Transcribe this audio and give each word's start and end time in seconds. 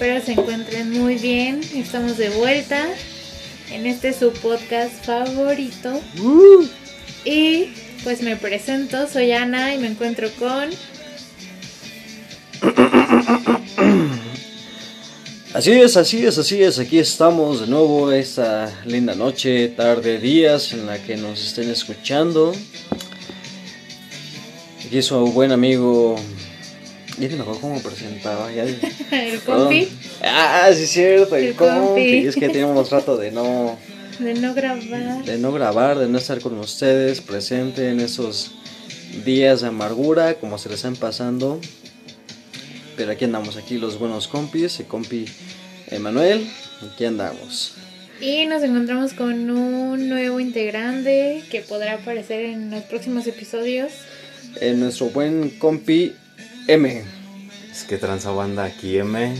Espero 0.00 0.24
se 0.24 0.30
encuentren 0.30 0.92
muy 0.92 1.16
bien. 1.16 1.60
Estamos 1.74 2.18
de 2.18 2.28
vuelta 2.30 2.86
en 3.72 3.84
este 3.84 4.12
su 4.12 4.30
podcast 4.30 5.04
favorito. 5.04 6.00
Y 7.24 7.70
pues 8.04 8.22
me 8.22 8.36
presento, 8.36 9.08
soy 9.08 9.32
Ana 9.32 9.74
y 9.74 9.78
me 9.78 9.88
encuentro 9.88 10.28
con... 10.38 10.70
Así 15.52 15.72
es, 15.72 15.96
así 15.96 16.24
es, 16.24 16.38
así 16.38 16.62
es. 16.62 16.78
Aquí 16.78 17.00
estamos 17.00 17.62
de 17.62 17.66
nuevo 17.66 18.12
esta 18.12 18.72
linda 18.86 19.16
noche, 19.16 19.66
tarde, 19.66 20.20
días 20.20 20.72
en 20.74 20.86
la 20.86 21.02
que 21.02 21.16
nos 21.16 21.44
estén 21.44 21.72
escuchando. 21.72 22.54
Aquí 24.86 25.02
su 25.02 25.16
buen 25.32 25.50
amigo. 25.50 26.14
Ya 27.20 27.28
ni 27.28 27.34
me 27.34 27.42
acuerdo 27.42 27.60
cómo 27.60 27.80
presentaba. 27.82 28.52
Ya... 28.52 28.64
el 29.10 29.40
compi. 29.40 29.88
Ah, 30.22 30.70
sí, 30.74 30.82
es 30.84 30.90
cierto, 30.90 31.36
el, 31.36 31.44
El 31.48 31.54
compi. 31.54 31.74
compi. 31.86 32.26
Es 32.26 32.34
que 32.36 32.48
teníamos 32.48 32.90
rato 32.90 33.16
de 33.16 33.30
no, 33.32 33.76
De 34.18 34.34
no 34.34 34.54
grabar. 34.54 35.24
de 35.24 35.38
no 35.38 35.52
grabar, 35.52 35.98
de 35.98 36.08
no 36.08 36.18
estar 36.18 36.40
con 36.40 36.58
ustedes 36.58 37.20
presente 37.20 37.90
en 37.90 38.00
esos 38.00 38.52
días 39.24 39.62
de 39.62 39.68
amargura, 39.68 40.34
como 40.34 40.58
se 40.58 40.68
les 40.68 40.76
están 40.78 40.96
pasando. 40.96 41.60
Pero 42.96 43.12
aquí 43.12 43.24
andamos, 43.24 43.56
aquí 43.56 43.78
los 43.78 43.98
buenos 43.98 44.26
compis, 44.28 44.80
el 44.80 44.86
compi 44.86 45.24
Emanuel, 45.88 46.48
aquí 46.92 47.04
andamos. 47.04 47.74
Y 48.20 48.46
nos 48.46 48.62
encontramos 48.64 49.12
con 49.12 49.48
un 49.50 50.08
nuevo 50.08 50.40
integrante 50.40 51.44
que 51.50 51.60
podrá 51.60 51.94
aparecer 51.94 52.44
en 52.46 52.70
los 52.72 52.82
próximos 52.84 53.26
episodios. 53.28 53.92
Eh, 54.60 54.74
nuestro 54.74 55.06
buen 55.10 55.50
compi 55.50 56.12
M. 56.68 57.02
Es 57.72 57.84
que 57.84 57.96
transa 57.96 58.30
banda 58.30 58.64
aquí 58.64 58.98
M. 58.98 59.34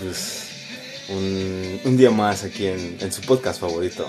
Pues 0.00 0.42
un, 1.08 1.80
un 1.84 1.96
día 1.96 2.10
más 2.10 2.44
aquí 2.44 2.66
en, 2.66 2.96
en 3.00 3.12
su 3.12 3.20
podcast 3.22 3.60
favorito. 3.60 4.08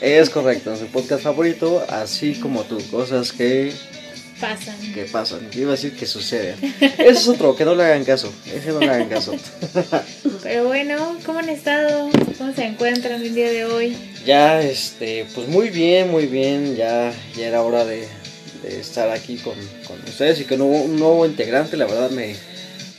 Es 0.00 0.28
correcto, 0.30 0.72
en 0.72 0.78
su 0.78 0.86
podcast 0.86 1.22
favorito, 1.22 1.84
así 1.88 2.34
como 2.34 2.62
tú, 2.64 2.78
cosas 2.90 3.32
que, 3.32 3.72
Pasan. 4.40 4.76
que 4.94 5.04
pasan. 5.06 5.50
Yo 5.50 5.62
iba 5.62 5.70
a 5.70 5.74
decir 5.74 5.96
que 5.96 6.06
suceden. 6.06 6.56
Ese 6.80 7.08
es 7.08 7.26
otro, 7.26 7.56
que 7.56 7.64
no 7.64 7.74
le 7.74 7.82
hagan 7.82 8.04
caso. 8.04 8.32
Ese 8.46 8.70
no 8.70 8.78
le 8.78 8.88
hagan 8.90 9.08
caso. 9.08 9.34
Pero 10.44 10.66
bueno, 10.66 11.16
¿cómo 11.26 11.40
han 11.40 11.48
estado? 11.48 12.08
¿Cómo 12.36 12.54
se 12.54 12.64
encuentran 12.66 13.20
el 13.22 13.34
día 13.34 13.50
de 13.50 13.64
hoy? 13.64 13.96
Ya, 14.24 14.60
este, 14.60 15.26
pues 15.34 15.48
muy 15.48 15.70
bien, 15.70 16.10
muy 16.10 16.26
bien. 16.26 16.76
Ya, 16.76 17.12
ya 17.36 17.48
era 17.48 17.62
hora 17.62 17.84
de, 17.84 18.06
de 18.68 18.80
estar 18.80 19.10
aquí 19.10 19.36
con, 19.36 19.54
con 19.86 19.98
ustedes 20.08 20.40
y 20.40 20.44
con 20.44 20.60
un, 20.60 20.74
un 20.74 20.96
nuevo 20.98 21.26
integrante. 21.26 21.76
La 21.76 21.86
verdad 21.86 22.10
me, 22.10 22.34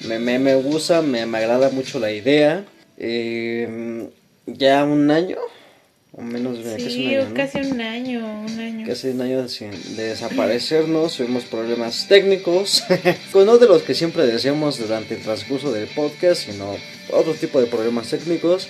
me, 0.07 0.19
me, 0.19 0.39
me 0.39 0.56
gusta, 0.56 1.01
me, 1.01 1.25
me 1.25 1.38
agrada 1.38 1.69
mucho 1.69 2.00
la 2.00 2.12
idea. 2.12 2.66
Eh, 2.98 4.07
ya 4.45 4.83
un 4.83 5.10
año, 5.12 5.38
o 6.12 6.21
menos 6.21 6.57
de 6.63 6.74
casi 6.74 6.83
un 6.86 6.89
Sí, 6.92 7.07
año, 7.16 7.27
¿no? 7.30 7.33
casi 7.36 7.57
un 7.60 7.81
año, 7.81 8.42
un 8.45 8.60
año. 8.60 8.88
Casi 8.88 9.07
un 9.10 9.21
año 9.21 9.44
de, 9.44 9.50
sin- 9.50 9.95
de 9.95 10.04
desaparecernos, 10.10 11.16
tuvimos 11.16 11.44
problemas 11.45 12.07
técnicos, 12.10 12.83
pues 13.31 13.45
no 13.45 13.57
de 13.57 13.68
los 13.68 13.83
que 13.83 13.94
siempre 13.94 14.25
decíamos 14.25 14.80
durante 14.80 15.16
el 15.16 15.21
transcurso 15.21 15.71
del 15.71 15.88
podcast, 15.88 16.50
sino 16.50 16.75
otro 17.12 17.33
tipo 17.33 17.62
de 17.62 17.68
problemas 17.68 18.10
técnicos. 18.10 18.68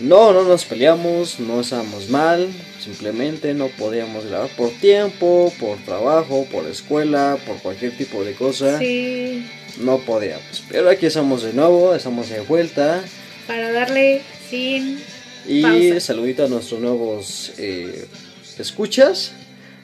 No, 0.00 0.32
no 0.32 0.44
nos 0.44 0.64
peleamos, 0.64 1.40
no 1.40 1.60
estábamos 1.62 2.08
mal, 2.08 2.48
simplemente 2.80 3.54
no 3.54 3.68
podíamos 3.68 4.24
grabar 4.26 4.48
por 4.56 4.70
tiempo, 4.70 5.52
por 5.60 5.78
trabajo, 5.84 6.46
por 6.50 6.66
escuela, 6.66 7.38
por 7.46 7.56
cualquier 7.58 7.96
tipo 7.96 8.24
de 8.24 8.32
cosa, 8.34 8.78
Sí, 8.78 9.44
no 9.80 9.98
podíamos. 9.98 10.64
Pero 10.68 10.88
aquí 10.90 11.06
estamos 11.06 11.42
de 11.42 11.52
nuevo, 11.52 11.94
estamos 11.94 12.28
de 12.30 12.40
vuelta 12.40 13.02
para 13.46 13.70
darle 13.72 14.22
sin... 14.48 14.98
y 15.46 15.62
Pausa. 15.62 16.00
saludito 16.00 16.44
a 16.44 16.48
nuestros 16.48 16.80
nuevos 16.80 17.52
eh, 17.58 18.06
escuchas. 18.58 19.32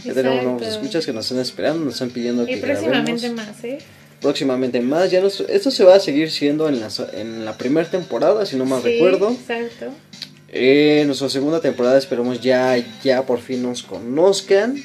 Ya 0.05 0.15
tenemos 0.15 0.43
nuevos 0.45 0.63
escuchas 0.67 1.05
que 1.07 1.13
nos 1.13 1.25
están 1.27 1.41
esperando, 1.41 1.85
nos 1.85 1.95
están 1.95 2.11
pidiendo 2.11 2.45
Y 2.45 2.47
que 2.47 2.57
próximamente 2.59 3.29
grabemos. 3.29 3.47
más, 3.57 3.65
¿eh? 3.65 3.79
Próximamente 4.21 4.81
más. 4.81 5.11
Ya 5.11 5.21
nuestro- 5.21 5.49
esto 5.49 5.71
se 5.71 5.85
va 5.85 5.97
a 5.97 6.01
seguir 6.01 6.31
siendo 6.31 6.69
en 6.69 6.81
la, 6.81 6.89
en 7.15 7.45
la 7.45 7.57
primera 7.59 7.91
temporada, 7.91 8.47
si 8.47 8.57
no 8.57 8.65
mal 8.65 8.83
Sí, 8.83 8.89
recuerdo. 8.93 9.31
Exacto. 9.33 9.87
Eh, 10.49 11.03
nuestra 11.07 11.29
segunda 11.29 11.61
temporada 11.61 11.99
esperemos 11.99 12.41
ya, 12.41 12.77
ya 13.03 13.23
por 13.27 13.41
fin 13.41 13.63
nos 13.63 13.83
conozcan. 13.83 14.77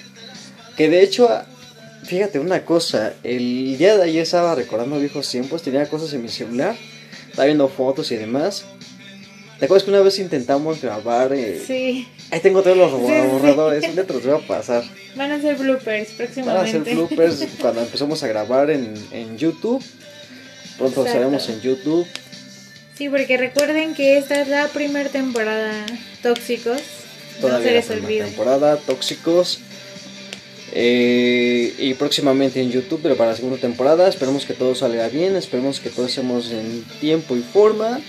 Que 0.76 0.90
de 0.90 1.04
hecho, 1.04 1.30
ah, 1.30 1.46
fíjate 2.04 2.40
una 2.40 2.66
cosa, 2.66 3.14
el 3.24 3.78
día 3.78 3.98
de 3.98 4.04
ayer 4.04 4.24
estaba 4.24 4.56
recordando 4.56 5.00
viejos 5.00 5.30
tiempos, 5.30 5.62
tenía 5.62 5.88
cosas 5.88 6.12
en 6.14 6.24
mi 6.24 6.30
celular, 6.30 6.76
estaba 7.30 7.46
viendo 7.46 7.68
fotos 7.68 8.12
y 8.12 8.16
demás. 8.18 8.66
¿Te 9.60 9.66
acuerdas 9.66 9.84
que 9.84 9.92
una 9.92 10.00
vez 10.00 10.18
intentamos 10.18 10.82
grabar? 10.82 11.32
eh, 11.34 11.62
Sí, 11.66 12.08
Ahí 12.32 12.40
tengo 12.40 12.64
todos 12.64 12.78
los 12.78 12.90
Sí, 12.92 13.06
sí. 13.06 13.28
borradores, 13.32 13.84
un 13.88 13.94
día 13.94 14.08
te 14.08 14.14
los 14.14 14.26
voy 14.26 14.34
a 14.42 14.48
pasar. 14.48 14.84
van 15.16 15.32
a 15.32 15.40
ser 15.40 15.56
bloopers 15.58 15.86
Van 15.86 16.14
a 16.14 16.18
próximamente. 16.18 16.80
hacer 16.80 16.96
bloopers 16.96 17.48
cuando 17.60 17.82
empezamos 17.82 18.24
a 18.24 18.28
grabar 18.28 18.72
en, 18.72 18.94
en 19.12 19.38
YouTube. 19.38 19.84
Pronto 20.78 21.02
Exacto. 21.02 21.06
estaremos 21.06 21.50
en 21.50 21.62
YouTube. 21.62 22.08
Sí, 23.02 23.10
porque 23.10 23.36
recuerden 23.36 23.96
que 23.96 24.20
esta 24.20 24.40
es 24.40 24.48
la 24.48 24.68
primera 24.68 25.10
temporada 25.10 25.88
Tóxicos. 26.22 26.80
no 27.42 27.48
se 27.48 27.66
la 27.66 27.72
les 27.72 27.86
primera 27.88 28.06
olvide. 28.06 28.24
temporada, 28.26 28.78
Tóxicos. 28.78 29.60
Eh, 30.72 31.74
y 31.80 31.96
próximamente 31.96 32.62
en 32.62 32.70
YouTube, 32.70 33.00
pero 33.02 33.18
para 33.18 33.32
la 33.32 33.36
segunda 33.36 33.58
temporada. 33.58 34.08
Esperemos 34.08 34.46
que 34.46 34.54
todo 34.54 34.76
salga 34.76 35.08
bien. 35.10 35.36
Esperemos 35.36 35.80
que 35.80 35.90
todos 35.90 36.10
estemos 36.10 36.52
en 36.52 36.84
tiempo 37.00 37.36
y 37.36 37.40
forma. 37.40 38.00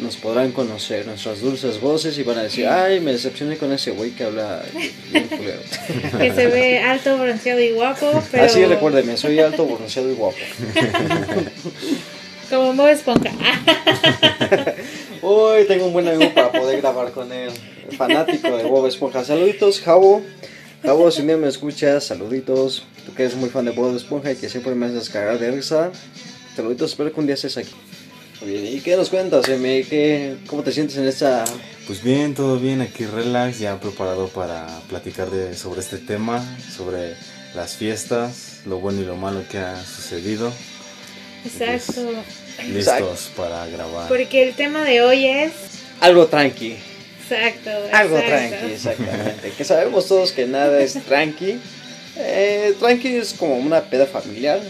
Nos 0.00 0.16
podrán 0.16 0.52
conocer 0.52 1.06
nuestras 1.06 1.40
dulces 1.40 1.80
voces 1.80 2.18
y 2.18 2.22
van 2.22 2.36
a 2.36 2.42
decir: 2.42 2.66
Ay, 2.66 3.00
me 3.00 3.12
decepcioné 3.12 3.56
con 3.56 3.72
ese 3.72 3.92
güey 3.92 4.10
que 4.10 4.24
habla 4.24 4.62
bien 5.10 5.28
culero". 5.28 5.62
Que 6.18 6.34
se 6.34 6.46
ve 6.48 6.80
alto, 6.80 7.16
bronceado 7.16 7.60
y 7.62 7.70
guapo. 7.70 8.22
Pero 8.30 8.44
Así 8.44 8.62
recuérdenme, 8.66 9.16
soy 9.16 9.40
alto, 9.40 9.64
bronceado 9.64 10.10
y 10.10 10.14
guapo. 10.14 10.36
Como 12.48 12.74
Bob 12.74 12.88
Esponja. 12.88 13.32
Hoy 15.22 15.64
tengo 15.66 15.86
un 15.86 15.92
buen 15.92 16.06
amigo 16.06 16.32
para 16.32 16.52
poder 16.52 16.80
grabar 16.80 17.10
con 17.10 17.32
él. 17.32 17.50
Fanático 17.96 18.56
de 18.56 18.64
Bob 18.64 18.86
Esponja. 18.86 19.24
Saluditos, 19.24 19.80
Javo. 19.80 20.22
Javo, 20.82 21.10
si 21.10 21.22
un 21.22 21.26
día 21.26 21.36
me 21.36 21.48
escuchas, 21.48 22.04
saluditos. 22.04 22.84
Tú 23.04 23.14
que 23.14 23.24
eres 23.24 23.34
muy 23.34 23.48
fan 23.48 23.64
de 23.64 23.72
Bob 23.72 23.96
Esponja 23.96 24.30
y 24.30 24.36
que 24.36 24.48
siempre 24.48 24.76
me 24.76 24.86
haces 24.86 25.10
cagar 25.10 25.40
de 25.40 25.50
risa. 25.50 25.90
Saluditos, 26.54 26.92
espero 26.92 27.12
que 27.12 27.18
un 27.18 27.26
día 27.26 27.34
estés 27.34 27.56
aquí. 27.56 27.74
Muy 28.40 28.52
bien, 28.52 28.66
¿y 28.76 28.80
qué 28.80 28.96
nos 28.96 29.08
cuentas, 29.08 29.48
M? 29.48 29.84
¿Qué, 29.88 30.36
¿Cómo 30.46 30.62
te 30.62 30.70
sientes 30.70 30.96
en 30.98 31.06
esta... 31.06 31.44
Pues 31.86 32.02
bien, 32.02 32.34
todo 32.34 32.58
bien, 32.58 32.80
aquí 32.80 33.06
relax, 33.06 33.58
ya 33.58 33.80
preparado 33.80 34.28
para 34.28 34.66
platicar 34.88 35.30
de, 35.30 35.56
sobre 35.56 35.80
este 35.80 35.98
tema, 35.98 36.44
sobre 36.76 37.14
las 37.54 37.76
fiestas, 37.76 38.60
lo 38.66 38.78
bueno 38.78 39.00
y 39.00 39.04
lo 39.04 39.16
malo 39.16 39.42
que 39.50 39.58
ha 39.58 39.82
sucedido. 39.84 40.52
Exacto. 41.46 42.02
Listos 42.68 43.30
para 43.36 43.66
grabar. 43.66 44.08
Porque 44.08 44.42
el 44.42 44.54
tema 44.54 44.84
de 44.84 45.02
hoy 45.02 45.26
es. 45.26 45.52
Algo 46.00 46.26
tranqui. 46.26 46.76
Exacto. 47.22 47.70
Algo 47.92 48.18
exacto. 48.18 48.56
tranqui, 48.56 48.72
exactamente. 48.74 49.50
que 49.56 49.64
sabemos 49.64 50.06
todos 50.08 50.32
que 50.32 50.46
nada 50.46 50.80
es 50.80 50.94
tranqui. 51.04 51.58
Eh, 52.18 52.74
tranqui 52.78 53.16
es 53.16 53.34
como 53.34 53.56
una 53.56 53.82
peda 53.82 54.06
familiar. 54.06 54.60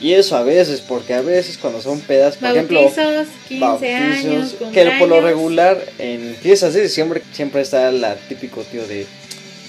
Y 0.00 0.12
eso 0.12 0.36
a 0.36 0.44
veces, 0.44 0.80
porque 0.80 1.12
a 1.12 1.22
veces 1.22 1.58
cuando 1.58 1.82
son 1.82 2.00
pedas, 2.00 2.36
por 2.36 2.50
ejemplo... 2.50 2.80
Bautizos, 2.80 3.26
15 3.48 3.94
años, 3.94 4.22
bautizos, 4.22 4.52
que 4.52 4.56
cumpleaños. 4.58 4.98
por 5.00 5.08
lo 5.08 5.20
regular 5.20 5.84
en 5.98 6.36
fiestas 6.36 6.74
de 6.74 6.82
diciembre 6.82 7.20
siempre 7.32 7.62
está 7.62 7.90
la 7.90 8.14
típico 8.14 8.62
tío 8.62 8.86
de 8.86 9.06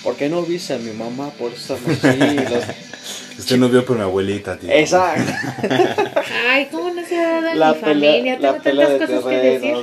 ¿por 0.04 0.16
qué 0.16 0.30
no 0.30 0.42
viste 0.44 0.74
a 0.74 0.78
mi 0.78 0.92
mamá? 0.92 1.30
Por 1.31 1.51
eso 1.54 1.75
estamos 1.75 2.04
así. 2.04 2.36
los- 2.54 3.40
Usted 3.40 3.57
no 3.57 3.69
vio 3.69 3.86
por 3.86 3.96
mi 3.98 4.04
abuelita, 4.04 4.57
tío. 4.57 4.69
Exacto. 4.72 5.31
Ay, 6.50 6.68
¿cómo 6.72 6.92
no 6.94 7.06
se 7.06 7.18
ha 7.18 7.42
dado 7.42 7.56
La 7.56 7.74
mi 7.74 7.80
pelea, 7.80 8.12
familia? 8.13 8.40
la 8.40 8.51
Tengo 8.51 8.63
pelea 8.63 8.90
de 8.90 9.00
tantas 9.00 9.19
cosas 9.22 9.30
que 9.31 9.38
decir. 9.38 9.75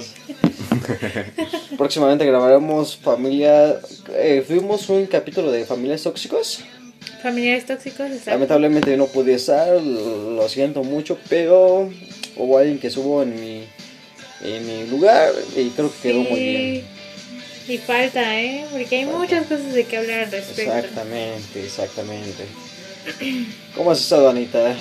Próximamente 1.78 2.24
grabaremos 2.26 2.96
familia. 2.96 3.76
eh, 4.14 4.44
fuimos 4.46 4.88
un 4.88 5.06
capítulo 5.06 5.50
de 5.50 5.64
familias 5.64 6.02
tóxicos. 6.02 6.60
Familiares 7.22 7.66
tóxicos, 7.66 8.06
exacto. 8.10 8.30
Lamentablemente 8.30 8.90
yo 8.90 8.96
no 8.96 9.06
pude 9.06 9.34
estar, 9.34 9.80
lo 9.82 10.48
siento 10.48 10.82
mucho, 10.84 11.18
pero 11.28 11.90
hubo 12.36 12.58
alguien 12.58 12.78
que 12.78 12.88
estuvo 12.88 13.22
en 13.22 13.34
mi, 13.40 13.64
en 14.44 14.66
mi 14.66 14.86
lugar 14.90 15.32
y 15.56 15.70
creo 15.70 15.90
que 16.02 16.08
quedó 16.08 16.20
muy 16.22 16.40
bien. 16.40 16.84
Y 17.68 17.78
falta, 17.78 18.40
¿eh? 18.40 18.64
Porque 18.70 18.96
hay 18.98 19.04
Falta. 19.04 19.18
muchas 19.18 19.46
cosas 19.46 19.72
de 19.74 19.84
que 19.84 19.96
hablar 19.96 20.20
al 20.24 20.30
respecto. 20.30 20.72
Exactamente, 20.72 21.64
exactamente. 21.64 22.44
¿Cómo 23.74 23.90
has 23.90 24.00
estado, 24.00 24.28
Anita? 24.28 24.74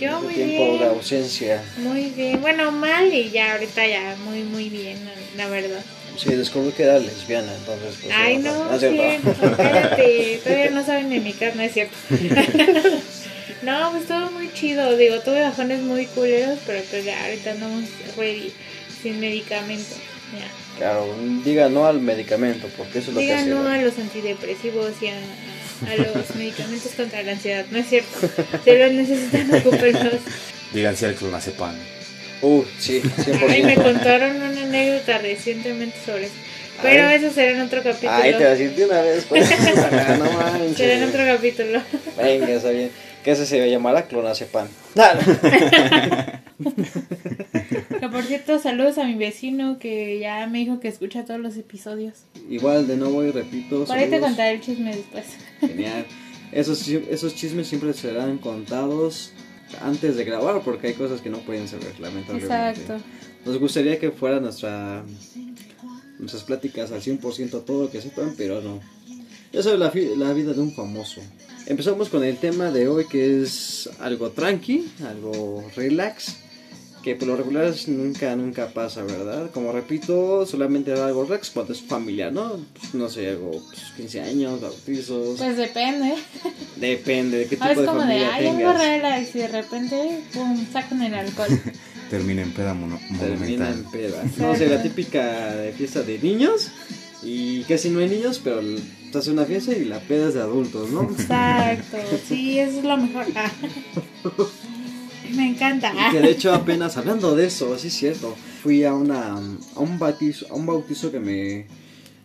Yo 0.00 0.20
muy 0.20 0.34
tiempo 0.34 0.66
bien. 0.70 0.78
de 0.80 0.86
ausencia. 0.86 1.62
Muy 1.78 2.10
bien. 2.10 2.40
Bueno, 2.40 2.72
mal 2.72 3.12
y 3.14 3.30
ya 3.30 3.52
ahorita 3.52 3.86
ya 3.86 4.16
muy, 4.24 4.42
muy 4.42 4.68
bien, 4.68 4.98
la- 5.36 5.48
verdad. 5.48 5.80
Sí, 6.16 6.30
descubrí 6.34 6.72
que 6.72 6.84
era 6.84 6.98
lesbiana, 6.98 7.52
entonces. 7.54 7.96
pues, 8.02 8.12
Ay, 8.16 8.38
no, 8.38 8.52
no, 8.52 8.64
no 8.66 8.74
es 8.74 8.80
cierto. 8.80 9.34
sí, 9.34 9.46
espérate. 9.46 10.40
Todavía 10.44 10.70
no 10.70 10.86
saben 10.86 11.10
de 11.10 11.20
mi 11.20 11.32
carne, 11.32 11.66
es 11.66 11.72
cierto. 11.74 11.94
No, 13.62 13.92
pues 13.92 14.06
todo 14.06 14.30
muy 14.30 14.52
chido. 14.52 14.94
Digo, 14.96 15.20
tuve 15.20 15.40
bajones 15.40 15.80
muy 15.80 16.04
culeros, 16.06 16.58
pero 16.66 16.82
pues 16.90 17.02
ya 17.04 17.18
ahorita 17.24 17.52
andamos 17.52 17.84
ready, 18.14 18.52
sin 19.02 19.18
medicamento. 19.20 19.94
Ya. 20.38 20.78
Claro, 20.78 21.06
diga 21.44 21.68
no 21.68 21.86
al 21.86 22.00
medicamento, 22.00 22.68
porque 22.76 22.98
eso 22.98 23.10
es 23.10 23.14
lo 23.14 23.20
que 23.20 23.26
Diga 23.26 23.38
hace. 23.40 23.50
no 23.50 23.68
a 23.68 23.78
los 23.78 23.96
antidepresivos 23.98 24.92
y 25.00 25.06
a, 25.08 25.14
a 25.14 25.96
los 26.16 26.34
medicamentos 26.36 26.92
contra 26.96 27.22
la 27.22 27.32
ansiedad. 27.32 27.64
No 27.70 27.78
es 27.78 27.88
cierto. 27.88 28.18
Si 28.64 28.70
los 28.76 28.92
necesitan, 28.92 29.54
ocúpenlos. 29.54 30.20
Díganse 30.72 31.06
al 31.06 31.14
clonazepam. 31.14 31.74
Uh, 32.42 32.64
sí, 32.78 33.00
100%. 33.00 33.46
Ay, 33.48 33.62
me 33.62 33.74
contaron 33.76 34.36
una 34.36 34.62
anécdota 34.62 35.18
recientemente 35.18 35.96
sobre 36.04 36.24
eso. 36.26 36.34
Pero 36.82 37.06
Ay. 37.06 37.16
eso 37.16 37.32
será 37.32 37.52
en 37.52 37.60
otro 37.60 37.82
capítulo. 37.82 38.10
Ay, 38.12 38.32
te 38.32 38.44
la 38.44 38.56
sentí 38.56 38.82
una 38.82 39.00
vez, 39.00 39.24
pues. 39.28 39.48
no 40.18 40.32
manches. 40.32 40.76
será 40.76 40.94
en 40.94 41.04
otro 41.04 41.24
capítulo. 41.24 41.80
Venga, 42.16 42.48
está 42.48 42.70
bien. 42.70 42.90
Que 43.24 43.30
ese 43.32 43.46
se 43.46 43.70
llamará 43.70 44.06
clonazepam. 44.06 44.68
Nada. 44.94 45.20
Que 48.00 48.08
por 48.08 48.22
cierto, 48.24 48.58
saludos 48.58 48.98
a 48.98 49.04
mi 49.04 49.14
vecino 49.14 49.78
que 49.78 50.18
ya 50.18 50.46
me 50.46 50.58
dijo 50.58 50.80
que 50.80 50.88
escucha 50.88 51.24
todos 51.24 51.40
los 51.40 51.56
episodios. 51.56 52.14
Igual, 52.48 52.86
de 52.86 52.96
nuevo 52.96 53.24
y 53.24 53.30
repito. 53.30 53.84
Por 53.84 53.96
ahí 53.96 54.08
te 54.10 54.20
contaré 54.20 54.52
el 54.54 54.60
chisme 54.60 54.94
después. 54.94 55.24
Genial. 55.60 56.06
Esos, 56.52 56.86
esos 56.88 57.34
chismes 57.34 57.66
siempre 57.66 57.92
serán 57.94 58.38
contados 58.38 59.32
antes 59.82 60.16
de 60.16 60.24
grabar 60.24 60.60
porque 60.62 60.88
hay 60.88 60.94
cosas 60.94 61.20
que 61.20 61.30
no 61.30 61.38
pueden 61.38 61.66
saber, 61.66 61.98
lamentablemente. 61.98 62.44
Exacto. 62.80 63.04
Nos 63.44 63.58
gustaría 63.58 63.98
que 63.98 64.10
fuera 64.10 64.40
nuestra 64.40 65.02
nuestras 66.18 66.44
pláticas 66.44 66.92
al 66.92 67.00
100% 67.02 67.64
todo 67.64 67.84
lo 67.84 67.90
que 67.90 68.00
sepan, 68.00 68.34
pero 68.36 68.60
no. 68.60 68.80
Ya 69.52 69.62
sabes 69.62 69.78
la, 69.78 69.90
fi- 69.90 70.14
la 70.16 70.32
vida 70.32 70.52
de 70.52 70.60
un 70.60 70.72
famoso. 70.74 71.20
Empezamos 71.66 72.08
con 72.10 72.24
el 72.24 72.36
tema 72.36 72.70
de 72.70 72.88
hoy 72.88 73.06
que 73.06 73.42
es 73.42 73.88
algo 74.00 74.30
tranqui, 74.30 74.86
algo 75.08 75.64
relax, 75.74 76.36
que 77.02 77.14
por 77.16 77.28
lo 77.28 77.36
regular 77.36 77.72
nunca, 77.86 78.36
nunca 78.36 78.68
pasa, 78.68 79.02
¿verdad? 79.02 79.50
Como 79.50 79.72
repito, 79.72 80.44
solamente 80.46 80.90
era 80.90 81.06
algo 81.06 81.24
relax 81.24 81.50
cuando 81.50 81.72
es 81.72 81.80
familiar, 81.80 82.32
¿no? 82.32 82.58
Pues, 82.78 82.94
no 82.94 83.08
sé, 83.08 83.28
algo, 83.30 83.62
pues, 83.66 83.80
15 83.96 84.20
años, 84.20 84.60
bautizos, 84.60 85.38
Pues 85.38 85.56
depende. 85.56 86.14
depende 86.76 87.38
de 87.38 87.44
qué 87.44 87.56
tipo 87.56 87.64
Ahora 87.64 87.72
es 87.74 87.80
de 87.80 87.86
como 87.86 88.00
de, 88.00 88.06
familia 88.06 88.34
ay, 88.34 88.46
algo 88.46 88.72
relax 88.72 89.34
y 89.34 89.38
de 89.38 89.48
repente, 89.48 90.20
pum, 90.34 90.66
sacan 90.70 91.02
el 91.02 91.14
alcohol. 91.14 91.48
Termina 92.10 92.42
en 92.42 92.52
peda 92.52 92.74
mono- 92.74 93.00
Termina 93.18 93.70
en 93.70 93.84
peda. 93.84 94.22
No 94.36 94.54
sé, 94.54 94.68
la 94.68 94.82
típica 94.82 95.54
de 95.56 95.72
fiesta 95.72 96.02
de 96.02 96.18
niños 96.18 96.68
y 97.22 97.62
casi 97.62 97.88
no 97.88 98.00
hay 98.00 98.10
niños, 98.10 98.38
pero 98.44 98.60
te 99.14 99.18
hace 99.20 99.30
una 99.30 99.44
fiesta 99.44 99.72
y 99.72 99.84
la 99.84 100.00
peda 100.00 100.26
es 100.26 100.34
de 100.34 100.40
adultos, 100.40 100.90
¿no? 100.90 101.04
Exacto, 101.04 101.98
sí, 102.28 102.58
eso 102.58 102.78
es 102.78 102.84
lo 102.84 102.96
mejor. 102.96 103.24
Ah. 103.36 103.50
Me 105.36 105.50
encanta. 105.50 105.92
Y 105.92 106.12
que 106.12 106.20
de 106.20 106.30
hecho 106.32 106.52
apenas 106.52 106.96
hablando 106.96 107.36
de 107.36 107.46
eso, 107.46 107.78
sí 107.78 107.88
es 107.88 107.94
cierto, 107.94 108.34
fui 108.62 108.82
a 108.84 108.92
una 108.92 109.36
a 109.36 109.80
un 109.80 109.98
bautizo, 110.00 110.46
a 110.50 110.54
un 110.54 110.66
bautizo 110.66 111.12
que 111.12 111.18
me 111.20 111.66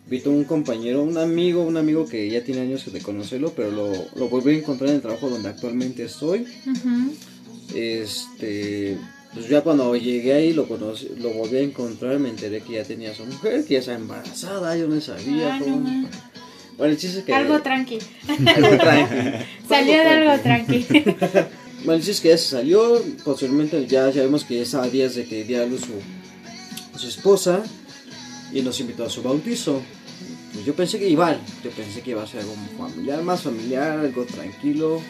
invitó 0.04 0.30
un 0.30 0.44
compañero, 0.44 1.02
un 1.02 1.16
amigo, 1.16 1.62
un 1.62 1.76
amigo 1.76 2.06
que 2.06 2.28
ya 2.28 2.42
tiene 2.42 2.62
años 2.62 2.92
de 2.92 3.00
conocerlo, 3.00 3.52
pero 3.54 3.70
lo, 3.70 3.92
lo 4.16 4.28
volví 4.28 4.54
a 4.54 4.58
encontrar 4.58 4.90
en 4.90 4.96
el 4.96 5.02
trabajo 5.02 5.30
donde 5.30 5.48
actualmente 5.48 6.04
estoy. 6.04 6.44
Este, 7.74 8.98
pues 9.32 9.48
ya 9.48 9.62
cuando 9.62 9.94
llegué 9.96 10.34
ahí 10.34 10.52
lo 10.52 10.66
conocí, 10.66 11.08
lo 11.18 11.30
volví 11.30 11.56
a 11.56 11.60
encontrar, 11.60 12.18
me 12.18 12.30
enteré 12.30 12.60
que 12.60 12.74
ya 12.74 12.84
tenía 12.84 13.14
su 13.14 13.24
mujer, 13.24 13.64
que 13.64 13.74
ya 13.74 13.80
estaba 13.80 13.98
embarazada, 13.98 14.76
yo 14.76 14.88
no 14.88 15.00
sabía. 15.00 15.54
Ah, 15.54 15.58
todo. 15.58 15.76
no. 15.76 16.29
Bueno, 16.80 16.94
el 16.94 16.98
chiste 16.98 17.18
es 17.18 17.24
que 17.26 17.34
Algo 17.34 17.60
tranqui. 17.62 17.98
algo 18.26 18.76
tranqui. 18.78 19.44
Salió 19.68 19.92
de 19.98 20.08
algo 20.08 20.42
tranqui. 20.42 20.86
Bueno, 21.84 21.94
el 21.94 22.00
chiste 22.00 22.10
es 22.12 22.20
que 22.20 22.28
ya 22.28 22.38
se 22.38 22.48
salió, 22.48 23.02
posteriormente 23.24 23.86
ya 23.86 24.10
sabemos 24.12 24.44
que 24.44 24.56
ya 24.56 24.62
estaba 24.62 24.84
a 24.84 24.88
días 24.88 25.14
de 25.14 25.24
que 25.26 25.44
diera 25.44 25.62
a 25.64 25.66
luz 25.66 25.80
su, 25.82 26.98
su 26.98 27.08
esposa 27.08 27.62
y 28.52 28.60
nos 28.62 28.78
invitó 28.80 29.04
a 29.04 29.10
su 29.10 29.22
bautizo. 29.22 29.80
Pues 30.52 30.64
yo 30.66 30.74
pensé 30.74 30.98
que 30.98 31.08
igual, 31.08 31.38
yo 31.64 31.70
pensé 31.70 32.02
que 32.02 32.10
iba 32.12 32.22
a 32.22 32.26
ser 32.26 32.40
algo 32.40 32.54
familiar, 32.78 33.22
más 33.22 33.42
familiar, 33.42 33.98
algo 33.98 34.24
tranquilo. 34.24 35.00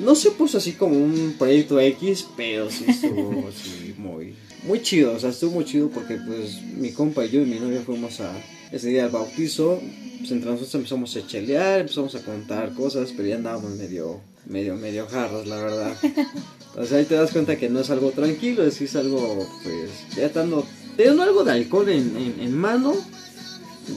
No 0.00 0.14
se 0.16 0.30
puso 0.32 0.58
así 0.58 0.72
como 0.72 0.96
un 0.96 1.34
proyecto 1.38 1.78
X, 1.80 2.26
pero 2.36 2.68
sí 2.70 2.84
estuvo 2.88 3.32
muy, 3.98 4.34
muy 4.64 4.82
chido. 4.82 5.14
O 5.14 5.18
sea, 5.20 5.30
estuvo 5.30 5.52
muy 5.52 5.64
chido 5.64 5.88
porque 5.88 6.16
pues 6.16 6.62
mi 6.62 6.90
compa 6.92 7.24
y 7.24 7.30
yo 7.30 7.42
y 7.42 7.46
mi 7.46 7.60
novia 7.60 7.82
fuimos 7.86 8.20
a 8.20 8.32
ese 8.72 8.88
día 8.88 9.04
al 9.04 9.10
bautizo. 9.10 9.80
Pues 10.26 10.32
entre 10.32 10.50
nosotros 10.50 10.74
empezamos 10.74 11.16
a 11.16 11.24
chelear, 11.24 11.80
empezamos 11.82 12.16
a 12.16 12.20
contar 12.20 12.74
cosas, 12.74 13.12
pero 13.16 13.28
ya 13.28 13.36
andábamos 13.36 13.76
medio, 13.76 14.20
medio, 14.46 14.74
medio 14.74 15.06
jarros, 15.06 15.46
la 15.46 15.54
verdad. 15.54 15.96
Entonces 16.02 16.92
ahí 16.92 17.04
te 17.04 17.14
das 17.14 17.30
cuenta 17.30 17.54
que 17.54 17.68
no 17.68 17.78
es 17.78 17.90
algo 17.90 18.10
tranquilo, 18.10 18.66
es 18.66 18.78
que 18.78 18.86
es 18.86 18.96
algo, 18.96 19.48
pues, 19.62 20.16
ya 20.16 20.26
estando, 20.26 20.66
teniendo 20.96 21.22
algo 21.22 21.44
de 21.44 21.52
alcohol 21.52 21.88
en, 21.90 22.16
en, 22.16 22.40
en 22.40 22.58
mano, 22.58 22.94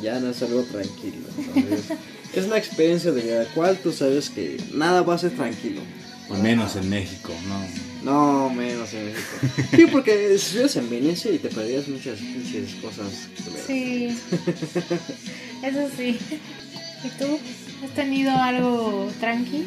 ya 0.04 0.20
no 0.20 0.30
es 0.30 0.40
algo 0.44 0.62
tranquilo. 0.66 1.18
Entonces, 1.56 1.98
es 2.36 2.46
una 2.46 2.60
experiencia 2.60 3.12
de 3.12 3.40
la 3.40 3.46
cual 3.56 3.80
tú 3.82 3.92
sabes 3.92 4.30
que 4.30 4.62
nada 4.72 5.02
va 5.02 5.16
a 5.16 5.18
ser 5.18 5.32
tranquilo. 5.32 5.82
Al 6.30 6.44
menos 6.44 6.76
en 6.76 6.92
México, 6.92 7.34
¿no? 7.48 7.66
No, 8.04 8.54
menos 8.54 8.94
en 8.94 9.06
México. 9.08 9.66
Sí, 9.76 9.88
porque 9.92 10.16
vives 10.16 10.76
en 10.76 10.90
Venecia 10.92 11.32
y 11.32 11.40
te 11.40 11.50
perdías 11.50 11.88
muchas 11.88 12.20
pinches 12.20 12.76
cosas. 12.76 13.08
Sí. 13.66 14.16
Eso 15.64 15.90
sí. 15.98 16.18
¿Y 17.04 17.10
tú? 17.24 17.40
¿Has 17.84 17.92
tenido 17.96 18.32
algo 18.32 19.10
tranqui? 19.20 19.66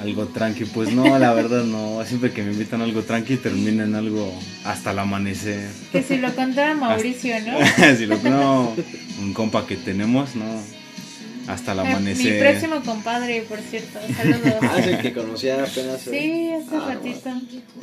Algo 0.00 0.26
tranqui, 0.26 0.64
pues 0.66 0.92
no, 0.92 1.18
la 1.18 1.32
verdad 1.34 1.64
no. 1.64 2.04
Siempre 2.06 2.30
que 2.32 2.42
me 2.42 2.52
invitan 2.52 2.80
a 2.80 2.84
algo 2.84 3.02
tranqui 3.02 3.36
termina 3.36 3.84
en 3.84 3.94
algo 3.94 4.32
hasta 4.64 4.92
el 4.92 4.98
amanecer. 5.00 5.68
Que 5.90 6.02
si 6.02 6.18
lo 6.18 6.32
contara 6.34 6.74
Mauricio, 6.74 7.34
¿no? 7.40 7.58
si 7.96 8.06
lo, 8.06 8.16
no, 8.22 8.74
un 9.20 9.32
compa 9.34 9.66
que 9.66 9.76
tenemos, 9.76 10.34
no. 10.36 10.44
Hasta 11.48 11.72
el 11.72 11.78
Mi 11.80 11.88
amanecer. 11.88 12.38
próximo 12.40 12.82
compadre, 12.84 13.40
por 13.48 13.58
cierto. 13.60 13.98
Saludos. 14.16 14.54
Ah, 14.60 14.76
es 14.78 14.86
el 14.86 14.98
que 15.00 15.12
conocía 15.14 15.54
apenas. 15.64 16.06
eh, 16.06 16.10
Sí, 16.10 16.52
hace 16.52 16.76
Ah, 16.76 16.94
ratito. 16.94 17.30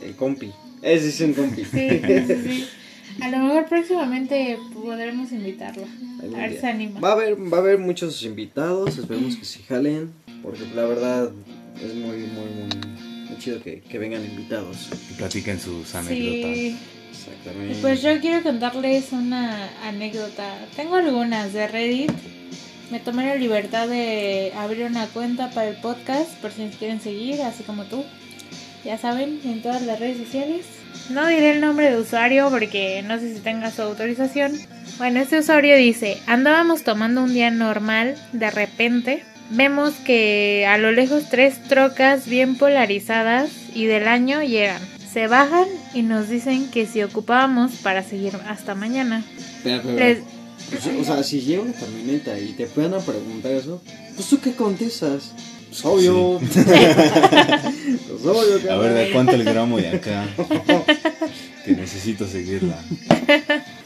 El 0.03 0.15
compi. 0.15 0.51
Ese 0.83 1.09
es 1.09 1.19
un 1.21 1.33
compi. 1.33 1.63
Sí, 1.65 1.89
sí, 2.05 2.35
sí. 2.47 2.67
A 3.21 3.29
lo 3.29 3.39
mejor 3.39 3.65
próximamente 3.65 4.57
podremos 4.73 5.31
invitarlo. 5.31 5.83
Algún 6.21 6.39
A 6.39 6.43
ver 6.43 6.59
se 6.59 6.67
anima. 6.67 6.99
Va 6.99 7.09
a 7.09 7.13
haber, 7.13 7.53
va 7.53 7.57
a 7.57 7.61
haber 7.61 7.77
muchos 7.77 8.23
invitados, 8.23 8.97
esperemos 8.97 9.35
que 9.35 9.45
se 9.45 9.63
jalen, 9.63 10.11
porque 10.43 10.61
la 10.75 10.85
verdad 10.85 11.31
es 11.81 11.93
muy, 11.95 12.17
muy, 12.17 12.49
muy, 12.49 13.27
muy 13.29 13.37
chido 13.39 13.61
que, 13.61 13.81
que 13.81 13.97
vengan 13.99 14.23
invitados. 14.23 14.89
Y 15.11 15.13
platiquen 15.13 15.59
sus 15.59 15.93
anécdotas. 15.95 16.55
Sí. 16.55 16.77
Exactamente. 17.11 17.79
Pues 17.81 18.01
yo 18.01 18.19
quiero 18.19 18.43
contarles 18.43 19.11
una 19.11 19.69
anécdota. 19.87 20.57
Tengo 20.75 20.95
algunas 20.95 21.53
de 21.53 21.67
Reddit. 21.67 22.11
Me 22.91 22.99
tomé 22.99 23.25
la 23.25 23.35
libertad 23.35 23.87
de 23.87 24.51
abrir 24.55 24.85
una 24.85 25.07
cuenta 25.07 25.49
para 25.49 25.69
el 25.69 25.77
podcast 25.77 26.31
por 26.41 26.51
si 26.51 26.65
nos 26.65 26.75
quieren 26.75 27.01
seguir, 27.01 27.41
así 27.41 27.63
como 27.63 27.85
tú. 27.85 28.03
Ya 28.83 28.97
saben, 28.97 29.39
en 29.43 29.61
todas 29.63 29.81
las 29.83 29.99
redes 29.99 30.17
sociales. 30.17 30.65
No 31.09 31.27
diré 31.27 31.51
el 31.51 31.61
nombre 31.61 31.91
de 31.91 31.97
usuario 31.99 32.49
porque 32.49 33.03
no 33.03 33.19
sé 33.19 33.33
si 33.35 33.39
tenga 33.39 33.71
su 33.71 33.81
autorización. 33.81 34.53
Bueno, 34.97 35.19
este 35.19 35.39
usuario 35.39 35.75
dice, 35.77 36.17
andábamos 36.25 36.83
tomando 36.83 37.23
un 37.23 37.33
día 37.33 37.51
normal, 37.51 38.15
de 38.31 38.49
repente 38.49 39.23
vemos 39.49 39.93
que 40.05 40.65
a 40.67 40.77
lo 40.77 40.91
lejos 40.91 41.29
tres 41.29 41.61
trocas 41.67 42.27
bien 42.27 42.57
polarizadas 42.57 43.49
y 43.73 43.85
del 43.85 44.07
año 44.07 44.41
llegan. 44.41 44.81
Se 45.11 45.27
bajan 45.27 45.67
y 45.93 46.01
nos 46.01 46.29
dicen 46.29 46.69
que 46.71 46.85
si 46.85 47.03
ocupábamos 47.03 47.73
para 47.83 48.03
seguir 48.03 48.33
hasta 48.47 48.75
mañana. 48.75 49.23
Les-. 49.63 50.19
Pues, 50.69 50.87
o 50.99 51.03
sea, 51.03 51.23
si 51.23 51.41
llega 51.41 51.61
una 51.61 51.73
camioneta 51.73 52.39
y 52.39 52.53
te 52.53 52.65
puedan 52.65 52.95
a 52.95 52.99
preguntar 52.99 53.51
eso, 53.51 53.81
pues 54.15 54.27
tú 54.27 54.39
qué 54.39 54.53
contestas. 54.53 55.33
Pues 55.75 55.85
obvio. 55.85 56.39
pues 56.39 56.55
obvio, 58.25 58.71
A 58.71 58.77
ver, 58.77 58.93
¿de 58.93 59.11
cuánto 59.11 59.33
el 59.33 59.43
gramo 59.43 59.77
de 59.77 59.89
acá? 59.89 60.25
que 61.65 61.71
necesito 61.71 62.25
seguirla. 62.27 62.77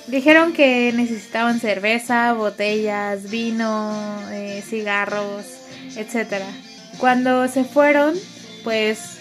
Dijeron 0.05 0.53
que 0.53 0.93
necesitaban 0.95 1.59
cerveza, 1.59 2.33
botellas, 2.33 3.31
vino, 3.31 4.21
eh, 4.31 4.61
cigarros, 4.67 5.45
etc. 5.95 6.43
Cuando 6.99 7.47
se 7.47 7.63
fueron, 7.63 8.13
pues 8.63 9.17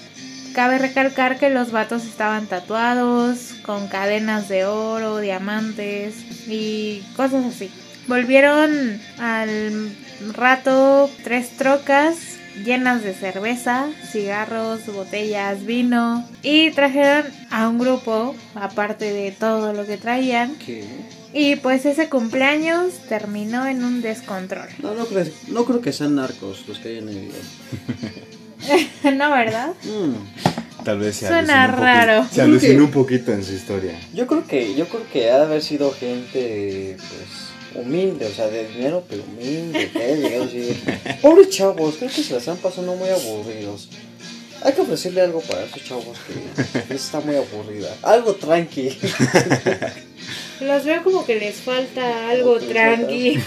cabe 0.52 0.76
recalcar 0.76 1.38
que 1.38 1.48
los 1.48 1.70
vatos 1.70 2.04
estaban 2.04 2.48
tatuados, 2.48 3.54
con 3.62 3.88
cadenas 3.88 4.50
de 4.50 4.66
oro, 4.66 5.20
diamantes 5.20 6.16
y 6.46 7.02
cosas 7.16 7.46
así. 7.46 7.70
Volvieron 8.08 9.00
al 9.18 9.96
rato 10.34 11.08
tres 11.24 11.56
trocas 11.56 12.37
llenas 12.64 13.02
de 13.02 13.14
cerveza, 13.14 13.86
cigarros, 14.10 14.86
botellas, 14.86 15.64
vino 15.64 16.28
y 16.42 16.70
trajeron 16.72 17.24
a 17.50 17.68
un 17.68 17.78
grupo 17.78 18.34
aparte 18.54 19.12
de 19.12 19.30
todo 19.32 19.72
lo 19.72 19.86
que 19.86 19.96
traían 19.96 20.54
¿Qué? 20.56 20.84
y 21.32 21.56
pues 21.56 21.84
ese 21.86 22.08
cumpleaños 22.08 22.94
terminó 23.08 23.66
en 23.66 23.84
un 23.84 24.00
descontrol. 24.02 24.68
No, 24.80 24.94
no 24.94 25.06
creo, 25.06 25.26
no 25.48 25.64
creo 25.64 25.80
que 25.80 25.92
sean 25.92 26.14
narcos 26.16 26.64
los 26.68 26.78
que 26.78 26.88
hay 26.88 26.98
en 26.98 27.08
el 27.08 27.14
video. 27.20 27.42
no, 29.16 29.30
¿verdad? 29.30 29.70
Mm, 29.84 30.84
Tal 30.84 30.98
vez 31.00 31.16
se 31.16 31.26
Suena 31.28 31.66
raro. 31.66 32.18
poquito- 32.22 32.34
Se 32.34 32.42
alucinó 32.42 32.84
un 32.84 32.90
poquito 32.90 33.32
en 33.32 33.44
su 33.44 33.52
historia. 33.52 33.98
Yo 34.14 34.26
creo 34.26 34.46
que, 34.46 34.74
yo 34.74 34.86
creo 34.88 35.02
que 35.12 35.30
ha 35.30 35.36
de 35.38 35.42
haber 35.44 35.60
sido 35.62 35.92
gente, 35.92 36.96
pues, 36.96 37.47
humilde, 37.74 38.26
o 38.26 38.30
sea, 38.32 38.48
de 38.48 38.68
dinero, 38.68 39.04
pero 39.08 39.22
humilde, 39.22 39.90
que 39.90 39.98
haya 40.02 40.16
llegado 40.16 40.44
así. 40.44 40.82
Pobres 41.20 41.50
chavos, 41.50 41.96
creo 41.96 42.10
que 42.10 42.22
se 42.22 42.32
la 42.32 42.38
están 42.38 42.56
pasando 42.58 42.94
muy 42.94 43.08
aburridos. 43.08 43.88
Hay 44.62 44.72
que 44.72 44.80
ofrecerle 44.80 45.20
algo 45.20 45.40
para 45.40 45.64
esos 45.64 45.84
chavos 45.84 46.18
que, 46.26 46.80
que 46.88 46.94
está 46.94 47.20
muy 47.20 47.36
aburrida. 47.36 47.94
Algo 48.02 48.34
tranqui. 48.34 48.98
Los 50.60 50.84
veo 50.84 51.04
como 51.04 51.24
que 51.24 51.36
les 51.36 51.56
falta 51.56 52.30
algo 52.30 52.58
tranqui. 52.58 53.40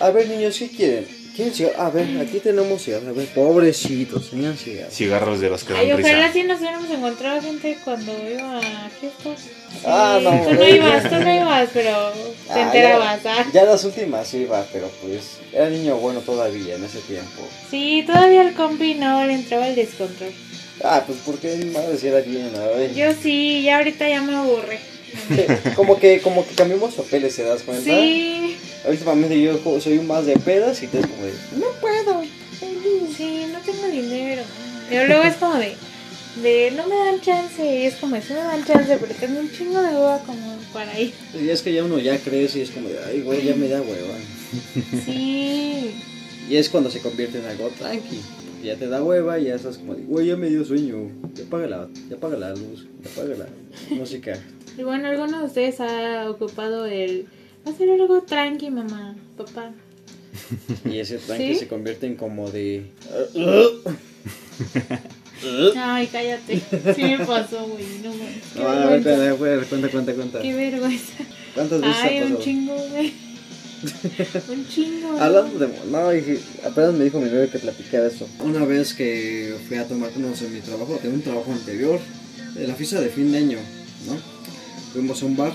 A 0.00 0.10
ver, 0.10 0.28
niños, 0.28 0.56
¿qué 0.58 0.68
quieren? 0.68 1.17
¿Quieren 1.38 1.54
cigarros? 1.54 1.78
A 1.80 1.90
ver, 1.90 2.18
aquí 2.20 2.40
tenemos 2.40 2.82
cigarros. 2.82 3.08
A 3.10 3.12
ver, 3.12 3.28
pobrecitos, 3.28 4.30
tenían 4.30 4.56
cigarros. 4.56 4.92
Cigarros 4.92 5.40
de 5.40 5.48
los 5.50 5.62
que 5.62 5.72
Ay, 5.72 5.88
dan 5.90 6.00
ojalá 6.00 6.18
risa. 6.26 6.32
sí 6.32 6.42
nos 6.42 6.58
hubiéramos 6.58 6.90
encontrado 6.90 7.40
gente 7.42 7.78
cuando 7.84 8.12
iba 8.28 8.58
a 8.58 8.88
fiestas. 8.90 9.40
Sí, 9.40 9.50
Ah, 9.84 10.18
no, 10.20 10.30
Tú 10.30 10.54
no 10.54 10.68
ibas, 10.68 11.02
tú 11.08 11.14
no 11.14 11.34
ibas, 11.36 11.68
pero 11.72 12.10
te 12.48 12.52
Ah, 12.52 12.62
enterabas, 12.62 13.22
ya, 13.22 13.34
¿ah? 13.40 13.46
ya 13.52 13.64
las 13.64 13.84
últimas 13.84 14.34
iba, 14.34 14.66
pero 14.72 14.90
pues 15.00 15.38
era 15.52 15.68
niño 15.70 15.96
bueno 15.98 16.20
todavía 16.22 16.74
en 16.74 16.82
ese 16.84 16.98
tiempo. 17.02 17.46
Sí, 17.70 18.02
todavía 18.04 18.40
al 18.40 18.54
compi 18.54 18.94
no 18.94 19.24
le 19.24 19.34
entraba 19.34 19.68
el 19.68 19.76
descontrol. 19.76 20.32
Ah, 20.82 21.04
pues 21.06 21.18
porque 21.24 21.54
mi 21.56 21.66
madre 21.70 21.96
sí 21.98 22.08
era 22.08 22.18
bien, 22.20 22.50
a 22.56 22.66
ver. 22.66 22.92
Yo 22.94 23.12
sí, 23.22 23.62
ya 23.62 23.78
ahorita 23.78 24.08
ya 24.08 24.22
me 24.22 24.34
aburre. 24.34 24.80
Como 25.76 25.98
que, 25.98 26.20
como 26.20 26.46
que 26.46 26.54
cambiamos 26.54 26.94
papeles, 26.94 27.34
¿se 27.34 27.42
das 27.42 27.62
cuenta? 27.62 27.82
Sí, 27.84 28.47
Últimamente 28.86 29.40
yo 29.40 29.58
soy 29.80 29.98
más 30.00 30.26
de 30.26 30.36
pedas 30.38 30.82
y 30.82 30.86
tú 30.86 30.98
es 30.98 31.06
como 31.06 31.24
de, 31.24 31.32
no 31.56 31.66
puedo. 31.80 32.22
sí, 33.16 33.46
no 33.52 33.58
tengo 33.60 33.86
dinero. 33.88 34.42
Pero 34.88 35.06
luego 35.06 35.22
es 35.24 35.34
como 35.34 35.54
de, 35.56 35.74
de 36.42 36.70
no 36.72 36.86
me 36.86 36.94
dan 36.96 37.20
chance. 37.20 37.62
Y 37.64 37.86
es 37.86 37.96
como, 37.96 38.16
sí 38.16 38.32
me 38.32 38.38
dan 38.40 38.64
chance, 38.64 38.96
pero 38.98 39.14
tengo 39.14 39.40
un 39.40 39.50
chingo 39.50 39.80
de 39.82 39.88
hueva 39.88 40.18
como 40.24 40.56
para 40.72 40.98
ir. 40.98 41.12
Y 41.38 41.48
es 41.50 41.62
que 41.62 41.72
ya 41.72 41.84
uno 41.84 41.98
ya 41.98 42.18
crece 42.18 42.60
y 42.60 42.62
es 42.62 42.70
como 42.70 42.88
de, 42.88 42.98
ay, 43.06 43.20
güey, 43.22 43.44
ya 43.44 43.54
me 43.54 43.68
da 43.68 43.80
hueva. 43.82 44.14
Sí, 45.04 45.94
Y 46.48 46.56
es 46.56 46.68
cuando 46.70 46.90
se 46.90 47.00
convierte 47.00 47.38
en 47.38 47.46
algo 47.46 47.68
tranqui. 47.78 48.20
Ya 48.64 48.76
te 48.76 48.88
da 48.88 49.02
hueva 49.02 49.38
y 49.38 49.44
ya 49.44 49.54
estás 49.54 49.78
como 49.78 49.94
de, 49.94 50.02
güey, 50.02 50.26
ya 50.28 50.36
me 50.36 50.48
dio 50.48 50.64
sueño. 50.64 51.10
Ya 51.34 51.44
apaga 51.44 51.66
la, 51.68 51.88
ya 52.08 52.16
apaga 52.16 52.36
la 52.38 52.50
luz, 52.50 52.86
ya 53.02 53.10
apaga 53.10 53.34
la 53.36 53.94
música. 53.96 54.38
y 54.76 54.82
bueno, 54.82 55.08
¿alguno 55.08 55.40
de 55.40 55.44
ustedes 55.46 55.80
ha 55.80 56.28
ocupado 56.30 56.86
el 56.86 57.26
hacer 57.64 57.90
algo 57.90 58.22
tranqui, 58.22 58.70
mamá, 58.70 59.16
papá? 59.36 59.72
Y 60.84 60.98
ese 60.98 61.18
tranqui 61.18 61.54
¿Sí? 61.54 61.60
se 61.60 61.68
convierte 61.68 62.06
en 62.06 62.16
como 62.16 62.50
de... 62.50 62.86
Ay, 65.76 66.06
cállate. 66.08 66.60
Sí 66.94 67.02
me 67.02 67.18
pasó, 67.24 67.66
güey, 67.66 67.86
no 68.02 68.12
No, 68.60 68.68
a 68.68 68.86
ver, 68.86 69.02
cuenta, 69.36 69.66
cuenta, 69.68 69.88
cuenta, 69.88 70.14
cuenta. 70.14 70.42
Qué 70.42 70.54
vergüenza. 70.54 71.14
¿Cuántas 71.54 71.80
veces 71.80 71.96
Ay, 72.02 72.22
un 72.22 72.38
chingo, 72.38 72.74
güey. 72.74 73.12
Un 74.48 74.68
chingo. 74.68 75.12
¿no? 75.12 75.22
Hablando 75.22 75.58
de... 75.58 75.68
No, 75.90 76.10
dije, 76.10 76.40
apenas 76.64 76.94
me 76.94 77.04
dijo 77.04 77.20
mi 77.20 77.28
bebé 77.28 77.48
que 77.48 77.58
platicara 77.58 78.08
eso. 78.08 78.28
Una 78.40 78.64
vez 78.64 78.94
que 78.94 79.54
fui 79.68 79.76
a 79.76 79.86
tomar 79.86 80.10
unos 80.16 80.42
en 80.42 80.54
mi 80.54 80.60
trabajo, 80.60 80.98
tengo 81.00 81.14
un 81.14 81.22
trabajo 81.22 81.52
anterior, 81.52 82.00
de 82.54 82.66
la 82.66 82.74
fiesta 82.74 83.00
de 83.00 83.08
fin 83.08 83.30
de 83.30 83.38
año, 83.38 83.58
¿no? 84.06 84.16
Fuimos 84.92 85.22
a 85.22 85.26
un 85.26 85.36
bar, 85.36 85.52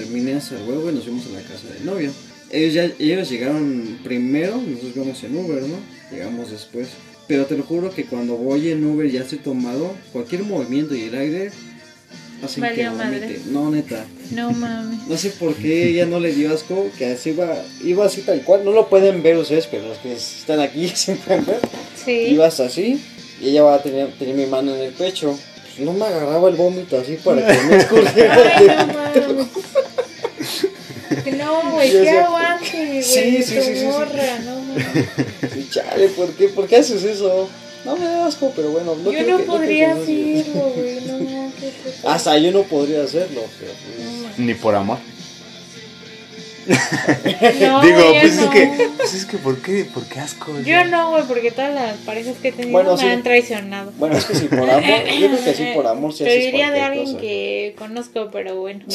terminé 0.00 0.34
hacer 0.34 0.58
huevo 0.66 0.90
y 0.90 0.94
nos 0.94 1.04
fuimos 1.04 1.26
a 1.26 1.30
la 1.30 1.42
casa 1.42 1.68
del 1.72 1.84
novio. 1.84 2.10
Ellos, 2.50 2.74
ya, 2.74 2.90
ellos 2.98 3.30
llegaron 3.30 3.98
primero, 4.02 4.56
nosotros 4.56 4.94
vamos 4.96 5.22
en 5.22 5.36
Uber, 5.36 5.62
¿no? 5.62 5.76
Llegamos 6.10 6.50
después. 6.50 6.88
Pero 7.28 7.46
te 7.46 7.56
lo 7.56 7.62
juro 7.62 7.90
que 7.90 8.06
cuando 8.06 8.36
voy 8.36 8.70
en 8.70 8.84
Uber 8.84 9.08
ya 9.08 9.20
estoy 9.20 9.38
tomado, 9.38 9.94
cualquier 10.12 10.42
movimiento 10.42 10.96
y 10.96 11.02
el 11.02 11.14
aire 11.14 11.50
hacen 12.42 12.64
que 12.74 12.90
madre. 12.90 13.20
vomite. 13.20 13.40
No, 13.50 13.70
neta. 13.70 14.04
No 14.32 14.50
mames. 14.52 15.06
No 15.06 15.16
sé 15.16 15.30
por 15.30 15.54
qué 15.54 15.88
ella 15.90 16.06
no 16.06 16.18
le 16.18 16.34
dio 16.34 16.52
asco, 16.52 16.90
que 16.98 17.06
así 17.06 17.30
iba, 17.30 17.54
iba 17.84 18.04
así 18.06 18.22
tal 18.22 18.42
cual. 18.42 18.64
No 18.64 18.72
lo 18.72 18.88
pueden 18.88 19.22
ver 19.22 19.36
ustedes, 19.36 19.66
pero 19.66 19.86
los 19.86 19.98
que 19.98 20.14
están 20.14 20.60
aquí 20.60 20.88
sí 20.94 21.12
pueden 21.24 21.44
ver. 21.46 21.60
Sí. 22.04 22.12
Ibas 22.30 22.58
así 22.58 23.00
y 23.40 23.50
ella 23.50 23.62
va 23.62 23.74
a 23.76 23.82
tener, 23.82 24.10
tenía 24.18 24.34
mi 24.34 24.46
mano 24.46 24.74
en 24.74 24.80
el 24.82 24.92
pecho. 24.92 25.38
Pues 25.76 25.86
no 25.86 25.92
me 25.92 26.04
agarraba 26.04 26.48
el 26.48 26.56
vómito 26.56 26.98
así 26.98 27.16
para 27.24 27.46
que 27.46 27.62
no 27.62 27.74
escurriera. 27.76 29.50
No. 31.36 31.62
No, 31.62 31.70
güey, 31.72 31.90
qué 31.90 32.10
aguante, 32.10 32.86
güey. 32.86 33.02
Sí, 33.02 33.42
sí, 33.42 33.42
sí, 33.42 33.60
sí, 33.62 33.76
sí. 33.80 33.86
morra, 33.86 34.38
no 34.44 34.60
mames. 34.60 34.86
Sí, 35.52 35.68
chale, 35.70 36.08
¿por 36.08 36.28
qué? 36.34 36.48
¿Por 36.48 36.66
qué 36.68 36.76
haces 36.76 37.02
eso? 37.04 37.48
No 37.84 37.96
me 37.96 38.04
da 38.06 38.26
asco, 38.26 38.52
pero 38.54 38.70
bueno. 38.70 38.94
No 38.94 39.10
Yo 39.10 39.18
creo 39.18 39.30
no 39.38 39.38
que- 39.38 39.44
podría 39.44 39.94
no- 39.94 40.02
hacerlo, 40.02 40.72
güey. 40.76 41.00
No, 41.06 41.52
qué 41.60 41.68
puto. 41.84 42.08
Hasta 42.08 42.38
yo 42.38 42.52
no 42.52 42.62
podría 42.64 43.02
hacerlo, 43.04 43.42
pero 43.58 43.72
pues... 43.72 44.38
No. 44.38 44.44
Ni 44.44 44.54
por 44.54 44.74
amor. 44.74 44.98
No, 47.60 47.80
Digo, 47.82 48.12
pues 48.20 48.36
no. 48.36 48.44
es 48.44 48.50
que, 48.50 48.88
pues 48.96 49.14
es 49.14 49.24
que, 49.24 49.38
¿por 49.38 49.60
qué? 49.60 49.84
¿Por 49.92 50.04
qué 50.04 50.20
asco? 50.20 50.52
Yo 50.60 50.84
no, 50.84 51.10
güey, 51.10 51.24
porque 51.24 51.50
todas 51.50 51.74
las 51.74 51.96
parejas 51.98 52.36
que 52.40 52.48
he 52.48 52.52
tenido 52.52 52.70
Bueno, 52.72 52.92
me 52.96 52.98
sí. 53.02 53.06
han 53.08 53.22
traicionado. 53.24 53.92
Bueno, 53.98 54.16
es 54.16 54.24
que 54.26 54.34
sí, 54.36 54.46
por 54.46 54.70
amor, 54.70 54.82
yo 54.84 55.26
creo 55.28 55.44
que 55.44 55.54
sí, 55.54 55.64
por 55.74 55.86
amor 55.86 56.12
sí 56.12 56.22
Te 56.24 56.30
haces 56.30 56.44
diría 56.44 56.70
de 56.70 56.80
alguien 56.82 57.06
cosa. 57.06 57.18
que 57.18 57.74
conozco, 57.78 58.28
pero 58.30 58.56
bueno. 58.60 58.84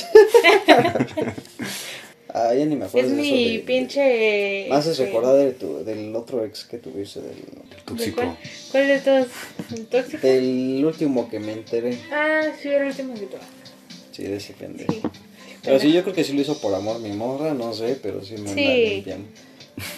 Ah, 2.38 2.54
ya 2.54 2.66
ni 2.66 2.76
me 2.76 2.84
acuerdo 2.86 3.10
Es 3.12 3.16
de 3.16 3.22
eso 3.24 3.32
mi 3.34 3.54
de- 3.54 3.60
pinche. 3.64 4.66
Me 4.70 4.76
haces 4.76 4.92
este, 4.92 5.06
recordar 5.06 5.36
de 5.38 5.52
tu, 5.54 5.86
del 5.86 6.14
otro 6.16 6.44
ex 6.44 6.66
que 6.66 6.78
tuviste, 6.80 7.22
del, 7.22 7.30
¿de 7.36 7.76
Tóxico. 7.86 8.16
cuál? 8.22 8.38
¿Cuál 8.72 8.88
de 8.90 9.00
todos? 9.00 9.28
¿El 9.74 9.86
tóxico? 9.86 10.28
del 10.28 10.84
último 10.86 11.30
que 11.30 11.40
me 11.40 11.54
enteré. 11.54 11.98
Ah, 12.12 12.42
sí, 12.62 12.68
el 12.68 12.88
último 12.88 13.14
que 13.14 13.22
tuve. 13.28 13.40
Sí, 14.12 14.24
de 14.24 14.36
ese 14.36 14.52
pendejo. 14.54 14.92
Sí. 14.92 15.02
Pero 15.64 15.80
sí, 15.80 15.94
yo 15.94 16.04
creo 16.04 16.14
que 16.14 16.26
sí 16.26 16.34
lo 16.34 16.42
hizo 16.42 16.58
por 16.60 16.74
amor 16.74 17.00
mi 17.00 17.12
morra, 17.14 17.54
no 17.54 17.74
sé, 17.74 17.98
pero 18.04 18.22
sí 18.24 18.36
me 18.38 18.54
Sí. 18.54 18.90
limpiando. 18.96 19.28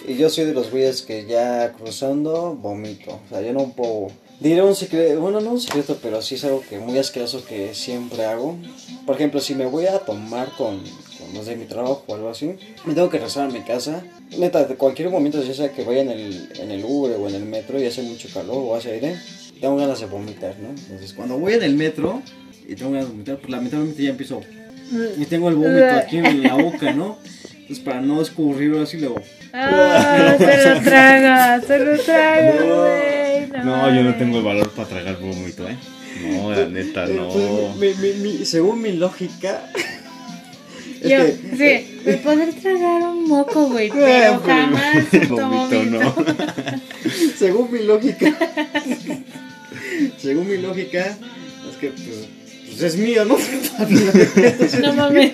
Y 0.08 0.16
yo 0.16 0.30
soy 0.30 0.46
de 0.46 0.54
los 0.54 0.70
güeyes 0.70 1.02
que 1.02 1.26
ya 1.26 1.74
cruzando 1.74 2.54
vomito. 2.56 3.20
O 3.26 3.30
sea, 3.30 3.42
yo 3.42 3.52
no 3.54 3.72
puedo. 3.74 4.08
Diré 4.40 4.62
un 4.62 4.76
secreto, 4.76 5.20
bueno, 5.20 5.42
no 5.42 5.52
un 5.52 5.60
secreto, 5.62 5.98
pero 6.02 6.22
sí 6.22 6.36
es 6.36 6.44
algo 6.44 6.64
que 6.70 6.78
muy 6.78 6.98
asqueroso 7.00 7.44
que 7.46 7.74
siempre 7.74 8.26
hago. 8.26 8.56
Por 9.08 9.16
ejemplo, 9.16 9.40
si 9.40 9.56
me 9.56 9.66
voy 9.66 9.88
a 9.88 9.98
tomar 10.00 10.52
con, 10.56 10.84
los 11.34 11.46
de 11.46 11.56
mi 11.56 11.66
trabajo 11.66 12.04
o 12.08 12.16
algo 12.16 12.30
así, 12.30 12.54
me 12.86 12.94
tengo 12.94 13.10
que 13.10 13.18
regresar 13.18 13.50
a 13.50 13.52
mi 13.52 13.62
casa. 13.62 14.04
Neta, 14.38 14.66
de 14.66 14.76
cualquier 14.76 15.10
momento, 15.10 15.42
ya 15.44 15.54
sea 15.54 15.72
que 15.72 15.84
vaya 15.84 16.02
en 16.02 16.12
el, 16.12 16.50
en 16.60 16.72
el 16.72 16.84
Uber 16.86 17.16
o 17.20 17.28
en 17.30 17.36
el 17.36 17.46
metro 17.46 17.80
y 17.82 17.86
hace 17.86 18.02
mucho 18.02 18.28
calor 18.34 18.56
o 18.58 18.76
hace 18.76 18.92
aire, 18.92 19.16
tengo 19.62 19.76
ganas 19.78 20.00
de 20.00 20.06
vomitar, 20.06 20.56
¿no? 20.60 20.70
Entonces, 20.70 21.14
cuando 21.14 21.38
voy 21.38 21.54
en 21.54 21.64
el 21.64 21.76
metro 21.76 22.22
y 22.68 22.76
tengo 22.76 22.92
ganas 22.92 23.06
de 23.08 23.12
vomitar, 23.14 23.38
pues 23.38 23.50
lamentablemente 23.50 24.04
ya 24.04 24.10
empiezo 24.12 24.42
y 25.18 25.26
tengo 25.26 25.50
el 25.50 25.56
vómito 25.56 25.86
aquí 25.98 26.18
en 26.18 26.44
la 26.44 26.56
boca, 26.56 26.94
¿no? 26.94 27.18
Entonces 27.54 27.84
para 27.84 28.00
no 28.00 28.22
escurrirlo 28.22 28.82
así 28.84 28.98
luego. 28.98 29.22
Ah, 29.52 30.36
se 30.38 30.70
lo 30.70 30.82
traga, 30.82 31.62
se 31.62 31.80
lo 31.80 31.98
traga, 32.00 32.54
No. 32.54 32.76
güey. 32.78 33.66
No, 33.66 33.94
yo 33.96 34.04
no 34.04 34.16
tengo 34.16 34.38
el 34.38 34.44
valor 34.46 34.70
para 34.72 34.88
tragar 34.88 35.20
vómito, 35.20 35.68
¿eh? 35.68 35.76
No, 36.24 36.52
la 36.54 36.66
neta, 36.68 37.06
no. 37.08 37.30
Entonces, 37.32 37.76
mi- 38.02 38.08
mi- 38.08 38.38
mi- 38.38 38.46
según 38.46 38.82
mi 38.82 38.94
lógica. 38.94 39.70
Es 41.02 41.10
Yo, 41.10 41.18
que- 41.18 41.58
sí, 41.58 42.00
me 42.06 42.14
poder 42.18 42.54
tragar 42.54 43.02
un 43.04 43.28
moco, 43.28 43.68
güey, 43.70 43.88
Eh, 43.88 43.92
pero 43.94 44.40
jamás 44.46 45.06
tomo 45.28 45.68
no. 45.86 46.16
según 47.38 47.72
mi 47.72 47.80
lógica. 47.84 48.34
según 50.18 50.48
mi 50.48 50.58
lógica. 50.58 51.18
Es 51.70 51.78
que 51.80 51.90
pues, 51.90 52.28
pues 52.70 52.82
es 52.84 52.96
mío, 52.98 53.26
¿no? 53.26 53.38
No 54.82 54.94
mames. 54.94 55.34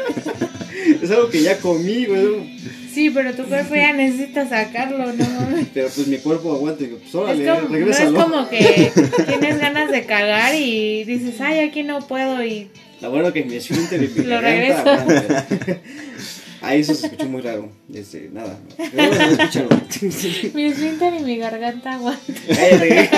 Es 1.01 1.11
algo 1.11 1.29
que 1.29 1.41
ya 1.41 1.57
comí, 1.59 2.05
güey. 2.05 2.57
Sí, 2.93 3.09
pero 3.09 3.33
tu 3.33 3.43
cuerpo 3.45 3.73
ya 3.73 3.91
necesita 3.93 4.47
sacarlo, 4.47 5.11
no. 5.13 5.25
Pero 5.73 5.87
pues 5.87 6.07
mi 6.07 6.17
cuerpo 6.17 6.53
aguanta 6.53 6.85
pues 6.87 7.15
órale, 7.15 7.43
Es 7.43 7.59
como, 7.59 7.69
no 7.75 7.89
es 7.89 7.99
como 8.11 8.49
que 8.49 8.91
tienes 9.27 9.59
ganas 9.59 9.89
de 9.89 10.05
cagar 10.05 10.53
y 10.53 11.03
dices, 11.03 11.41
ay, 11.41 11.61
aquí 11.61 11.81
no 11.81 12.07
puedo 12.07 12.43
y 12.43 12.69
Lo 13.01 13.09
bueno 13.09 13.33
que 13.33 13.43
mi 13.45 13.55
esfínter 13.55 14.03
y 14.03 14.07
mi 14.09 14.25
Lo 14.27 14.37
aguantan. 14.37 15.45
Ahí 16.61 16.81
eso 16.81 16.93
se 16.93 17.07
escuchó 17.07 17.25
muy 17.25 17.41
raro. 17.41 17.69
Este, 17.91 18.29
nada. 18.31 18.57
Pero 18.77 19.07
bueno, 19.07 19.23
escúchalo. 19.23 19.69
mi 20.53 20.65
esfínter 20.65 21.13
y 21.19 21.23
mi 21.23 21.37
garganta 21.37 21.93
aguantan. 21.93 22.35
Cállate. 22.47 23.09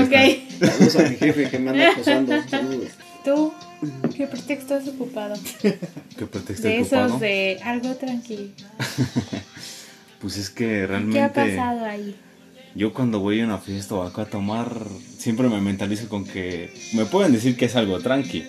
Ok. 0.00 0.14
Saludos 0.58 0.96
a 0.96 1.02
mi 1.02 1.16
jefe 1.16 1.50
que 1.50 1.58
me 1.58 1.70
anda 1.70 1.90
acosando. 1.90 2.42
Saludos. 2.48 2.88
¿Tú 3.24 3.52
qué 4.16 4.26
pretexto 4.26 4.74
has 4.74 4.88
ocupado? 4.88 5.34
¿Qué 5.62 6.26
pretexto 6.26 6.68
De 6.68 6.80
ocupado? 6.80 7.06
esos 7.06 7.20
de 7.20 7.58
algo 7.64 7.94
tranquilo. 7.96 8.48
Pues 10.20 10.38
es 10.38 10.48
que 10.48 10.64
¿Qué 10.66 10.82
ha 10.84 10.86
realmente 10.86 11.28
pasado 11.28 11.84
ahí? 11.84 12.16
yo 12.74 12.94
cuando 12.94 13.20
voy 13.20 13.40
a 13.42 13.44
una 13.44 13.58
fiesta 13.58 13.94
o 13.94 14.02
acá 14.02 14.22
a 14.22 14.26
tomar, 14.26 14.74
siempre 15.18 15.48
me 15.50 15.60
mentalizo 15.60 16.08
con 16.08 16.24
que 16.24 16.72
me 16.94 17.04
pueden 17.04 17.32
decir 17.32 17.56
que 17.58 17.66
es 17.66 17.76
algo 17.76 17.98
tranqui. 18.00 18.42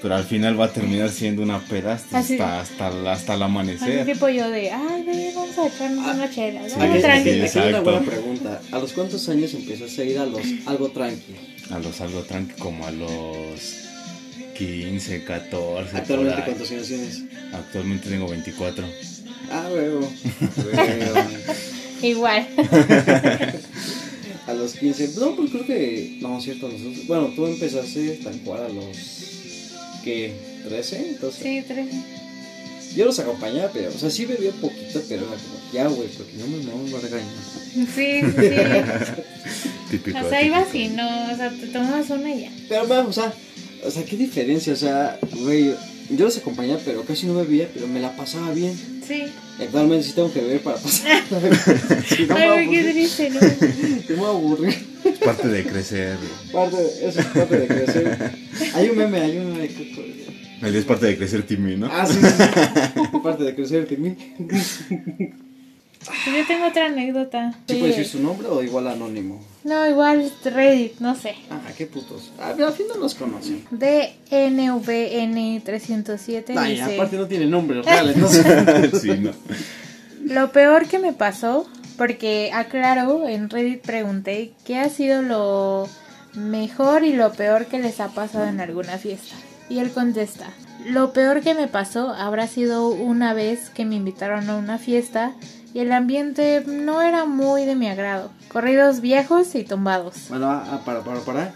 Pero 0.00 0.14
al 0.14 0.22
final 0.22 0.58
va 0.60 0.66
a 0.66 0.72
terminar 0.72 1.10
siendo 1.10 1.42
una 1.42 1.58
peda 1.58 1.94
hasta, 1.94 2.18
Así- 2.20 2.34
hasta, 2.38 2.60
hasta, 2.60 3.34
el 3.34 3.42
Así 3.42 3.42
amanecer. 3.42 4.06
tipo 4.06 4.28
yo 4.28 4.48
de, 4.48 4.70
ay, 4.70 5.02
ve, 5.04 5.32
vamos 5.34 5.58
a 5.58 5.66
echarnos 5.66 6.14
una 6.14 6.30
chela. 6.30 6.60
Aquí, 6.60 6.72
Vamos 6.78 6.92
aquí- 6.94 7.02
tranqui. 7.02 7.40
aquí 7.42 7.58
hay 7.58 7.68
una 7.70 7.80
buena 7.80 8.00
pregunta. 8.02 8.60
¿A 8.70 8.78
los 8.78 8.92
cuántos 8.92 9.28
años 9.28 9.52
empezaste 9.54 10.02
a 10.02 10.04
ir 10.04 10.18
a 10.20 10.26
los 10.26 10.40
algo 10.66 10.90
tranqui? 10.90 11.34
A 11.72 11.80
los 11.80 12.00
algo 12.00 12.22
tranqui 12.22 12.52
como 12.60 12.86
a 12.86 12.92
los 12.92 13.87
15, 14.58 15.24
14. 15.24 15.90
por 15.92 16.00
Actualmente. 16.00 16.42
¿cuántos 16.44 16.70
años 16.72 16.88
tienes? 16.88 17.22
Actualmente 17.52 18.08
tengo 18.10 18.28
24. 18.28 18.84
Ah, 19.52 19.68
huevo. 19.72 20.00
Igual. 22.02 22.48
A 24.48 24.52
los 24.54 24.72
15. 24.74 25.12
No, 25.20 25.36
pues 25.36 25.50
creo 25.52 25.64
que. 25.64 26.18
No, 26.20 26.40
cierto. 26.40 26.68
Nosotros, 26.68 27.06
bueno, 27.06 27.28
tú 27.36 27.46
empezaste 27.46 28.18
tal 28.24 28.40
cual 28.40 28.64
a 28.64 28.68
los. 28.68 28.96
¿Qué? 30.02 30.32
¿13? 30.68 30.96
Entonces. 31.10 31.40
Sí, 31.40 31.62
tres. 31.66 31.86
Yo 32.96 33.04
los 33.04 33.18
acompañaba, 33.20 33.70
pero. 33.72 33.90
O 33.90 33.98
sea, 33.98 34.10
sí 34.10 34.26
bebía 34.26 34.50
poquito, 34.52 35.00
pero 35.08 35.22
era 35.22 35.36
como. 35.36 35.58
Ya, 35.72 35.86
güey, 35.86 36.08
porque 36.08 36.32
no 36.36 36.48
me 36.48 36.64
no 36.64 36.76
me 36.78 36.90
va 36.90 36.98
a 36.98 37.02
regañar. 37.02 37.28
Sí, 37.94 37.96
sí. 38.22 38.22
Típico. 39.90 40.18
O 40.18 40.28
sea, 40.28 40.42
ibas 40.42 40.74
y 40.74 40.88
no, 40.88 41.32
o 41.32 41.36
sea, 41.36 41.50
te 41.50 41.68
tomas 41.68 42.10
una 42.10 42.34
y 42.34 42.40
ya. 42.42 42.50
Pero, 42.68 42.88
bueno, 42.88 43.08
o 43.08 43.12
sea. 43.12 43.32
O 43.84 43.90
sea, 43.90 44.04
qué 44.04 44.16
diferencia. 44.16 44.72
O 44.72 44.76
sea, 44.76 45.18
güey. 45.40 45.74
Yo 46.10 46.24
los 46.24 46.38
acompañaba, 46.38 46.80
pero 46.86 47.02
casi 47.04 47.26
no 47.26 47.34
bebía, 47.34 47.68
pero 47.74 47.86
me 47.86 48.00
la 48.00 48.16
pasaba 48.16 48.50
bien. 48.52 48.74
Sí. 49.06 49.24
Actualmente 49.60 50.06
sí 50.06 50.12
tengo 50.14 50.32
que 50.32 50.40
beber 50.40 50.60
para 50.62 50.78
pasar. 50.78 51.22
si 52.16 52.24
no 52.24 52.34
Ay, 52.34 52.48
güey, 52.66 52.70
qué 52.70 52.90
triste, 52.92 53.28
¿no? 53.30 53.40
Me 54.16 54.24
aburrí. 54.26 54.74
Es 55.04 55.18
parte 55.18 55.48
de 55.48 55.64
crecer. 55.64 56.16
Parte, 56.50 56.76
eso 57.02 57.20
es 57.20 57.26
parte 57.26 57.58
de 57.58 57.66
crecer. 57.66 58.30
Hay 58.74 58.88
un 58.88 58.96
meme, 58.96 59.20
hay 59.20 59.36
un 59.36 59.52
meme. 59.52 59.68
que- 59.68 60.24
El 60.62 60.74
es 60.76 60.84
parte 60.86 61.04
de 61.06 61.18
crecer 61.18 61.42
Timmy, 61.42 61.76
¿no? 61.76 61.88
Ah, 61.92 62.06
sí, 62.06 62.14
sí, 62.14 62.26
sí. 62.26 63.18
Parte 63.22 63.44
de 63.44 63.54
crecer, 63.54 63.86
Timmy. 63.86 64.16
Pues 64.38 64.78
yo 66.26 66.46
tengo 66.46 66.68
otra 66.68 66.86
anécdota. 66.86 67.52
¿Sí 67.68 67.74
Sí. 67.74 67.80
puede 67.80 67.92
decir 67.92 68.06
su 68.06 68.20
nombre 68.22 68.48
o 68.48 68.62
igual 68.62 68.88
anónimo? 68.88 69.44
No, 69.68 69.86
igual 69.86 70.32
Reddit, 70.44 70.98
no 71.00 71.14
sé. 71.14 71.34
Ah, 71.50 71.60
qué 71.76 71.84
putos. 71.84 72.32
Ah, 72.40 72.54
pero 72.56 72.68
al 72.68 72.72
fin 72.72 72.86
no 72.88 72.96
los 72.96 73.14
conocen. 73.14 73.66
DNVN307 73.70 76.56
Ay, 76.56 76.76
dice... 76.76 76.94
aparte 76.94 77.18
no 77.18 77.26
tiene 77.26 77.44
nombre 77.44 77.82
real, 77.82 78.08
entonces. 78.08 78.46
sí, 79.02 79.10
no. 79.18 79.32
Lo 80.24 80.52
peor 80.52 80.86
que 80.86 80.98
me 80.98 81.12
pasó, 81.12 81.68
porque 81.98 82.50
aclaro, 82.54 83.28
en 83.28 83.50
Reddit 83.50 83.82
pregunté 83.82 84.54
qué 84.64 84.78
ha 84.78 84.88
sido 84.88 85.20
lo 85.20 85.86
mejor 86.32 87.04
y 87.04 87.12
lo 87.12 87.32
peor 87.32 87.66
que 87.66 87.78
les 87.78 88.00
ha 88.00 88.08
pasado 88.08 88.46
en 88.46 88.60
alguna 88.60 88.96
fiesta. 88.96 89.36
Y 89.68 89.80
él 89.80 89.90
contesta, 89.90 90.46
lo 90.86 91.12
peor 91.12 91.42
que 91.42 91.52
me 91.52 91.68
pasó 91.68 92.08
habrá 92.08 92.46
sido 92.46 92.88
una 92.88 93.34
vez 93.34 93.68
que 93.68 93.84
me 93.84 93.96
invitaron 93.96 94.48
a 94.48 94.56
una 94.56 94.78
fiesta 94.78 95.34
y 95.74 95.80
el 95.80 95.92
ambiente 95.92 96.64
no 96.66 97.02
era 97.02 97.24
muy 97.24 97.64
de 97.64 97.74
mi 97.74 97.88
agrado. 97.88 98.30
Corridos 98.48 99.00
viejos 99.00 99.54
y 99.54 99.64
tumbados. 99.64 100.14
Bueno, 100.28 100.50
ah, 100.50 100.80
para, 100.84 101.02
para, 101.02 101.20
para. 101.20 101.54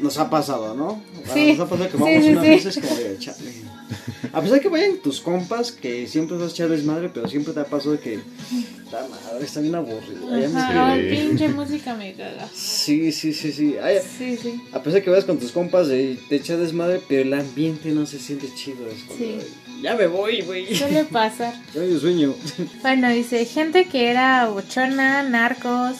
Nos 0.00 0.18
ha 0.18 0.28
pasado, 0.28 0.74
¿no? 0.74 1.02
Ah, 1.26 1.30
Sí. 1.32 1.52
Nos 1.52 1.66
ha 1.66 1.70
pasado 1.70 1.90
que 1.90 1.96
vamos 1.96 2.08
sí, 2.08 2.28
sí. 2.28 2.34
vez 2.34 2.66
es 2.66 2.78
como 2.78 2.94
de 2.96 3.18
chale. 3.18 3.52
A 4.32 4.40
pesar 4.40 4.60
que 4.60 4.68
vayan 4.68 4.96
tus 4.98 5.20
compas, 5.20 5.72
que 5.72 6.06
siempre 6.06 6.36
vas 6.36 6.48
a 6.48 6.50
echar 6.50 6.68
desmadre, 6.68 7.08
pero 7.08 7.28
siempre 7.28 7.52
te 7.52 7.60
ha 7.60 7.64
pasado 7.66 7.92
de 7.92 8.00
que. 8.00 8.20
La 8.92 9.08
madre 9.08 9.44
está 9.44 9.60
bien 9.60 9.74
aburrida. 9.74 10.60
Ajá, 10.60 10.96
Sí. 10.96 11.02
pinche 11.10 11.48
música 11.48 11.94
me 11.94 12.12
caga. 12.12 12.46
Sí, 12.54 13.10
sí, 13.12 13.32
sí, 13.32 13.50
sí. 13.52 13.76
Ay, 13.82 13.96
Sí, 14.18 14.36
sí. 14.36 14.60
a 14.72 14.82
pesar 14.82 15.02
que 15.02 15.08
vayas 15.10 15.24
con 15.24 15.38
tus 15.38 15.50
compas, 15.50 15.88
eh, 15.90 16.18
te 16.28 16.36
echas 16.36 16.58
desmadre, 16.60 17.00
pero 17.08 17.22
el 17.22 17.32
ambiente 17.34 17.90
no 17.90 18.04
se 18.06 18.18
siente 18.18 18.48
chido. 18.54 18.86
Es 18.88 19.02
como, 19.04 19.18
Sí. 19.18 19.36
Ya 19.82 19.96
me 19.96 20.06
voy, 20.06 20.42
güey. 20.42 20.74
Suele 20.76 21.04
pasar. 21.04 21.54
Dio 21.74 21.98
sueño. 21.98 22.34
Bueno, 22.82 23.08
dice, 23.10 23.44
gente 23.46 23.86
que 23.86 24.10
era 24.10 24.46
bochona, 24.48 25.22
narcos, 25.22 25.96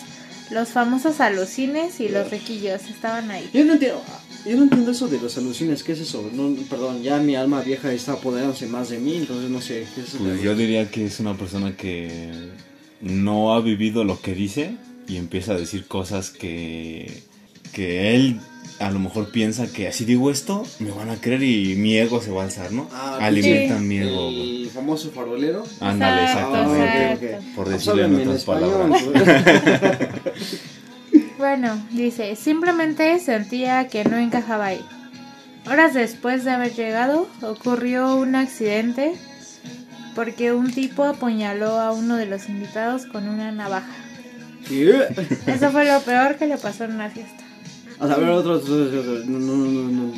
los 0.50 0.68
famosos 0.68 1.20
alucines 1.20 1.98
y 1.98 2.08
los 2.08 2.30
riquillos 2.30 2.82
estaban 2.90 3.30
ahí. 3.30 3.48
Yo 3.54 3.64
no 3.64 3.72
entiendo. 3.72 4.02
Yo 4.44 4.56
no 4.56 4.64
entiendo 4.64 4.90
eso 4.90 5.08
de 5.08 5.18
los 5.20 5.38
alucines. 5.38 5.82
¿Qué 5.82 5.92
es 5.92 6.00
eso? 6.00 6.28
No, 6.32 6.54
perdón, 6.68 7.02
ya 7.02 7.18
mi 7.18 7.36
alma 7.36 7.62
vieja 7.62 7.92
está 7.92 8.12
apoderándose 8.14 8.66
más 8.66 8.88
de 8.90 8.98
mí, 8.98 9.16
entonces 9.16 9.48
no 9.48 9.60
sé. 9.60 9.86
¿Qué 9.94 10.00
es 10.02 10.08
eso? 10.08 10.18
Pues 10.18 10.42
yo 10.42 10.54
diría 10.54 10.90
que 10.90 11.06
es 11.06 11.20
una 11.20 11.36
persona 11.36 11.76
que 11.76 12.50
no 13.02 13.52
ha 13.54 13.60
vivido 13.60 14.04
lo 14.04 14.20
que 14.20 14.34
dice 14.34 14.76
y 15.08 15.16
empieza 15.16 15.52
a 15.52 15.56
decir 15.56 15.86
cosas 15.86 16.30
que, 16.30 17.22
que 17.72 18.14
él 18.14 18.40
a 18.78 18.90
lo 18.90 18.98
mejor 18.98 19.30
piensa 19.30 19.70
que 19.70 19.86
así 19.88 20.04
digo 20.04 20.30
esto, 20.30 20.64
me 20.80 20.90
van 20.90 21.10
a 21.10 21.16
creer 21.16 21.42
y 21.42 21.74
mi 21.76 21.96
ego 21.98 22.20
se 22.20 22.30
va 22.30 22.42
a 22.42 22.44
alzar, 22.46 22.72
¿no? 22.72 22.88
Ah, 22.92 23.18
Alimentan 23.20 23.78
sí. 23.80 23.84
mi 23.84 23.98
ego. 23.98 24.24
güey. 24.30 24.62
El 24.64 24.70
famoso 24.70 25.10
farolero. 25.10 25.64
Ándale, 25.80 26.22
Exacto, 26.22 26.56
exactamente. 26.62 27.26
exacto. 27.26 27.46
Por 27.56 27.64
Pues 27.66 27.76
decirlo 27.76 28.04
en 28.04 28.14
otras 28.28 28.44
palabras. 28.44 29.02
pues. 29.02 30.60
Bueno, 31.38 31.84
dice, 31.90 32.36
simplemente 32.36 33.18
sentía 33.18 33.88
que 33.88 34.04
no 34.04 34.16
encajaba 34.16 34.66
ahí. 34.66 34.80
Horas 35.66 35.92
después 35.92 36.44
de 36.44 36.52
haber 36.52 36.72
llegado, 36.74 37.28
ocurrió 37.42 38.14
un 38.16 38.36
accidente 38.36 39.14
porque 40.14 40.52
un 40.52 40.70
tipo 40.70 41.04
apuñaló 41.04 41.80
a 41.80 41.92
uno 41.92 42.16
de 42.16 42.26
los 42.26 42.48
invitados 42.48 43.06
con 43.06 43.28
una 43.28 43.52
navaja. 43.52 43.92
Eso 45.46 45.70
fue 45.70 45.84
lo 45.84 46.00
peor 46.00 46.36
que 46.36 46.46
le 46.46 46.56
pasó 46.56 46.84
en 46.84 46.92
una 46.92 47.10
fiesta. 47.10 47.42
O 47.98 48.06
sea, 48.06 48.16
a 48.16 48.18
ver, 48.18 48.30
otro, 48.30 48.60
no, 49.26 49.38
no, 49.38 49.56
no, 49.56 49.88
no. 49.88 50.12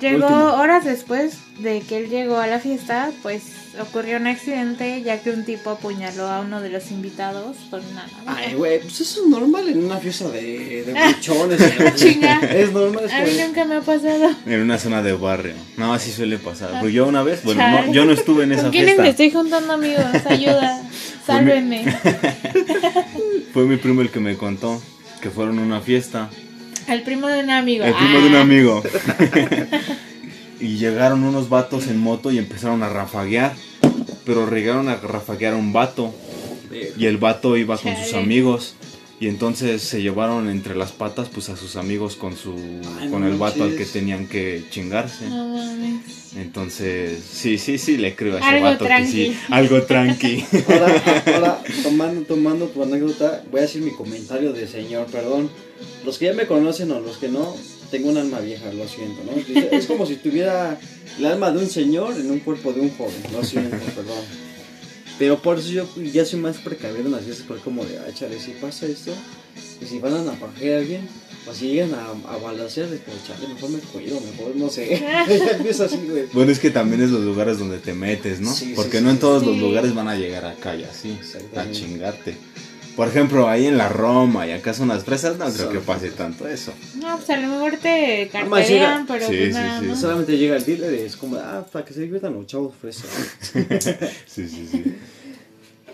Llegó 0.00 0.26
Último. 0.26 0.54
horas 0.54 0.84
después 0.84 1.38
de 1.58 1.80
que 1.80 1.98
él 1.98 2.08
llegó 2.08 2.36
a 2.38 2.46
la 2.46 2.60
fiesta, 2.60 3.10
pues 3.22 3.42
ocurrió 3.80 4.16
un 4.18 4.26
accidente 4.28 5.02
ya 5.02 5.20
que 5.20 5.30
un 5.30 5.44
tipo 5.44 5.70
apuñaló 5.70 6.28
a 6.28 6.40
uno 6.40 6.60
de 6.60 6.68
los 6.70 6.90
invitados 6.92 7.56
con 7.68 7.80
una 7.84 8.06
navaja. 8.06 8.38
Ay, 8.46 8.54
güey, 8.54 8.80
pues 8.80 9.00
eso 9.00 9.22
es 9.22 9.28
normal 9.28 9.68
en 9.68 9.84
una 9.84 9.96
fiesta 9.98 10.28
de, 10.28 10.84
de 10.84 10.92
buchones. 11.14 11.60
Chinga. 11.96 12.40
Es 12.42 12.72
normal, 12.72 13.04
es 13.06 13.12
A 13.12 13.20
mí 13.22 13.30
nunca 13.44 13.64
me 13.64 13.76
ha 13.76 13.80
pasado. 13.80 14.30
En 14.46 14.60
una 14.60 14.78
zona 14.78 15.02
de 15.02 15.12
barrio. 15.14 15.54
No, 15.76 15.92
así 15.92 16.12
suele 16.12 16.38
pasar. 16.38 16.78
Pues 16.80 16.92
yo 16.92 17.06
una 17.06 17.22
vez, 17.24 17.42
bueno, 17.42 17.68
no, 17.68 17.92
yo 17.92 18.04
no 18.04 18.12
estuve 18.12 18.44
en 18.44 18.52
esa 18.52 18.62
¿Con 18.62 18.70
quiénes 18.70 18.90
fiesta. 18.96 19.02
me 19.02 19.08
estoy 19.10 19.30
juntando, 19.32 19.72
amigos? 19.72 20.04
Ayuda. 20.26 20.80
Sálvenme. 21.26 21.84
Fue 23.52 23.64
mi 23.64 23.76
primo 23.76 24.00
el 24.02 24.10
que 24.10 24.20
me 24.20 24.36
contó 24.36 24.80
que 25.20 25.30
fueron 25.30 25.58
a 25.58 25.62
una 25.62 25.80
fiesta. 25.80 26.30
Al 26.88 27.02
primo 27.02 27.28
de 27.28 27.40
un 27.44 27.50
amigo. 27.50 27.84
El 27.84 27.94
primo 27.94 28.20
de 28.20 28.26
un 28.28 28.34
Ah. 28.34 28.40
amigo. 28.40 28.82
y 30.60 30.76
llegaron 30.78 31.22
unos 31.24 31.48
vatos 31.48 31.86
en 31.86 31.98
moto 31.98 32.30
y 32.32 32.38
empezaron 32.38 32.82
a 32.82 32.88
rafaguear. 32.88 33.54
Pero 34.24 34.50
llegaron 34.50 34.88
a 34.88 34.96
rafaguear 34.96 35.54
a 35.54 35.56
un 35.56 35.72
vato. 35.72 36.14
Y 36.98 37.06
el 37.06 37.16
vato 37.16 37.56
iba 37.56 37.78
con 37.78 37.96
sus 37.96 38.14
amigos. 38.14 38.74
Y 39.20 39.26
entonces 39.26 39.82
se 39.82 40.00
llevaron 40.00 40.48
entre 40.48 40.76
las 40.76 40.92
patas 40.92 41.28
pues 41.28 41.48
a 41.48 41.56
sus 41.56 41.74
amigos 41.74 42.14
con 42.14 42.36
su 42.36 42.54
Ay, 43.00 43.08
con 43.10 43.24
el 43.24 43.36
vato 43.36 43.64
al 43.64 43.74
que 43.74 43.84
tenían 43.84 44.28
que 44.28 44.62
chingarse. 44.70 45.26
No 45.28 45.48
mames. 45.48 46.34
Entonces, 46.36 47.18
sí, 47.28 47.58
sí, 47.58 47.78
sí 47.78 47.96
le 47.96 48.14
creo 48.14 48.36
a 48.36 48.38
ese 48.38 48.48
Algo 48.48 48.64
vato 48.66 48.84
que 48.84 49.06
sí, 49.06 49.36
algo 49.50 49.82
tranqui. 49.82 50.44
Ahora, 50.68 51.02
ahora 51.34 51.62
tomando, 51.82 52.20
tomando 52.22 52.66
tu 52.66 52.80
anécdota, 52.82 53.42
voy 53.50 53.58
a 53.58 53.62
decir 53.62 53.82
mi 53.82 53.90
comentario 53.90 54.52
de 54.52 54.68
señor, 54.68 55.06
perdón. 55.06 55.50
Los 56.04 56.18
que 56.18 56.26
ya 56.26 56.32
me 56.32 56.46
conocen 56.46 56.90
o 56.92 57.00
los 57.00 57.18
que 57.18 57.28
no, 57.28 57.56
tengo 57.90 58.10
un 58.10 58.16
alma 58.18 58.40
vieja, 58.40 58.72
lo 58.72 58.86
siento, 58.88 59.22
¿no? 59.24 59.32
Dice, 59.32 59.68
Es 59.72 59.86
como 59.86 60.06
si 60.06 60.16
tuviera 60.16 60.78
el 61.18 61.26
alma 61.26 61.50
de 61.50 61.58
un 61.58 61.68
señor 61.68 62.14
en 62.18 62.30
un 62.30 62.40
cuerpo 62.40 62.72
de 62.72 62.80
un 62.80 62.90
joven, 62.96 63.14
lo 63.32 63.42
siento, 63.44 63.76
perdón. 63.94 64.24
Pero 65.18 65.42
por 65.42 65.58
eso 65.58 65.70
yo 65.70 65.86
ya 66.12 66.24
soy 66.24 66.38
más 66.38 66.58
precavido 66.58 67.06
en 67.06 67.12
las 67.12 67.24
fiestas, 67.24 67.44
porque 67.46 67.64
como 67.64 67.84
de, 67.84 67.98
ah, 67.98 68.06
chale, 68.14 68.38
si 68.38 68.52
pasa 68.52 68.86
esto, 68.86 69.12
y 69.80 69.86
si 69.86 69.98
van 69.98 70.14
a 70.14 70.22
napajear 70.22 70.76
a 70.76 70.78
alguien, 70.80 71.08
o 71.48 71.54
si 71.54 71.68
llegan 71.68 71.94
a, 71.94 72.10
a 72.32 72.36
balasear, 72.36 72.88
chale, 73.26 73.48
mejor 73.52 73.70
me 73.70 73.78
cuido, 73.78 74.20
mejor 74.20 74.54
no 74.54 74.68
sé. 74.70 74.94
Empieza 75.56 75.86
así, 75.86 75.96
güey. 76.08 76.26
Bueno, 76.32 76.52
es 76.52 76.60
que 76.60 76.70
también 76.70 77.02
es 77.02 77.10
los 77.10 77.22
lugares 77.22 77.58
donde 77.58 77.78
te 77.78 77.94
metes, 77.94 78.40
¿no? 78.40 78.52
Sí, 78.52 78.74
Porque 78.76 78.98
sí, 78.98 79.04
no 79.04 79.10
en 79.10 79.16
sí. 79.16 79.20
todos 79.20 79.44
los 79.44 79.56
lugares 79.58 79.92
van 79.94 80.08
a 80.08 80.14
llegar 80.14 80.44
acá 80.44 80.76
y 80.76 80.84
así, 80.84 81.18
a 81.56 81.70
chingarte. 81.72 82.36
Por 82.98 83.06
ejemplo, 83.06 83.48
ahí 83.48 83.66
en 83.66 83.78
la 83.78 83.88
Roma 83.88 84.44
y 84.44 84.50
acá 84.50 84.74
son 84.74 84.88
las 84.88 85.04
fresas, 85.04 85.38
no 85.38 85.48
creo 85.52 85.70
que 85.70 85.78
pase 85.78 86.10
tanto 86.10 86.48
eso. 86.48 86.72
No, 86.96 87.16
pues 87.16 87.30
a 87.30 87.36
lo 87.36 87.46
mejor 87.46 87.76
te 87.76 88.28
carterean, 88.32 89.06
pero 89.06 89.20
Sí, 89.28 89.36
pues 89.38 89.46
sí, 89.46 89.52
nada 89.52 89.80
sí. 89.80 89.86
más. 89.86 90.00
Solamente 90.00 90.36
llega 90.36 90.56
el 90.56 90.64
dealer 90.64 90.94
y 90.94 91.02
es 91.02 91.16
como, 91.16 91.36
ah, 91.36 91.64
para 91.72 91.84
que 91.84 91.94
se 91.94 92.00
diviertan 92.00 92.34
los 92.34 92.46
chavos 92.46 92.74
fresas. 92.74 93.06
Sí, 94.26 94.48
sí, 94.48 94.68
sí. 94.68 94.96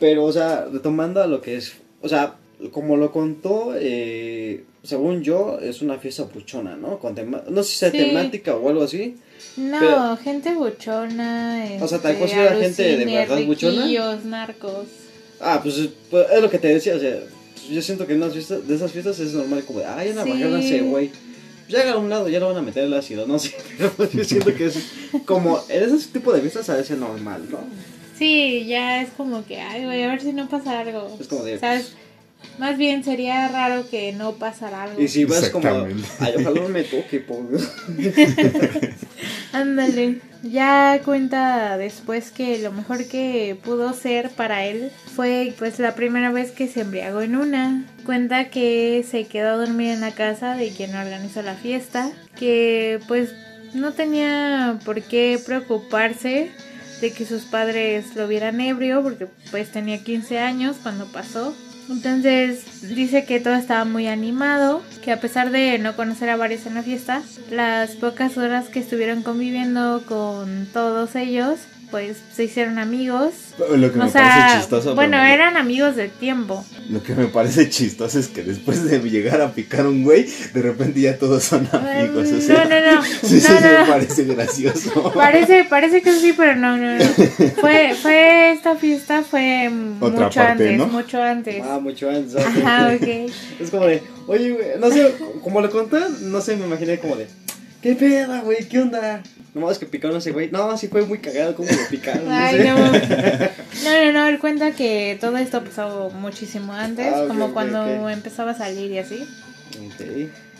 Pero, 0.00 0.24
o 0.24 0.32
sea, 0.32 0.64
retomando 0.72 1.22
a 1.22 1.26
lo 1.26 1.42
que 1.42 1.56
es, 1.58 1.74
o 2.00 2.08
sea, 2.08 2.36
como 2.72 2.96
lo 2.96 3.12
contó, 3.12 3.74
eh, 3.76 4.64
según 4.82 5.22
yo, 5.22 5.58
es 5.60 5.82
una 5.82 5.98
fiesta 5.98 6.26
puchona, 6.26 6.74
¿no? 6.74 6.98
Con 7.00 7.14
tema- 7.14 7.42
no 7.50 7.62
sé 7.62 7.70
si 7.70 7.76
sea 7.80 7.90
Sí. 7.90 7.98
temática 7.98 8.56
o 8.56 8.68
algo 8.70 8.82
así. 8.82 9.16
No, 9.58 9.78
Pero- 9.78 10.16
gente 10.16 10.54
buchona. 10.54 11.66
O 11.82 11.86
sea, 11.86 11.98
¿te 11.98 12.08
este, 12.12 12.18
considera 12.18 12.56
gente 12.56 12.96
de 12.96 13.04
verdad 13.04 13.44
buchona? 13.44 13.86
narcos. 14.24 14.86
Ah, 15.40 15.60
pues, 15.62 15.76
es- 15.78 15.90
pues, 16.10 16.26
es 16.34 16.40
lo 16.42 16.50
que 16.50 16.58
te 16.58 16.68
decía, 16.68 16.94
o 16.96 16.98
sea, 17.00 17.16
yo 17.70 17.82
siento 17.82 18.06
que 18.06 18.12
en 18.14 18.22
unas 18.22 18.32
fiestas, 18.32 18.66
de 18.66 18.74
esas 18.74 18.92
fiestas 18.92 19.18
es 19.20 19.32
normal 19.32 19.62
como, 19.64 19.80
de, 19.80 19.86
ay, 19.86 20.10
una 20.10 20.24
Sí. 20.24 20.30
bajada 20.30 20.60
ese 20.60 20.80
güey. 20.80 21.10
ya 21.68 21.92
a 21.92 21.96
un 21.96 22.10
lado, 22.10 22.28
ya 22.28 22.40
lo 22.40 22.48
van 22.48 22.58
a 22.58 22.62
meter 22.62 22.84
el 22.84 22.92
ácido, 22.94 23.26
no 23.26 23.38
sé. 23.38 23.54
Pero 23.78 23.90
pues 23.92 24.12
yo 24.12 24.22
siento 24.24 24.54
que 24.54 24.66
es 24.66 24.76
como, 25.24 25.58
en 25.68 25.82
ese 25.94 26.08
tipo 26.08 26.32
de 26.32 26.40
fiestas 26.42 26.68
a 26.70 26.76
veces 26.76 26.98
normal, 26.98 27.42
¿no? 27.50 27.58
Sí, 28.18 28.64
ya 28.66 29.00
es 29.02 29.08
como 29.16 29.44
que, 29.46 29.60
ay, 29.60 29.84
güey, 29.84 30.02
a 30.04 30.08
ver 30.08 30.20
si 30.20 30.32
no 30.32 30.48
pasa 30.48 30.80
algo. 30.80 31.16
Es 31.20 31.26
como 31.26 31.42
de. 31.42 31.58
¿Sabes? 31.58 31.92
Más 32.58 32.76
bien 32.76 33.02
sería 33.02 33.48
raro 33.48 33.88
que 33.90 34.12
no 34.12 34.32
pasara 34.34 34.82
algo. 34.84 35.00
Y 35.00 35.08
si 35.08 35.24
vas 35.24 35.48
como, 35.48 35.66
Exactamente. 35.66 36.08
ay, 36.20 36.34
ojalá 36.36 36.60
no 36.60 36.68
me 36.68 36.82
toque, 36.84 37.20
por 37.20 37.48
Dios. 37.48 37.66
Ándale. 39.54 40.20
Ya 40.42 41.00
cuenta 41.04 41.78
después 41.78 42.30
que 42.30 42.58
lo 42.58 42.72
mejor 42.72 43.06
que 43.06 43.56
pudo 43.64 43.94
ser 43.94 44.30
para 44.30 44.66
él 44.66 44.90
fue 45.14 45.54
pues 45.58 45.78
la 45.78 45.94
primera 45.94 46.30
vez 46.30 46.50
que 46.50 46.68
se 46.68 46.82
embriagó 46.82 47.22
en 47.22 47.36
una. 47.36 47.84
Cuenta 48.04 48.50
que 48.50 49.04
se 49.08 49.26
quedó 49.26 49.50
a 49.50 49.56
dormir 49.56 49.90
en 49.90 50.00
la 50.00 50.10
casa 50.10 50.54
de 50.56 50.70
quien 50.70 50.94
organizó 50.94 51.40
la 51.40 51.54
fiesta, 51.54 52.10
que 52.36 53.00
pues 53.08 53.32
no 53.74 53.92
tenía 53.92 54.78
por 54.84 55.00
qué 55.02 55.40
preocuparse 55.44 56.50
de 57.00 57.12
que 57.12 57.24
sus 57.24 57.44
padres 57.44 58.14
lo 58.16 58.28
vieran 58.28 58.60
ebrio 58.60 59.02
porque 59.02 59.28
pues 59.50 59.70
tenía 59.70 60.02
15 60.02 60.40
años 60.40 60.76
cuando 60.82 61.06
pasó. 61.06 61.54
Entonces 61.88 62.64
dice 62.94 63.24
que 63.24 63.40
todo 63.40 63.54
estaba 63.54 63.84
muy 63.84 64.06
animado, 64.06 64.82
que 65.02 65.12
a 65.12 65.20
pesar 65.20 65.50
de 65.50 65.78
no 65.78 65.96
conocer 65.96 66.30
a 66.30 66.36
varios 66.36 66.66
en 66.66 66.74
la 66.74 66.82
fiesta, 66.82 67.22
las 67.50 67.90
pocas 67.92 68.36
horas 68.38 68.68
que 68.68 68.80
estuvieron 68.80 69.22
conviviendo 69.22 70.02
con 70.06 70.66
todos 70.72 71.14
ellos, 71.14 71.60
pues 71.90 72.16
se 72.34 72.44
hicieron 72.44 72.78
amigos. 72.78 73.32
Lo 73.58 73.92
que 73.92 73.98
me 73.98 74.10
sea, 74.10 74.22
parece 74.22 74.58
chistoso. 74.60 74.94
bueno, 74.94 75.16
eran 75.22 75.56
amigos 75.56 75.96
de 75.96 76.08
tiempo. 76.08 76.64
Lo 76.90 77.02
que 77.02 77.14
me 77.14 77.26
parece 77.26 77.68
chistoso 77.70 78.18
es 78.18 78.28
que 78.28 78.42
después 78.42 78.84
de 78.84 78.98
llegar 79.00 79.40
a 79.40 79.52
picar 79.52 79.86
un 79.86 80.02
güey, 80.04 80.26
de 80.52 80.62
repente 80.62 81.00
ya 81.00 81.16
todos 81.18 81.44
son 81.44 81.68
amigos. 81.72 82.30
o 82.32 82.40
sea, 82.40 82.64
no, 82.64 82.80
no, 82.80 82.96
no, 82.96 83.02
Sí, 83.04 83.40
sí, 83.40 83.46
no, 83.52 83.60
me 83.60 83.72
no, 83.72 83.80
no. 83.80 83.86
parece 83.92 84.24
gracioso. 84.24 85.12
Parece, 85.14 85.64
parece 85.64 86.02
que 86.02 86.12
sí, 86.18 86.34
pero 86.36 86.56
no, 86.56 86.76
no, 86.76 86.98
no. 86.98 87.04
Fue, 87.60 87.94
fue 88.00 88.52
esta 88.52 88.76
fiesta 88.76 89.22
fue 89.22 89.70
Otra 90.00 90.24
mucho 90.26 90.40
parte, 90.40 90.50
antes, 90.50 90.78
¿no? 90.78 90.86
mucho 90.88 91.22
antes. 91.22 91.62
Ah, 91.64 91.78
mucho 91.80 92.08
antes. 92.10 92.36
Ajá, 92.36 92.92
ok. 92.94 93.30
Es 93.60 93.70
como 93.70 93.86
de, 93.86 94.02
oye, 94.26 94.50
güey, 94.50 94.66
no 94.78 94.90
sé, 94.90 95.14
como 95.42 95.60
lo 95.60 95.70
conté, 95.70 95.98
no 96.22 96.40
sé, 96.40 96.56
me 96.56 96.66
imaginé 96.66 96.98
como 96.98 97.16
de, 97.16 97.26
¿qué 97.82 97.94
pedo, 97.94 98.40
güey? 98.42 98.68
¿Qué 98.68 98.80
onda? 98.80 99.22
Nomás 99.54 99.78
que 99.78 99.86
picaron 99.86 100.16
a 100.16 100.18
ese 100.18 100.32
güey. 100.32 100.50
No, 100.50 100.76
sí 100.76 100.88
fue 100.88 101.06
muy 101.06 101.18
cagado 101.20 101.54
como 101.54 101.70
lo 101.70 101.88
picaron. 101.88 102.24
no 102.28 102.34
Ay, 102.34 102.58
sé. 102.58 102.64
no. 102.68 102.76
No, 103.84 104.04
no, 104.04 104.12
no, 104.12 104.26
él 104.28 104.38
cuenta 104.38 104.72
que 104.72 105.18
todo 105.20 105.36
esto 105.36 105.62
pasó 105.62 106.10
muchísimo 106.10 106.72
antes, 106.72 107.12
Ah, 107.14 107.24
como 107.28 107.52
cuando 107.52 108.08
empezaba 108.08 108.52
a 108.52 108.54
salir 108.54 108.90
y 108.90 108.98
así. 108.98 109.26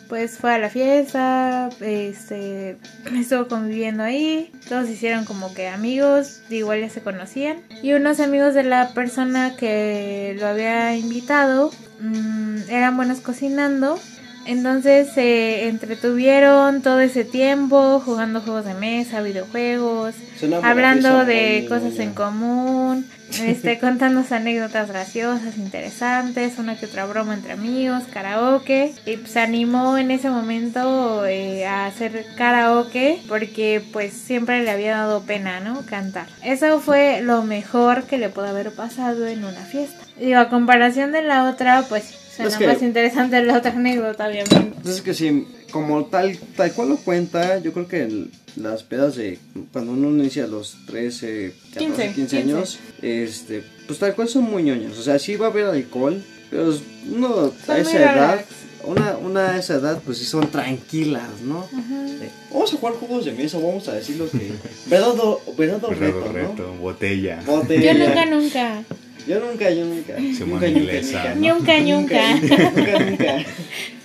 Pues 0.09 0.37
fue 0.39 0.53
a 0.53 0.59
la 0.59 0.69
fiesta, 0.69 1.71
este, 1.81 2.77
estuvo 3.19 3.49
conviviendo 3.49 4.03
ahí, 4.03 4.53
todos 4.69 4.87
se 4.87 4.93
hicieron 4.93 5.25
como 5.25 5.55
que 5.55 5.69
amigos, 5.69 6.43
igual 6.51 6.81
ya 6.81 6.91
se 6.91 7.01
conocían. 7.01 7.63
Y 7.83 7.95
unos 7.95 8.21
amigos 8.21 8.53
de 8.55 8.65
la 8.65 8.93
persona 8.93 9.57
que 9.57 10.37
lo 10.39 10.47
había 10.47 10.95
invitado 10.97 11.73
mm, 12.01 12.69
eran 12.69 12.97
buenos 12.97 13.21
cocinando. 13.21 13.99
Entonces 14.47 15.09
se 15.13 15.69
entretuvieron 15.69 16.83
todo 16.83 17.01
ese 17.01 17.25
tiempo 17.25 18.01
jugando 18.05 18.41
juegos 18.41 18.65
de 18.65 18.75
mesa, 18.75 19.23
videojuegos, 19.23 20.15
hablando 20.63 21.25
de 21.25 21.67
cosas 21.69 21.99
en 21.99 22.13
común, 22.15 23.07
este, 23.43 23.79
contándose 23.79 24.35
anécdotas 24.35 24.89
graciosas, 24.89 25.57
interesantes, 25.57 26.59
una 26.59 26.79
que 26.79 26.87
otra 26.87 27.07
broma 27.07 27.35
entre 27.35 27.53
amigos, 27.53 28.05
karaoke. 28.13 28.93
Y 29.07 29.17
pues, 29.17 29.33
se 29.33 29.41
animó 29.41 29.97
en 29.99 30.11
ese 30.11 30.31
momento 30.31 31.25
eh, 31.27 31.67
a 31.67 31.87
hacer 31.87 32.27
karaoke 32.37 33.23
porque 33.29 33.83
pues 33.93 34.13
siempre 34.13 34.63
le 34.63 34.71
había 34.71 34.97
dado 34.97 35.23
pena, 35.23 35.61
¿no? 35.61 35.85
Cantar. 35.87 36.27
Eso 36.43 36.81
fue 36.81 37.23
lo 37.23 37.43
mejor 37.43 38.05
que 38.05 38.19
le 38.19 38.29
pudo 38.29 38.47
haber 38.47 38.73
pasado 38.73 39.27
en 39.27 39.45
una 39.45 39.63
fiesta. 39.63 40.05
Digo, 40.19 40.39
a 40.39 40.49
comparación 40.49 41.13
de 41.13 41.23
la 41.23 41.49
otra, 41.49 41.85
pues 41.89 42.24
suena 42.35 42.51
Es 42.51 42.57
que- 42.57 42.67
más 42.67 42.83
interesante 42.83 43.43
la 43.43 43.59
otra 43.59 43.73
anécdota, 43.73 44.27
obviamente. 44.27 44.57
Entonces 44.57 45.03
que 45.03 45.15
sí, 45.15 45.47
como 45.71 46.05
tal, 46.07 46.39
tal 46.57 46.73
cual 46.73 46.89
lo 46.91 46.97
cuenta, 46.97 47.59
yo 47.59 47.73
creo 47.73 47.89
que 47.89 48.03
el- 48.03 48.31
las 48.57 48.83
pedas 48.85 49.17
de 49.17 49.39
cuando 49.73 49.93
uno 49.93 50.09
inicia 50.11 50.45
a 50.45 50.47
los 50.47 50.77
13, 50.87 51.55
14, 51.75 51.79
15, 52.05 52.13
15, 52.15 52.39
años, 52.39 52.79
este, 53.03 53.65
pues 53.87 53.99
tal 53.99 54.15
cual 54.15 54.29
son 54.29 54.45
muy 54.45 54.63
ñoños. 54.63 54.97
O 54.99 55.03
sea, 55.03 55.19
sí 55.19 55.35
va 55.37 55.47
a 55.47 55.51
haber 55.51 55.65
alcohol, 55.67 56.23
pero 56.51 56.71
es- 56.73 56.81
uno 57.11 57.53
Son 57.67 57.75
a 57.75 57.79
esa 57.79 57.99
edad, 57.99 58.31
relax. 58.31 58.49
una, 58.85 59.17
una 59.19 59.51
a 59.51 59.59
esa 59.59 59.75
edad, 59.75 60.01
pues 60.05 60.19
sí 60.19 60.25
son 60.25 60.49
tranquilas, 60.51 61.41
¿no? 61.45 61.61
Ajá. 61.65 62.03
De, 62.05 62.29
Vamos 62.53 62.73
a 62.73 62.77
jugar 62.77 62.95
juegos 62.95 63.25
de 63.25 63.33
mesa, 63.33 63.59
vamos 63.59 63.89
a 63.89 63.95
decir 63.95 64.17
lo 64.17 64.31
que... 64.31 64.53
Verdad 64.87 65.09
o 65.19 65.41
reto, 65.59 65.91
Reto, 65.91 66.21
¿no? 66.27 66.33
reto, 66.33 66.73
botella. 66.81 67.43
Botella. 67.45 67.93
Yo 67.93 67.99
nunca, 68.07 68.27
nunca. 68.27 68.85
Yo 69.27 69.41
nunca, 69.41 69.71
yo 69.71 69.85
nunca. 69.87 70.19
Nunca, 70.19 70.69
inglesa, 70.69 71.35
¿no? 71.35 71.55
Nunca, 71.55 71.81
nunca. 71.81 72.35
Nunca, 72.41 73.01
nunca. 73.01 73.45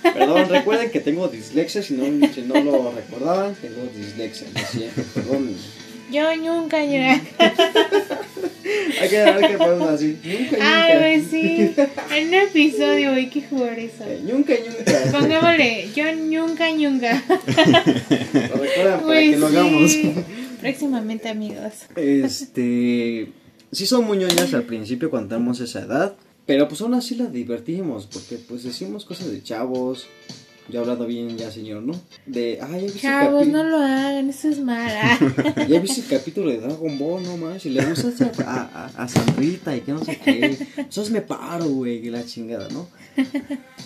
Perdón, 0.02 0.48
recuerden 0.48 0.90
que 0.90 1.00
tengo 1.00 1.28
dislexia, 1.28 1.82
si 1.82 1.92
no, 1.94 2.26
si 2.28 2.40
no 2.42 2.54
lo 2.62 2.92
recordaban, 2.92 3.54
tengo 3.54 3.82
dislexia, 3.94 4.46
siento, 4.70 5.02
perdón. 5.14 5.54
Yo 6.10 6.36
nunca, 6.36 6.78
nunca. 6.82 7.20
Hay 9.00 9.08
que, 9.08 9.18
hay 9.18 9.48
que 9.52 9.58
ponerlo 9.58 9.88
así. 9.90 10.18
Nunca, 10.24 10.56
nunca. 10.56 10.84
Ay, 10.84 10.98
pues 10.98 11.30
sí. 11.30 11.74
En 12.16 12.28
un 12.28 12.34
episodio 12.34 13.12
hay 13.12 13.28
que 13.28 13.42
jugar 13.42 13.78
eso. 13.78 14.04
Eh, 14.06 14.20
Nunca, 14.24 14.54
nunca. 14.54 15.18
Pongámosle, 15.18 15.88
yo 15.94 16.14
nunca, 16.16 16.72
nunca. 16.72 17.22
Lo 17.28 18.56
recuerdan 18.56 19.00
para 19.00 19.02
Pues 19.02 19.30
que 19.30 19.36
lo 19.36 19.46
hagamos. 19.46 19.96
Próximamente, 20.60 21.28
amigos. 21.28 21.72
Este. 21.94 23.28
Sí, 23.72 23.86
son 23.86 24.04
muy 24.04 24.18
ñoñas 24.18 24.52
al 24.54 24.64
principio 24.64 25.10
cuando 25.10 25.28
tenemos 25.36 25.60
esa 25.60 25.80
edad. 25.82 26.14
Pero 26.46 26.66
pues 26.68 26.80
aún 26.80 26.94
así 26.94 27.14
las 27.14 27.32
divertimos. 27.32 28.06
Porque 28.12 28.36
pues 28.36 28.64
decimos 28.64 29.04
cosas 29.04 29.30
de 29.30 29.42
chavos. 29.42 30.06
Ya 30.68 30.78
hablando 30.80 31.04
bien, 31.06 31.36
ya 31.36 31.50
señor, 31.50 31.82
¿no? 31.82 32.00
De. 32.26 32.60
Ay, 32.62 32.72
ya 32.72 32.78
viste 32.82 32.98
el 32.98 33.00
Chavos, 33.02 33.46
no 33.48 33.64
lo 33.64 33.78
hagan, 33.78 34.28
eso 34.30 34.48
es 34.48 34.60
mala. 34.60 35.18
Ya 35.68 35.80
viste 35.80 36.00
el 36.02 36.06
capítulo 36.06 36.48
de 36.50 36.58
Dragon 36.60 36.96
Ball, 36.96 37.24
no 37.24 37.36
más. 37.36 37.66
Y 37.66 37.70
le 37.70 37.84
gustaste 37.84 38.30
a, 38.44 38.70
a, 38.72 39.02
a- 39.02 39.08
Sandrita 39.08 39.74
y 39.76 39.80
que 39.80 39.92
no 39.92 40.04
sé 40.04 40.18
qué. 40.24 40.56
Entonces 40.76 41.10
me 41.10 41.22
paro, 41.22 41.64
güey, 41.66 42.00
que 42.00 42.10
la 42.12 42.24
chingada, 42.24 42.68
¿no? 42.68 42.88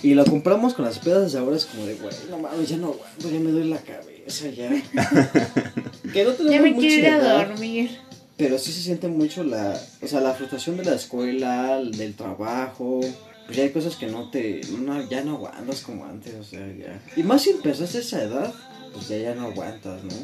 Y 0.02 0.12
lo 0.12 0.26
compramos 0.26 0.74
con 0.74 0.84
las 0.84 0.98
pedas 0.98 1.32
de 1.32 1.38
ahora. 1.38 1.56
Es 1.56 1.64
como 1.64 1.86
de, 1.86 1.94
güey, 1.94 2.12
no 2.28 2.38
mames, 2.38 2.68
ya 2.68 2.76
no 2.76 2.88
aguanto, 2.88 3.30
ya 3.30 3.40
me 3.40 3.50
duele 3.50 3.70
la 3.70 3.78
cabeza, 3.78 4.48
ya. 4.50 4.68
que 6.12 6.24
no 6.24 6.32
tenemos 6.32 6.50
Ya 6.52 6.60
me 6.60 6.72
mucha 6.72 6.86
quiero 6.86 6.98
ir 6.98 7.06
a 7.14 7.44
dormir. 7.46 7.90
Pero 8.36 8.58
sí 8.58 8.72
se 8.72 8.82
siente 8.82 9.08
mucho 9.08 9.44
la. 9.44 9.80
O 10.02 10.06
sea, 10.06 10.20
la 10.20 10.34
frustración 10.34 10.76
de 10.76 10.84
la 10.84 10.94
escuela, 10.94 11.80
del 11.80 12.14
trabajo. 12.14 13.00
Pues 13.46 13.56
ya 13.56 13.64
hay 13.64 13.70
cosas 13.70 13.96
que 13.96 14.06
no 14.06 14.30
te. 14.30 14.60
No, 14.78 15.08
ya 15.08 15.22
no 15.22 15.36
aguantas 15.36 15.82
como 15.82 16.04
antes, 16.04 16.34
o 16.34 16.44
sea, 16.44 16.66
ya. 16.76 17.00
Y 17.16 17.22
más 17.22 17.42
si 17.42 17.50
empezaste 17.50 17.98
a 17.98 18.00
esa 18.00 18.22
edad, 18.22 18.54
pues 18.92 19.08
ya, 19.08 19.18
ya 19.18 19.34
no 19.34 19.46
aguantas, 19.46 20.02
¿no? 20.02 20.14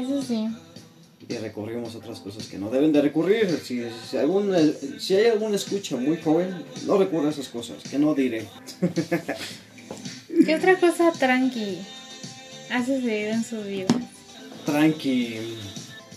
Eso 0.00 0.22
sí. 0.22 0.46
y 1.28 1.36
recurrimos 1.38 1.94
a 1.94 1.98
otras 1.98 2.20
cosas 2.20 2.46
que 2.46 2.58
no 2.58 2.70
deben 2.70 2.92
de 2.92 3.02
recurrir. 3.02 3.60
Si, 3.62 3.82
si, 4.08 4.16
algún, 4.16 4.54
si 4.98 5.16
hay 5.16 5.26
algún 5.26 5.54
escucha 5.54 5.96
muy 5.96 6.18
joven, 6.18 6.64
no 6.86 6.98
recurra 6.98 7.28
a 7.28 7.30
esas 7.30 7.48
cosas, 7.48 7.82
que 7.82 7.98
no 7.98 8.14
diré. 8.14 8.46
¿Qué 10.44 10.54
otra 10.54 10.78
cosa 10.78 11.12
tranqui 11.12 11.78
ha 12.70 12.80
sucedido 12.80 13.32
en 13.32 13.44
su 13.44 13.62
vida? 13.62 13.88
Tranqui. 14.64 15.56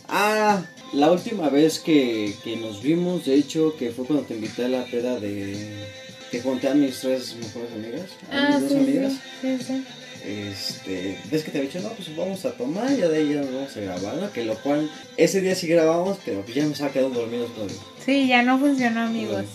Ah, 0.08 0.62
la 0.94 1.12
última 1.12 1.50
vez 1.50 1.80
que, 1.80 2.34
que 2.44 2.56
nos 2.58 2.82
vimos, 2.82 3.26
de 3.26 3.36
hecho, 3.36 3.76
que 3.78 3.92
fue 3.92 4.06
cuando 4.06 4.26
te 4.26 4.36
invité 4.36 4.66
a 4.66 4.70
la 4.70 4.86
peda 4.86 5.20
de... 5.20 5.88
Que 6.32 6.42
conté 6.42 6.68
a 6.68 6.76
mis 6.76 7.00
tres 7.00 7.36
mejores 7.36 7.72
amigas. 7.74 8.10
A 8.32 8.38
Ah, 8.56 8.60
mis 8.60 8.70
sí, 8.70 8.76
dos 8.76 8.84
amigas. 8.88 9.14
sí, 9.42 9.58
sí. 9.66 9.84
Este, 10.26 11.18
ves 11.32 11.44
que 11.44 11.50
te 11.52 11.58
había 11.60 11.70
dicho, 11.72 11.82
no, 11.82 11.90
pues 11.94 12.14
vamos 12.16 12.44
a 12.46 12.52
tomar, 12.52 12.94
ya 12.96 13.08
de 13.08 13.18
ahí 13.20 13.30
ya 13.34 13.42
nos 13.42 13.54
vamos 13.54 13.78
a 13.78 13.80
grabar, 13.80 14.16
¿no? 14.18 14.32
Que 14.32 14.44
lo 14.46 14.56
cual, 14.56 14.90
ese 15.18 15.40
día 15.42 15.56
sí 15.56 15.66
grabamos, 15.68 16.18
pero 16.26 16.42
pues 16.42 16.56
ya 16.56 16.66
nos 16.66 16.82
ha 16.82 16.92
quedado 16.92 17.10
dormidos 17.12 17.56
todos. 17.56 17.72
Sí, 18.06 18.28
ya 18.28 18.44
no 18.44 18.60
funcionó, 18.60 19.02
amigos. 19.02 19.46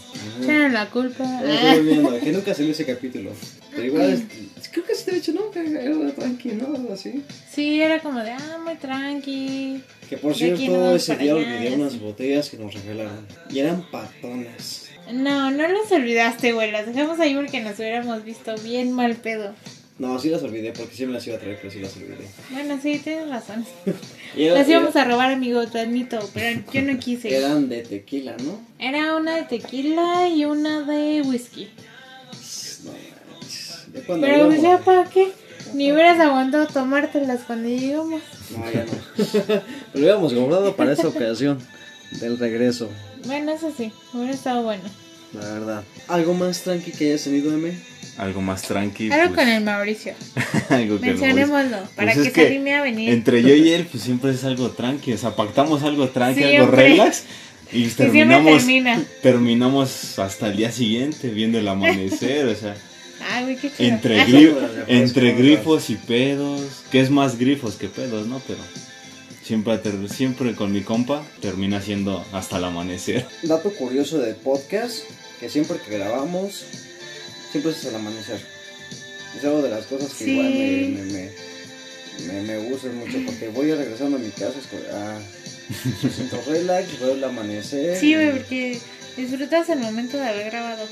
Echaron 0.42 0.72
la 0.72 0.88
culpa. 0.90 1.24
Estoy 1.44 1.78
olvidando, 1.80 2.18
que 2.18 2.32
nunca 2.32 2.54
salió 2.54 2.72
ese 2.72 2.86
capítulo. 2.86 3.30
Pero 3.74 3.86
igual, 3.86 4.12
es- 4.58 4.68
creo 4.68 4.84
que 4.84 4.94
sí 4.94 5.04
te 5.04 5.10
he 5.12 5.14
dicho, 5.14 5.32
no, 5.32 5.50
que 5.50 5.60
era 5.60 6.14
tranquilo, 6.14 6.68
¿no? 6.68 6.76
Algo 6.76 6.92
así. 6.94 7.22
Sí, 7.52 7.80
era 7.80 8.00
como 8.00 8.20
de, 8.20 8.30
ah, 8.32 8.58
muy 8.64 8.74
tranqui. 8.76 9.80
Que 10.08 10.16
por 10.16 10.34
cierto, 10.34 10.94
ese 10.94 11.16
día 11.16 11.34
olvidé 11.34 11.74
unas 11.74 11.98
botellas 11.98 12.50
que 12.50 12.56
nos 12.58 12.74
regalaron. 12.74 13.26
Y 13.50 13.58
eran 13.60 13.82
patonas. 13.90 14.88
No, 15.12 15.50
no 15.50 15.68
las 15.68 15.92
olvidaste, 15.92 16.52
güey. 16.52 16.70
Las 16.70 16.86
dejamos 16.86 17.20
ahí 17.20 17.34
porque 17.34 17.60
nos 17.60 17.78
hubiéramos 17.78 18.24
visto 18.24 18.54
bien 18.62 18.92
mal 18.92 19.16
pedo. 19.16 19.54
No, 19.98 20.18
sí 20.18 20.28
las 20.28 20.42
olvidé, 20.42 20.72
porque 20.72 20.94
sí 20.96 21.06
me 21.06 21.12
las 21.12 21.24
iba 21.28 21.36
a 21.36 21.38
traer, 21.38 21.56
pero 21.60 21.70
sí 21.72 21.78
las 21.78 21.94
olvidé. 21.96 22.26
Bueno, 22.50 22.78
sí, 22.82 22.98
tienes 22.98 23.28
razón. 23.28 23.64
Era- 24.36 24.54
Las 24.54 24.68
íbamos 24.68 24.90
era- 24.96 25.04
a 25.04 25.08
robar, 25.08 25.30
amigo, 25.32 25.64
te 25.68 25.78
admito, 25.78 26.18
pero 26.34 26.60
yo 26.72 26.82
no 26.82 26.98
quise. 26.98 27.32
Eran 27.36 27.68
de 27.68 27.82
tequila, 27.82 28.34
¿no? 28.42 28.60
Era 28.80 29.14
una 29.16 29.36
de 29.36 29.42
tequila 29.44 30.28
y 30.28 30.44
una 30.46 30.80
de 30.80 31.22
whisky. 31.22 31.68
Cuando 34.06 34.26
Pero 34.26 34.44
hablamos- 34.44 34.62
ya, 34.62 34.78
¿para 34.78 35.04
qué? 35.08 35.32
Ni 35.72 35.92
hubieras 35.92 36.20
aguantado 36.20 36.66
tomártelas 36.66 37.40
cuando 37.46 37.68
llegamos. 37.68 38.20
No, 38.50 38.70
ya 38.70 38.84
no. 38.84 39.62
Lo 39.94 40.00
habíamos 40.00 40.32
comprado 40.32 40.76
para 40.76 40.92
esta 40.92 41.08
ocasión 41.08 41.58
del 42.20 42.38
regreso, 42.38 42.90
Bueno, 43.24 43.52
eso 43.52 43.72
sí, 43.76 43.92
hubiera 44.12 44.32
estado 44.34 44.62
bueno. 44.62 44.82
la 45.32 45.52
verdad. 45.52 45.84
¿Algo 46.08 46.34
más 46.34 46.62
tranqui 46.62 46.92
que 46.92 47.06
hayas 47.06 47.24
tenido, 47.24 47.52
M? 47.52 47.72
Algo 48.18 48.40
más 48.40 48.62
tranqui. 48.62 49.10
Algo 49.10 49.34
pues, 49.34 49.46
con 49.46 49.48
el 49.48 49.64
Mauricio. 49.64 50.14
algo 50.68 51.00
que 51.00 51.06
Mencionémoslo, 51.06 51.78
para 51.96 52.12
Pues 52.14 52.26
es 52.26 52.32
que 52.32 52.42
se 52.42 52.46
anime 52.48 52.74
a 52.74 52.82
venir. 52.82 53.10
Entre 53.10 53.42
yo 53.42 53.54
y 53.54 53.72
él, 53.72 53.88
pues 53.90 54.04
siempre 54.04 54.30
es 54.30 54.44
algo 54.44 54.70
tranqui. 54.70 55.12
O 55.14 55.18
sea, 55.18 55.34
pactamos 55.34 55.82
algo 55.82 56.08
tranqui, 56.08 56.44
algo 56.44 56.70
relax. 56.70 57.24
Y 57.72 57.88
terminamos, 57.88 58.58
termina. 58.58 59.02
terminamos 59.22 60.18
hasta 60.20 60.46
el 60.48 60.56
día 60.56 60.70
siguiente 60.70 61.30
viendo 61.30 61.58
el 61.58 61.66
amanecer. 61.66 62.46
O 62.46 62.54
sea, 62.54 62.76
Ay, 63.30 63.44
güey, 63.44 63.56
qué 63.56 63.70
chido. 63.72 63.88
entre, 63.90 64.20
Ah, 64.20 64.26
entre 64.88 65.32
grifos 65.32 65.90
y 65.90 65.96
pedos. 65.96 66.60
Que 66.90 67.00
es 67.00 67.10
más 67.10 67.38
grifos 67.38 67.74
que 67.76 67.88
pedos, 67.88 68.26
¿no? 68.26 68.40
Pero 68.46 68.60
siempre, 69.42 69.78
siempre 70.08 70.54
con 70.54 70.72
mi 70.72 70.82
compa 70.82 71.24
termina 71.40 71.80
siendo 71.80 72.24
hasta 72.32 72.58
el 72.58 72.64
amanecer. 72.64 73.26
Dato 73.42 73.70
curioso 73.72 74.18
del 74.18 74.36
podcast, 74.36 74.98
que 75.40 75.48
siempre 75.48 75.78
que 75.78 75.98
grabamos, 75.98 76.64
siempre 77.50 77.72
es 77.72 77.84
el 77.84 77.94
amanecer. 77.94 78.40
Es 79.36 79.44
algo 79.44 79.62
de 79.62 79.70
las 79.70 79.84
cosas 79.86 80.12
que 80.14 80.24
Sí. 80.24 80.30
igual 80.30 80.50
me, 80.50 81.02
me, 81.02 81.02
me, 81.12 82.32
me, 82.32 82.42
me 82.42 82.68
gustan 82.68 82.94
mucho, 82.96 83.18
porque 83.26 83.48
voy 83.48 83.72
regresando 83.72 84.16
a 84.16 84.20
mi 84.20 84.30
casa, 84.30 84.54
ah, 84.92 85.18
me 86.02 86.10
siento 86.10 86.40
relax, 86.46 87.00
veo 87.00 87.14
el 87.14 87.24
amanecer. 87.24 87.98
Sí, 87.98 88.10
y- 88.10 88.14
güey, 88.14 88.30
porque 88.32 88.78
disfrutas 89.16 89.68
el 89.70 89.80
momento 89.80 90.16
de 90.18 90.28
haber 90.28 90.50
grabado. 90.50 90.86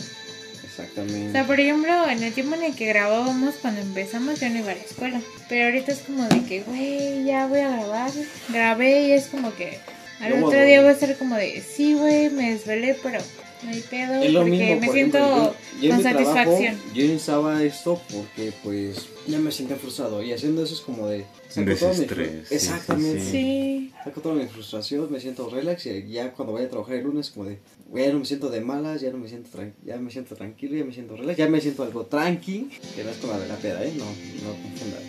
Exactamente. 0.73 1.29
O 1.29 1.33
sea, 1.33 1.47
por 1.47 1.61
ejemplo, 1.61 2.09
en 2.09 2.23
el 2.23 2.33
tiempo 2.33 2.55
en 2.55 2.65
el 2.65 2.75
que 2.75 2.87
grabábamos, 2.87 3.57
cuando 3.57 3.83
empezamos, 3.83 4.41
yo 4.41 4.49
no 4.49 4.59
iba 4.59 4.73
a 4.73 4.75
la 4.75 4.81
escuela. 4.81 5.21
Pero 5.49 5.67
ahorita 5.67 5.93
es 5.93 5.99
como 5.99 6.25
de 6.25 6.43
que, 6.45 6.63
güey, 6.63 7.25
ya 7.25 7.47
voy 7.47 7.61
a 7.61 7.69
grabar. 7.69 8.11
Grabé 8.49 9.09
y 9.09 9.13
es 9.13 9.27
como 9.27 9.55
que 9.55 9.79
al 10.21 10.43
otro 10.43 10.63
día 10.63 10.81
voy 10.81 10.91
a 10.91 10.95
ser 10.95 11.19
como 11.19 11.37
de, 11.37 11.61
sí, 11.63 11.95
güey, 11.95 12.31
me 12.31 12.53
desvelé, 12.53 12.97
pero 13.03 13.21
no 13.65 13.71
hay 13.71 13.81
pedo. 13.83 14.23
Es 14.23 14.33
lo 14.33 14.41
porque 14.41 14.51
mismo, 14.59 14.81
me 14.81 14.87
por 14.87 14.95
siento 14.95 15.19
ejemplo, 15.19 15.43
yo- 15.45 15.81
yo 15.81 15.85
en 15.85 15.89
con 15.91 15.97
mi 15.99 16.03
trabajo, 16.03 16.35
satisfacción. 16.35 16.77
yo 16.95 17.05
iniciaba 17.05 17.63
esto 17.63 18.01
porque 18.13 18.53
pues 18.63 18.97
ya 19.27 19.39
me 19.39 19.53
sentía 19.53 19.77
frustrado 19.77 20.23
y 20.23 20.33
haciendo 20.33 20.65
eso 20.65 20.75
es 20.75 20.81
como 20.81 21.07
de 21.09 21.25
Desestrés, 21.55 22.49
sí, 22.49 22.55
Exactamente. 22.55 23.21
sí, 23.21 23.31
Sí, 23.31 23.93
Saco 24.05 24.21
toda 24.23 24.35
mi 24.35 24.47
frustración, 24.47 25.13
me 25.13 25.21
siento 25.21 25.49
relax 25.51 25.87
y 25.87 26.09
ya 26.11 26.33
cuando 26.33 26.55
vaya 26.55 26.67
a 26.67 26.71
trabajar 26.71 26.97
el 26.97 27.05
lunes 27.05 27.31
como 27.31 27.45
de, 27.47 27.59
ya 27.95 28.11
no 28.13 28.19
me 28.21 28.25
siento 28.25 28.49
de 28.51 28.61
malas, 28.63 29.01
ya 29.03 29.11
no 29.11 29.19
me 29.19 29.29
siento 29.29 29.51
ya 29.85 29.97
me 29.99 30.11
siento 30.11 30.35
tranquilo, 30.35 30.77
ya 30.77 30.85
me 30.85 30.93
siento 30.95 31.15
relax, 31.17 31.39
ya 31.39 31.49
me 31.49 31.61
siento 31.61 31.83
algo 31.85 32.07
tranqui, 32.07 32.69
que 32.97 33.05
no 33.05 33.11
es 33.11 33.17
como 33.19 33.35
la 33.35 33.39
de 33.41 33.49
la 33.49 33.57
peda, 33.57 33.85
¿eh? 33.85 33.93
No, 33.97 34.05
no 34.07 34.57
confundan. 34.63 35.03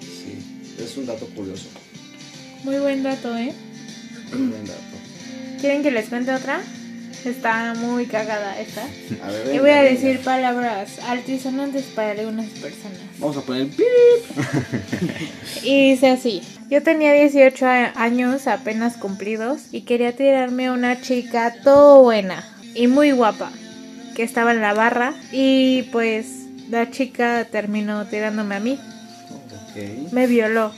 Sí, 0.00 0.82
es 0.82 0.96
un 0.96 1.06
dato 1.06 1.26
curioso. 1.26 1.68
muy 2.64 2.78
buen 2.78 3.02
dato, 3.02 3.36
¿eh? 3.36 3.52
un 4.32 4.50
buen 4.50 4.64
dato. 4.66 4.80
¿Quieren 5.60 5.82
que 5.82 5.90
les 5.92 6.08
cuente 6.08 6.32
otra? 6.32 6.62
Está 7.24 7.74
muy 7.74 8.06
cagada 8.06 8.58
esta. 8.60 8.82
A 8.82 9.30
ver, 9.30 9.54
Y 9.54 9.58
voy 9.58 9.70
a 9.70 9.82
venga. 9.82 9.90
decir 9.90 10.20
palabras 10.20 10.98
altisonantes 11.06 11.84
para 11.94 12.12
algunas 12.12 12.46
personas. 12.50 12.98
Vamos 13.18 13.36
a 13.36 13.40
poner 13.42 13.68
pi. 13.68 13.84
Y 15.62 15.90
dice 15.90 16.10
así, 16.10 16.42
yo 16.70 16.82
tenía 16.82 17.12
18 17.12 17.66
a- 17.66 17.92
años 18.02 18.46
apenas 18.46 18.96
cumplidos 18.96 19.60
y 19.70 19.82
quería 19.82 20.14
tirarme 20.16 20.66
a 20.66 20.72
una 20.72 21.00
chica 21.00 21.54
todo 21.62 22.02
buena 22.02 22.44
y 22.74 22.86
muy 22.88 23.12
guapa 23.12 23.50
que 24.16 24.22
estaba 24.24 24.52
en 24.52 24.60
la 24.60 24.74
barra 24.74 25.14
y 25.30 25.82
pues 25.92 26.26
la 26.70 26.90
chica 26.90 27.46
terminó 27.50 28.04
tirándome 28.06 28.56
a 28.56 28.60
mí, 28.60 28.78
Ok. 29.30 30.12
me 30.12 30.26
violó, 30.26 30.72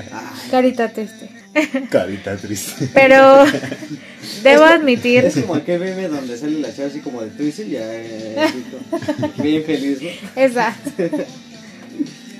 carita 0.50 0.88
triste. 0.90 1.30
Carita 1.90 2.36
triste. 2.36 2.88
Pero 2.92 3.44
debo 4.42 4.64
admitir, 4.64 5.24
Es 5.24 5.36
como 5.38 5.54
aquel 5.54 5.80
meme 5.80 6.08
donde 6.08 6.36
sale 6.36 6.58
la 6.60 6.74
chava 6.74 6.88
así 6.88 7.00
como 7.00 7.22
de 7.22 7.30
Twizzle, 7.30 7.68
ya 7.70 7.80
eh, 7.84 8.36
bien 9.38 9.64
feliz, 9.64 9.98
¿no? 10.02 10.42
esa. 10.42 10.76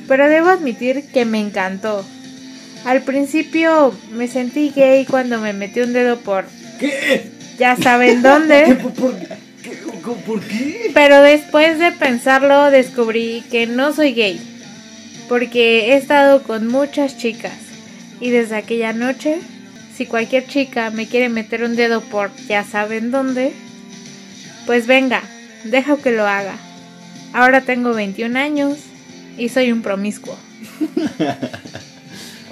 Pero 0.08 0.28
debo 0.28 0.50
admitir 0.50 1.04
que 1.12 1.24
me 1.24 1.40
encantó. 1.40 2.04
Al 2.84 3.02
principio 3.02 3.92
me 4.12 4.28
sentí 4.28 4.72
gay 4.74 5.04
cuando 5.04 5.40
me 5.40 5.52
metí 5.52 5.80
un 5.80 5.92
dedo 5.92 6.18
por 6.18 6.44
¿Qué? 6.78 7.32
ya 7.58 7.74
saben 7.76 8.22
¿Qué? 8.22 8.28
dónde. 8.28 8.74
¿Por, 8.76 8.92
por, 8.92 9.18
qué? 9.18 9.26
¿Por- 10.04 10.16
por 10.18 10.40
qué? 10.42 10.90
Pero 10.94 11.20
después 11.22 11.80
de 11.80 11.90
pensarlo 11.90 12.70
descubrí 12.70 13.42
que 13.50 13.66
no 13.66 13.92
soy 13.92 14.12
gay. 14.14 14.40
Porque 15.28 15.92
he 15.92 15.96
estado 15.96 16.44
con 16.44 16.68
muchas 16.68 17.18
chicas. 17.18 17.52
Y 18.20 18.30
desde 18.30 18.56
aquella 18.56 18.92
noche, 18.92 19.38
si 19.94 20.06
cualquier 20.06 20.46
chica 20.46 20.90
me 20.90 21.06
quiere 21.06 21.28
meter 21.28 21.64
un 21.64 21.76
dedo 21.76 22.00
por 22.00 22.34
ya 22.48 22.64
saben 22.64 23.10
dónde, 23.10 23.52
pues 24.66 24.86
venga, 24.86 25.22
deja 25.64 25.96
que 25.96 26.12
lo 26.12 26.26
haga. 26.26 26.56
Ahora 27.32 27.60
tengo 27.60 27.92
21 27.92 28.38
años 28.38 28.78
y 29.36 29.48
soy 29.48 29.72
un 29.72 29.82
promiscuo. 29.82 30.36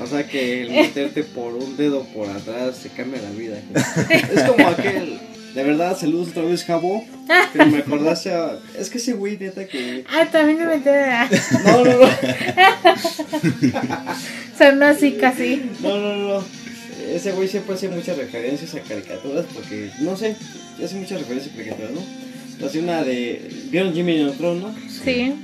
O 0.01 0.07
sea 0.07 0.27
que 0.27 0.63
el 0.63 0.71
meterte 0.71 1.23
por 1.23 1.55
un 1.55 1.77
dedo 1.77 2.05
por 2.07 2.29
atrás 2.29 2.81
te 2.83 2.89
cambia 2.89 3.23
la 3.23 3.31
vida. 3.31 3.59
Es 4.11 4.43
como 4.43 4.69
aquel. 4.69 5.19
De 5.55 5.63
verdad, 5.63 5.97
saludos 5.97 6.29
otra 6.31 6.43
vez, 6.43 6.65
Jabo. 6.65 7.05
Pero 7.53 7.67
me 7.67 7.79
acordaste 7.79 8.33
a. 8.33 8.59
Es 8.79 8.91
que 8.91 8.99
ese 8.99 9.13
güey, 9.13 9.39
neta, 9.39 9.67
que. 9.67 10.05
Ah, 10.13 10.27
también 10.31 10.59
me 10.59 10.67
metí 10.67 10.85
de... 10.85 11.07
No, 11.65 11.85
no, 11.85 11.99
no. 12.01 12.09
Sonó 14.59 14.87
así 14.87 15.13
casi. 15.13 15.63
No, 15.81 15.99
no, 15.99 16.17
no. 16.17 16.45
Ese 17.13 17.33
güey 17.33 17.49
siempre 17.49 17.75
hace 17.75 17.89
muchas 17.89 18.17
referencias 18.17 18.75
a 18.75 18.81
caricaturas 18.81 19.45
porque, 19.53 19.91
no 20.01 20.17
sé, 20.17 20.37
hace 20.83 20.95
muchas 20.97 21.21
referencias 21.21 21.55
a 21.55 21.57
caricaturas, 21.57 21.91
¿no? 21.93 22.67
Hace 22.67 22.81
una 22.81 23.03
de. 23.03 23.67
¿Vieron 23.71 23.93
Jimmy 23.93 24.17
Neutron, 24.17 24.61
no? 24.61 24.75
Sí. 25.05 25.35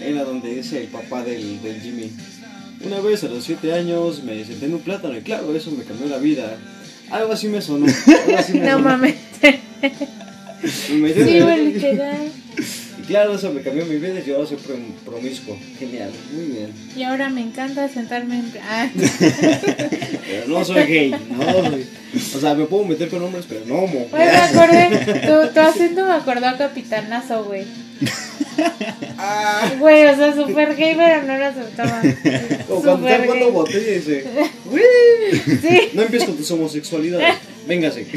Era 0.00 0.22
donde 0.24 0.54
dice 0.54 0.82
el 0.82 0.86
papá 0.88 1.24
del, 1.24 1.60
del 1.62 1.80
Jimmy. 1.80 2.12
Una 2.84 3.00
vez 3.00 3.24
a 3.24 3.28
los 3.28 3.42
7 3.42 3.72
años 3.72 4.22
me 4.22 4.44
senté 4.44 4.66
en 4.66 4.74
un 4.74 4.80
plátano 4.80 5.16
y 5.16 5.22
claro, 5.22 5.52
eso 5.56 5.70
me 5.72 5.82
cambió 5.82 6.06
la 6.08 6.18
vida. 6.18 6.56
Algo 7.10 7.32
así 7.32 7.48
me 7.48 7.60
sonó. 7.60 7.86
Algo 7.86 8.38
así 8.38 8.52
me 8.52 8.60
No 8.66 8.72
sonó. 8.74 8.84
mames. 8.84 9.14
Me 9.42 11.12
Sí, 11.14 11.40
literal. 11.40 12.16
Y 12.98 13.02
claro, 13.06 13.34
eso 13.36 13.52
me 13.52 13.62
cambió 13.62 13.86
mi 13.86 13.96
vida 13.96 14.20
yo 14.26 14.36
ahora 14.36 14.48
soy 14.48 14.58
prom- 14.58 14.92
promiscuo. 15.04 15.56
Genial, 15.78 16.10
muy 16.32 16.44
bien. 16.46 16.72
Y 16.96 17.02
ahora 17.04 17.28
me 17.30 17.40
encanta 17.42 17.88
sentarme 17.88 18.40
en... 18.40 18.52
Ah. 18.68 18.88
Pero 20.26 20.48
no 20.48 20.64
soy 20.64 20.82
gay, 20.84 21.10
no 21.30 21.52
soy. 21.70 21.86
O 22.36 22.40
sea, 22.40 22.54
me 22.54 22.64
puedo 22.64 22.84
meter 22.84 23.08
con 23.08 23.22
hombres, 23.22 23.44
pero 23.48 23.60
no 23.66 23.76
homo. 23.76 24.08
Güey, 24.10 24.26
me 24.26 24.36
acordé, 24.36 25.20
tu, 25.26 25.54
tu 25.54 25.60
acento 25.60 26.04
me 26.04 26.12
acordó 26.12 26.46
a 26.48 26.56
Capitanazo, 26.58 27.44
güey. 27.44 27.64
Ah, 29.16 29.72
Güey, 29.78 30.06
o 30.06 30.16
sea, 30.16 30.34
super 30.34 30.74
gay, 30.76 30.94
pero 30.96 31.22
no 31.22 31.38
lo 31.38 31.44
aceptaba. 31.46 32.02
como 32.66 32.82
cuando 32.82 33.08
está 33.08 33.24
jugando 33.24 33.52
botella 33.52 33.90
y 33.90 33.94
dice, 33.94 34.24
"Uy". 34.70 34.80
Sí. 35.62 35.80
No 35.94 36.02
empieces 36.02 36.28
con 36.28 36.36
tus 36.36 36.50
homosexualidades. 36.50 37.36
Véngase. 37.68 38.06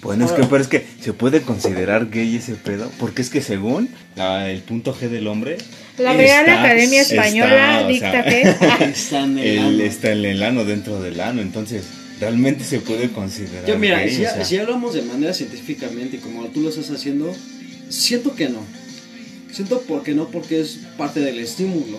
Bueno, 0.00 0.26
es 0.26 0.30
que, 0.32 0.44
pero 0.44 0.62
es 0.62 0.68
que 0.68 0.86
se 1.00 1.12
puede 1.12 1.42
considerar 1.42 2.08
gay 2.08 2.36
ese 2.36 2.54
pedo, 2.54 2.88
porque 3.00 3.20
es 3.20 3.30
que 3.30 3.42
según 3.42 3.88
la- 4.14 4.48
el 4.48 4.60
punto 4.62 4.94
G 4.94 5.08
del 5.08 5.26
hombre, 5.26 5.58
La 5.98 6.12
Real 6.12 6.46
Está- 6.46 6.62
Academia 6.62 7.00
Española 7.02 7.80
está, 7.80 7.84
o 7.84 7.88
dicta. 7.88 8.20
Está 8.84 9.24
en 9.24 9.38
el 9.38 9.44
él 9.46 9.58
ano. 9.58 9.82
está 9.82 10.12
en 10.12 10.24
el 10.24 10.42
ano 10.44 10.64
dentro 10.64 11.02
del 11.02 11.20
ano, 11.20 11.42
entonces 11.42 11.82
realmente 12.20 12.62
se 12.62 12.78
puede 12.78 13.10
considerar 13.10 13.66
Yo, 13.66 13.76
mira, 13.76 13.98
gay, 13.98 14.14
si, 14.14 14.24
o 14.24 14.30
sea, 14.32 14.44
si 14.44 14.56
hablamos 14.58 14.94
de 14.94 15.02
manera 15.02 15.34
científicamente 15.34 16.18
y 16.18 16.20
como 16.20 16.46
tú 16.46 16.60
lo 16.60 16.68
estás 16.68 16.90
haciendo, 16.90 17.34
siento 17.88 18.36
que 18.36 18.48
no. 18.48 18.60
Siento 19.52 19.82
porque 19.88 20.14
no, 20.14 20.28
porque 20.28 20.60
es 20.60 20.78
parte 20.96 21.18
del 21.20 21.40
estímulo. 21.40 21.98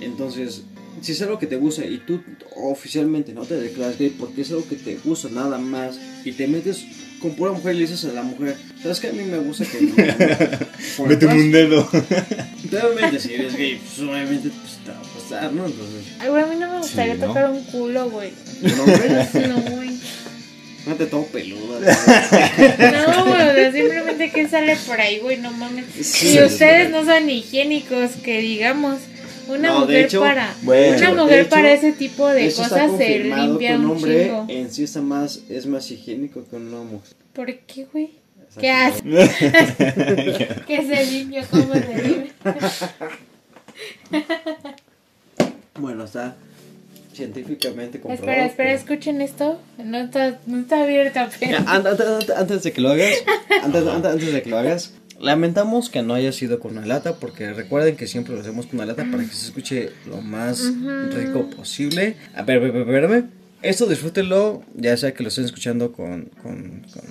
Entonces, 0.00 0.62
si 1.02 1.12
es 1.12 1.22
algo 1.22 1.38
que 1.38 1.46
te 1.46 1.56
gusta 1.56 1.84
y 1.84 1.98
tú 1.98 2.22
oficialmente 2.56 3.32
no 3.32 3.42
te 3.44 3.54
declaras 3.56 3.98
gay 3.98 4.10
porque 4.10 4.42
es 4.42 4.50
algo 4.50 4.66
que 4.68 4.76
te 4.76 4.96
gusta 5.04 5.28
nada 5.30 5.58
más 5.58 5.98
y 6.24 6.32
te 6.32 6.46
metes 6.46 6.84
con 7.20 7.34
pura 7.36 7.52
mujer 7.52 7.74
y 7.74 7.78
le 7.78 7.86
dices 7.86 8.04
a 8.04 8.12
la 8.12 8.22
mujer, 8.22 8.56
¿sabes 8.82 9.00
que 9.00 9.08
A 9.08 9.12
mí 9.12 9.22
me 9.24 9.38
gusta 9.38 9.64
que... 9.64 9.80
Méteme 9.80 11.14
atrás". 11.14 11.34
un 11.36 11.52
dedo. 11.52 11.88
Obviamente, 12.92 13.18
si 13.20 13.34
eres 13.34 13.56
gay, 13.56 13.76
pues 13.76 13.98
obviamente 14.08 14.50
pues, 14.50 14.78
te 14.84 14.90
va 14.90 14.98
a 14.98 15.02
pasar, 15.02 15.52
¿no? 15.52 15.66
Entonces, 15.66 16.04
Ay, 16.18 16.28
güey, 16.28 16.42
a 16.42 16.46
mí 16.46 16.56
no 16.56 16.70
me 16.72 16.78
gustaría 16.78 17.14
Sí, 17.14 17.20
¿no? 17.20 17.26
tocar 17.28 17.50
un 17.50 17.62
culo, 17.64 18.10
güey. 18.10 18.30
no, 18.62 18.84
güey, 18.84 19.48
No, 19.48 19.60
güey. 19.76 19.90
no 20.86 20.94
te 20.96 21.06
todo 21.06 21.24
peludo. 21.26 21.80
No, 21.80 23.26
güey, 23.26 23.72
simplemente 23.72 24.30
que 24.30 24.48
sale 24.48 24.76
por 24.86 25.00
ahí, 25.00 25.18
güey, 25.20 25.38
no 25.38 25.50
mames. 25.52 25.86
Sí, 26.02 26.34
y 26.36 26.42
ustedes 26.42 26.90
no 26.90 27.04
son 27.04 27.30
higiénicos, 27.30 28.12
que 28.22 28.40
digamos. 28.40 28.98
Una 29.48 29.68
No, 29.68 29.80
mujer 29.80 30.04
hecho- 30.06 30.20
para 30.20 30.54
Bueno. 30.62 30.96
una 31.12 31.22
mujer 31.24 31.40
hecho, 31.40 31.50
para 31.50 31.72
ese 31.72 31.92
tipo 31.92 32.28
de 32.28 32.46
cosas 32.52 32.96
se 32.96 33.18
limpia 33.20 33.70
que 33.70 33.74
un 33.76 33.84
un 33.84 33.90
hombre 33.92 34.24
chingo. 34.26 34.46
en 34.48 34.70
sí 34.72 34.84
está 34.84 35.00
más, 35.02 35.40
es 35.48 35.66
más 35.66 35.90
higiénico 35.90 36.44
que 36.48 36.56
una 36.56 36.78
mujer. 36.82 37.14
¿Por 37.32 37.54
qué, 37.58 37.86
güey? 37.92 38.10
¿Qué 38.60 38.70
hace? 38.70 39.02
¿Qué 40.66 40.76
es 40.76 40.90
el 40.90 41.28
niño? 41.28 41.42
¿Cómo 41.50 41.72
se 41.74 41.80
vive? 41.80 42.30
Bueno, 45.78 46.04
está 46.04 46.36
científicamente 47.12 48.00
comprobado. 48.00 48.30
Espera, 48.32 48.46
espera, 48.46 48.70
que- 48.70 48.76
escuchen 48.76 49.20
esto. 49.20 49.60
No 49.78 49.98
está, 49.98 50.38
no 50.46 50.60
está 50.60 50.82
abierta, 50.84 51.28
pero. 51.40 51.52
Ya, 51.52 51.58
an- 51.58 51.86
an- 51.86 51.96
an- 52.00 52.36
antes 52.36 52.62
de 52.62 52.72
que 52.72 52.80
lo 52.80 52.90
hagas, 52.90 53.14
antes, 53.62 53.86
antes- 53.86 54.12
antes 54.12 54.32
de 54.32 54.42
que 54.42 54.50
lo 54.50 54.58
hagas, 54.58 54.92
lamentamos 55.20 55.90
que 55.90 56.02
no 56.02 56.14
haya 56.14 56.32
sido 56.32 56.60
con 56.60 56.76
una 56.76 56.86
lata, 56.86 57.16
porque 57.16 57.52
recuerden 57.52 57.96
que 57.96 58.06
siempre 58.06 58.34
lo 58.34 58.40
hacemos 58.40 58.66
con 58.66 58.76
una 58.76 58.86
lata 58.86 59.06
para 59.10 59.22
que 59.24 59.34
se 59.34 59.46
escuche 59.46 59.90
lo 60.06 60.20
más 60.20 60.62
rico 61.14 61.48
posible. 61.50 62.16
A 62.34 62.42
ver, 62.42 62.60
ver, 62.60 62.72
ver, 62.72 62.82
espérame. 62.82 63.24
Esto 63.62 63.86
disfrútenlo, 63.86 64.62
ya 64.74 64.96
sea 64.96 65.14
que 65.14 65.22
lo 65.22 65.28
estén 65.30 65.44
escuchando 65.46 65.92
con, 65.92 66.24
con, 66.42 66.82
con, 66.92 67.02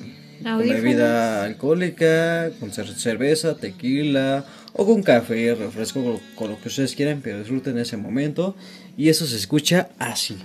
con 0.43 0.47
Audífonos. 0.47 0.81
bebida 0.83 1.43
alcohólica, 1.45 2.51
con 2.59 2.69
cer- 2.71 2.93
cerveza, 2.95 3.55
tequila 3.57 4.45
o 4.73 4.85
con 4.85 5.01
café, 5.01 5.55
refresco, 5.55 6.03
con, 6.03 6.19
con 6.35 6.51
lo 6.51 6.61
que 6.61 6.67
ustedes 6.67 6.93
quieran, 6.95 7.21
pero 7.23 7.39
disfruten 7.39 7.77
ese 7.79 7.97
momento. 7.97 8.55
Y 8.97 9.09
eso 9.09 9.25
se 9.25 9.35
escucha 9.37 9.89
así. 9.97 10.37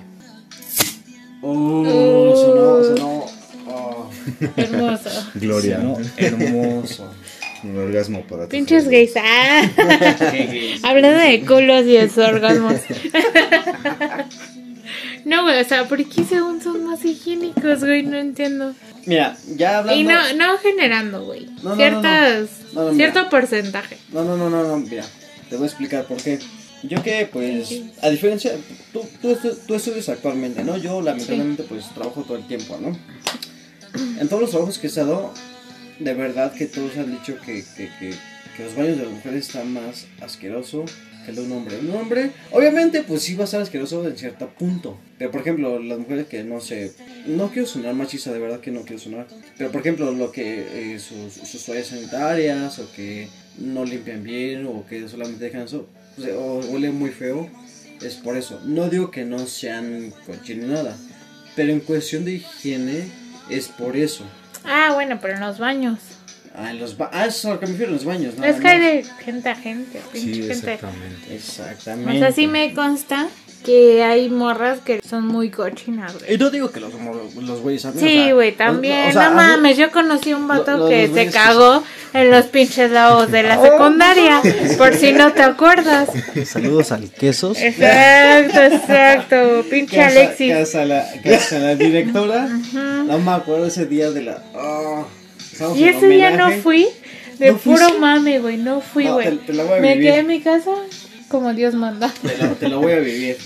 Oh, 1.42 2.34
sonó, 2.34 2.96
sonó. 2.96 3.26
oh. 3.68 4.10
Hermoso. 4.56 5.10
Gloria. 5.34 5.76
Sonó 5.76 5.98
hermoso. 6.16 7.10
Un 7.64 7.76
orgasmo 7.78 8.22
para 8.22 8.42
tus 8.44 8.50
Pinches 8.50 8.86
oídos. 8.86 8.92
gays. 8.92 9.12
Ah. 9.16 9.62
Hablando 10.88 11.18
de 11.18 11.40
culos 11.44 11.82
y 11.86 11.92
de 11.96 12.08
sus 12.08 12.18
orgasmos. 12.18 12.76
No, 15.24 15.42
güey, 15.42 15.60
o 15.60 15.64
sea, 15.64 15.86
¿por 15.86 16.02
qué 16.08 16.24
según 16.24 16.62
son 16.62 16.84
más 16.84 17.04
higiénicos, 17.04 17.80
güey? 17.80 18.02
No 18.04 18.16
entiendo. 18.16 18.74
Mira, 19.04 19.36
ya 19.56 19.78
hablando. 19.78 20.00
Y 20.00 20.04
no, 20.04 20.32
no 20.34 20.58
generando, 20.58 21.24
güey. 21.24 21.46
No, 21.46 21.52
no, 21.62 21.62
no, 21.62 21.70
no. 21.70 21.76
Ciertas, 21.76 22.48
No, 22.72 22.84
no, 22.84 22.92
mira. 22.92 23.12
cierto 23.12 23.30
porcentaje. 23.30 23.98
No, 24.12 24.24
no, 24.24 24.36
no, 24.36 24.48
no, 24.48 24.62
no, 24.62 24.78
mira, 24.78 25.04
te 25.50 25.56
voy 25.56 25.64
a 25.64 25.66
explicar 25.66 26.04
por 26.04 26.16
qué. 26.22 26.38
Yo 26.84 27.02
que, 27.02 27.28
pues, 27.30 27.74
a 28.00 28.08
diferencia, 28.08 28.52
tú, 28.92 29.04
tú, 29.20 29.36
tú 29.66 29.74
estudias 29.74 30.08
actualmente, 30.08 30.62
¿no? 30.64 30.76
Yo, 30.78 31.02
lamentablemente, 31.02 31.64
pues, 31.64 31.92
trabajo 31.92 32.22
todo 32.22 32.36
el 32.38 32.46
tiempo, 32.46 32.78
¿no? 32.80 32.96
En 34.20 34.28
todos 34.28 34.42
los 34.42 34.50
trabajos 34.50 34.78
que 34.78 34.86
he 34.86 34.90
estado, 34.90 35.34
de 35.98 36.14
verdad 36.14 36.52
que 36.52 36.66
todos 36.66 36.96
han 36.96 37.10
dicho 37.10 37.36
que, 37.44 37.64
que, 37.76 37.88
que, 37.98 38.14
que 38.56 38.64
los 38.64 38.76
baños 38.76 38.98
de 38.98 39.04
las 39.04 39.12
mujeres 39.12 39.46
están 39.46 39.72
más 39.72 40.06
asqueroso 40.20 40.84
que 41.24 41.30
el 41.30 41.36
de 41.36 41.42
un 41.42 41.52
hombre. 41.52 41.78
Un 41.78 41.90
hombre, 41.90 42.30
obviamente, 42.50 43.02
pues 43.02 43.22
sí 43.22 43.34
va 43.34 43.42
a 43.42 43.44
estar 43.44 43.60
asqueroso 43.60 44.06
en 44.06 44.16
cierto 44.16 44.48
punto. 44.48 44.98
Pero, 45.18 45.30
por 45.30 45.40
ejemplo, 45.40 45.78
las 45.78 45.98
mujeres 45.98 46.26
que, 46.26 46.44
no 46.44 46.60
sé, 46.60 46.92
no 47.26 47.50
quiero 47.50 47.66
sonar 47.66 47.94
machista, 47.94 48.32
de 48.32 48.38
verdad 48.38 48.60
que 48.60 48.70
no 48.70 48.82
quiero 48.82 48.98
sonar. 48.98 49.26
Pero, 49.56 49.70
por 49.70 49.80
ejemplo, 49.80 50.10
lo 50.12 50.32
que 50.32 50.94
eh, 50.94 50.98
sus, 50.98 51.32
sus 51.48 51.64
toallas 51.64 51.88
sanitarias, 51.88 52.78
o 52.78 52.90
que 52.92 53.28
no 53.58 53.84
limpian 53.84 54.22
bien, 54.22 54.66
o 54.66 54.86
que 54.86 55.08
solamente 55.08 55.44
dejan 55.44 55.62
eso, 55.62 55.88
o, 56.16 56.22
sea, 56.22 56.36
o 56.36 56.60
huele 56.60 56.90
muy 56.90 57.10
feo, 57.10 57.48
es 58.02 58.14
por 58.14 58.36
eso. 58.36 58.60
No 58.64 58.88
digo 58.88 59.10
que 59.10 59.24
no 59.24 59.46
sean 59.46 60.12
cochinos 60.26 60.66
ni 60.66 60.72
nada, 60.74 60.96
pero 61.56 61.72
en 61.72 61.80
cuestión 61.80 62.24
de 62.24 62.34
higiene 62.34 63.04
es 63.50 63.68
por 63.68 63.96
eso. 63.96 64.24
Ah, 64.68 64.92
bueno, 64.94 65.18
pero 65.20 65.34
en 65.34 65.40
los 65.40 65.58
baños. 65.58 65.98
Ah, 66.54 66.70
en 66.70 66.80
los 66.80 66.96
ba- 66.96 67.10
ah, 67.12 67.26
eso 67.26 67.38
es 67.38 67.44
a 67.46 67.50
lo 67.54 67.60
que 67.60 67.66
me 67.66 67.72
refiero, 67.72 67.90
en 67.92 67.96
los 67.98 68.04
baños, 68.04 68.34
¿no? 68.36 68.44
es 68.44 68.56
que 68.56 68.66
hay 68.68 68.80
de 68.80 69.04
gente 69.24 69.48
a 69.48 69.54
gente, 69.54 70.00
pinche 70.12 70.34
Sí, 70.34 70.40
gente. 70.42 70.52
exactamente. 70.52 71.34
Exactamente. 71.34 72.16
O 72.16 72.18
sea, 72.18 72.32
sí 72.32 72.46
me 72.48 72.74
consta 72.74 73.28
que 73.64 74.02
hay 74.04 74.28
morras 74.28 74.78
que 74.84 75.00
son 75.08 75.26
muy 75.26 75.50
cochinas, 75.50 76.14
güey. 76.18 76.34
Y 76.34 76.38
no 76.38 76.48
digo 76.50 76.70
que 76.70 76.80
los, 76.80 76.92
los 77.40 77.60
güeyes 77.60 77.84
o 77.84 77.92
Sí, 77.92 77.98
sea, 77.98 78.34
güey, 78.34 78.50
o- 78.50 78.54
también. 78.54 79.08
o 79.08 79.12
sea, 79.12 79.30
no 79.30 79.36
mames, 79.36 79.76
yo 79.76 79.90
conocí 79.92 80.32
un 80.32 80.48
vato 80.48 80.72
lo- 80.72 80.78
lo- 80.84 80.88
que 80.88 81.08
se 81.08 81.26
que 81.26 81.30
cagó 81.30 81.82
en 82.14 82.30
los 82.30 82.46
pinches 82.46 82.90
lavabos 82.90 83.30
de 83.30 83.42
la 83.44 83.60
secundaria. 83.62 84.40
por 84.78 84.94
si 84.94 85.12
no 85.12 85.32
te 85.32 85.42
acuerdas. 85.42 86.08
Saludos 86.44 86.90
al 86.92 87.10
quesos. 87.10 87.58
Exacto, 87.60 88.60
exacto. 88.62 89.64
Pinche 89.70 89.96
Casa, 89.96 90.08
Alexis. 90.20 90.52
casa 90.54 90.84
la, 90.84 91.06
casa 91.22 91.58
la 91.58 91.74
directora. 91.74 92.48
No 93.08 93.18
me 93.18 93.30
acuerdo 93.32 93.66
ese 93.66 93.86
día 93.86 94.10
de 94.10 94.22
la. 94.22 94.42
ah, 94.54 95.04
Y 95.76 95.84
ese 95.84 96.08
día 96.08 96.30
no 96.30 96.44
homenaje. 96.46 96.62
fui. 96.62 96.86
De 97.38 97.52
¿No 97.52 97.58
fuiste? 97.58 97.84
puro 97.86 97.98
mame, 98.00 98.38
güey. 98.40 98.56
No 98.56 98.80
fui, 98.80 99.04
No, 99.04 99.14
güey. 99.14 99.38
te- 99.38 99.52
te 99.52 99.80
Me 99.80 99.94
quedé 99.98 100.18
en 100.18 100.26
mi 100.26 100.40
casa 100.40 100.72
como 101.28 101.52
Dios 101.54 101.74
manda. 101.74 102.12
Te 102.22 102.36
lo, 102.36 102.48
te 102.54 102.68
lo 102.68 102.80
voy 102.80 102.92
a 102.92 102.98
vivir. 103.00 103.36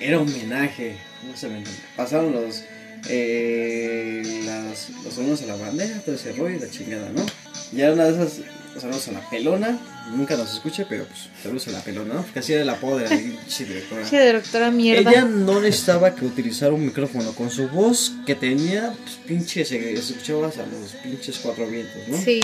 Era 0.00 0.20
homenaje. 0.20 0.96
justamente. 1.30 1.70
Pasaron 1.96 2.32
los. 2.32 2.62
Eh, 3.10 4.42
las, 4.44 4.90
los 5.04 5.18
honores 5.18 5.42
a 5.42 5.46
la 5.46 5.56
bandera, 5.56 6.00
todo 6.04 6.14
ese 6.14 6.32
rollo 6.32 6.56
y 6.56 6.60
la 6.60 6.70
chingada, 6.70 7.10
¿no? 7.10 7.24
Y 7.72 7.80
era 7.80 7.92
una 7.92 8.04
de 8.04 8.10
esas. 8.12 8.40
Saludos 8.80 9.08
a 9.08 9.12
la 9.12 9.30
pelona. 9.30 9.78
Nunca 10.14 10.36
nos 10.36 10.52
escuche, 10.52 10.86
pero 10.88 11.04
pues 11.04 11.28
saludos 11.42 11.68
a 11.68 11.72
la 11.72 11.80
pelona, 11.80 12.14
¿no? 12.14 12.22
Porque 12.22 12.38
así 12.38 12.52
era 12.52 12.62
el 12.62 12.68
apodo 12.68 12.98
de 12.98 13.08
la 13.08 13.16
directora. 13.16 14.02
Pinche 14.02 14.32
doctora 14.32 14.70
mierda. 14.70 15.10
Ella 15.10 15.24
no 15.24 15.60
necesitaba 15.60 16.14
que 16.14 16.24
utilizara 16.24 16.72
un 16.72 16.86
micrófono. 16.86 17.32
Con 17.32 17.50
su 17.50 17.68
voz 17.68 18.12
que 18.24 18.34
tenía, 18.34 18.94
pues 19.02 19.16
pinche, 19.26 19.64
se, 19.64 19.80
se 19.80 20.12
escuchaba 20.12 20.46
a 20.46 20.66
los 20.66 20.92
pinches 21.02 21.38
cuatro 21.38 21.66
vientos, 21.66 22.08
¿no? 22.08 22.22
Sí. 22.22 22.40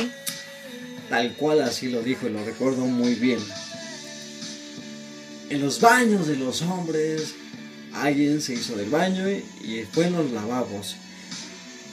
Tal 1.08 1.34
cual 1.34 1.62
así 1.62 1.88
lo 1.88 2.02
dijo 2.02 2.26
y 2.26 2.30
lo 2.30 2.44
recuerdo 2.44 2.84
muy 2.86 3.14
bien. 3.14 3.38
En 5.50 5.60
los 5.60 5.80
baños 5.80 6.26
de 6.26 6.36
los 6.36 6.62
hombres, 6.62 7.34
alguien 7.92 8.40
se 8.40 8.54
hizo 8.54 8.76
del 8.76 8.90
baño 8.90 9.30
y, 9.30 9.44
y 9.62 9.86
fue 9.90 10.06
en 10.06 10.14
los 10.14 10.30
lavabos. 10.32 10.96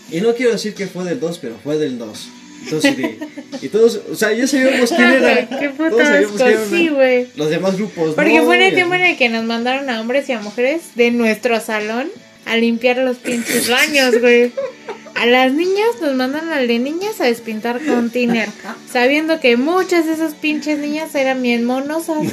Y 0.10 0.20
no 0.22 0.34
quiero 0.34 0.54
decir 0.54 0.74
que 0.74 0.88
fue 0.88 1.06
del 1.06 1.20
2, 1.20 1.38
pero 1.40 1.58
fue 1.64 1.78
del 1.78 1.98
2. 1.98 2.28
Entonces, 2.64 2.96
y, 3.00 3.66
y 3.66 3.70
todos, 3.70 4.02
o 4.12 4.16
sea, 4.16 4.32
ya 4.34 4.46
sabíamos 4.48 4.90
quién 4.90 5.02
Ah, 5.02 5.16
era. 5.16 5.60
Qué 5.60 5.70
Todos 5.70 5.90
puto 5.92 6.06
sabíamos 6.06 6.42
asco. 6.42 6.46
quién 6.46 6.58
era. 6.60 6.66
Sí, 6.70 6.88
güey. 6.90 7.28
Los 7.36 7.50
demás 7.50 7.76
grupos, 7.78 8.16
Porque 8.16 8.38
no, 8.38 8.46
fue 8.46 8.56
en 8.58 8.62
el 8.64 8.74
tiempo 8.76 8.96
en 8.96 9.02
el 9.02 9.18
que 9.18 9.30
nos 9.30 9.44
mandaron 9.46 9.90
a 9.90 10.00
hombres 10.02 10.28
y 10.30 10.34
a 10.34 10.40
mujeres 10.40 10.82
de 10.96 11.12
nuestro 11.12 11.60
salón 11.60 12.10
a 12.46 12.58
limpiar 12.58 12.98
los 12.98 13.18
pinches 13.18 13.70
baños, 13.70 14.20
güey. 14.20 14.52
A 15.16 15.26
las 15.26 15.52
niñas 15.54 15.88
nos 16.02 16.16
mandan 16.16 16.50
al 16.50 16.68
de 16.68 16.80
niñas 16.80 17.20
a 17.20 17.26
despintar 17.26 17.80
con 17.86 18.10
tiner, 18.10 18.50
sabiendo 18.92 19.40
que 19.40 19.58
muchas 19.58 20.06
de 20.08 20.14
esas 20.14 20.34
pinches 20.34 20.80
niñas 20.80 21.14
eran 21.16 21.42
bien 21.44 21.64
monosas. 21.66 22.26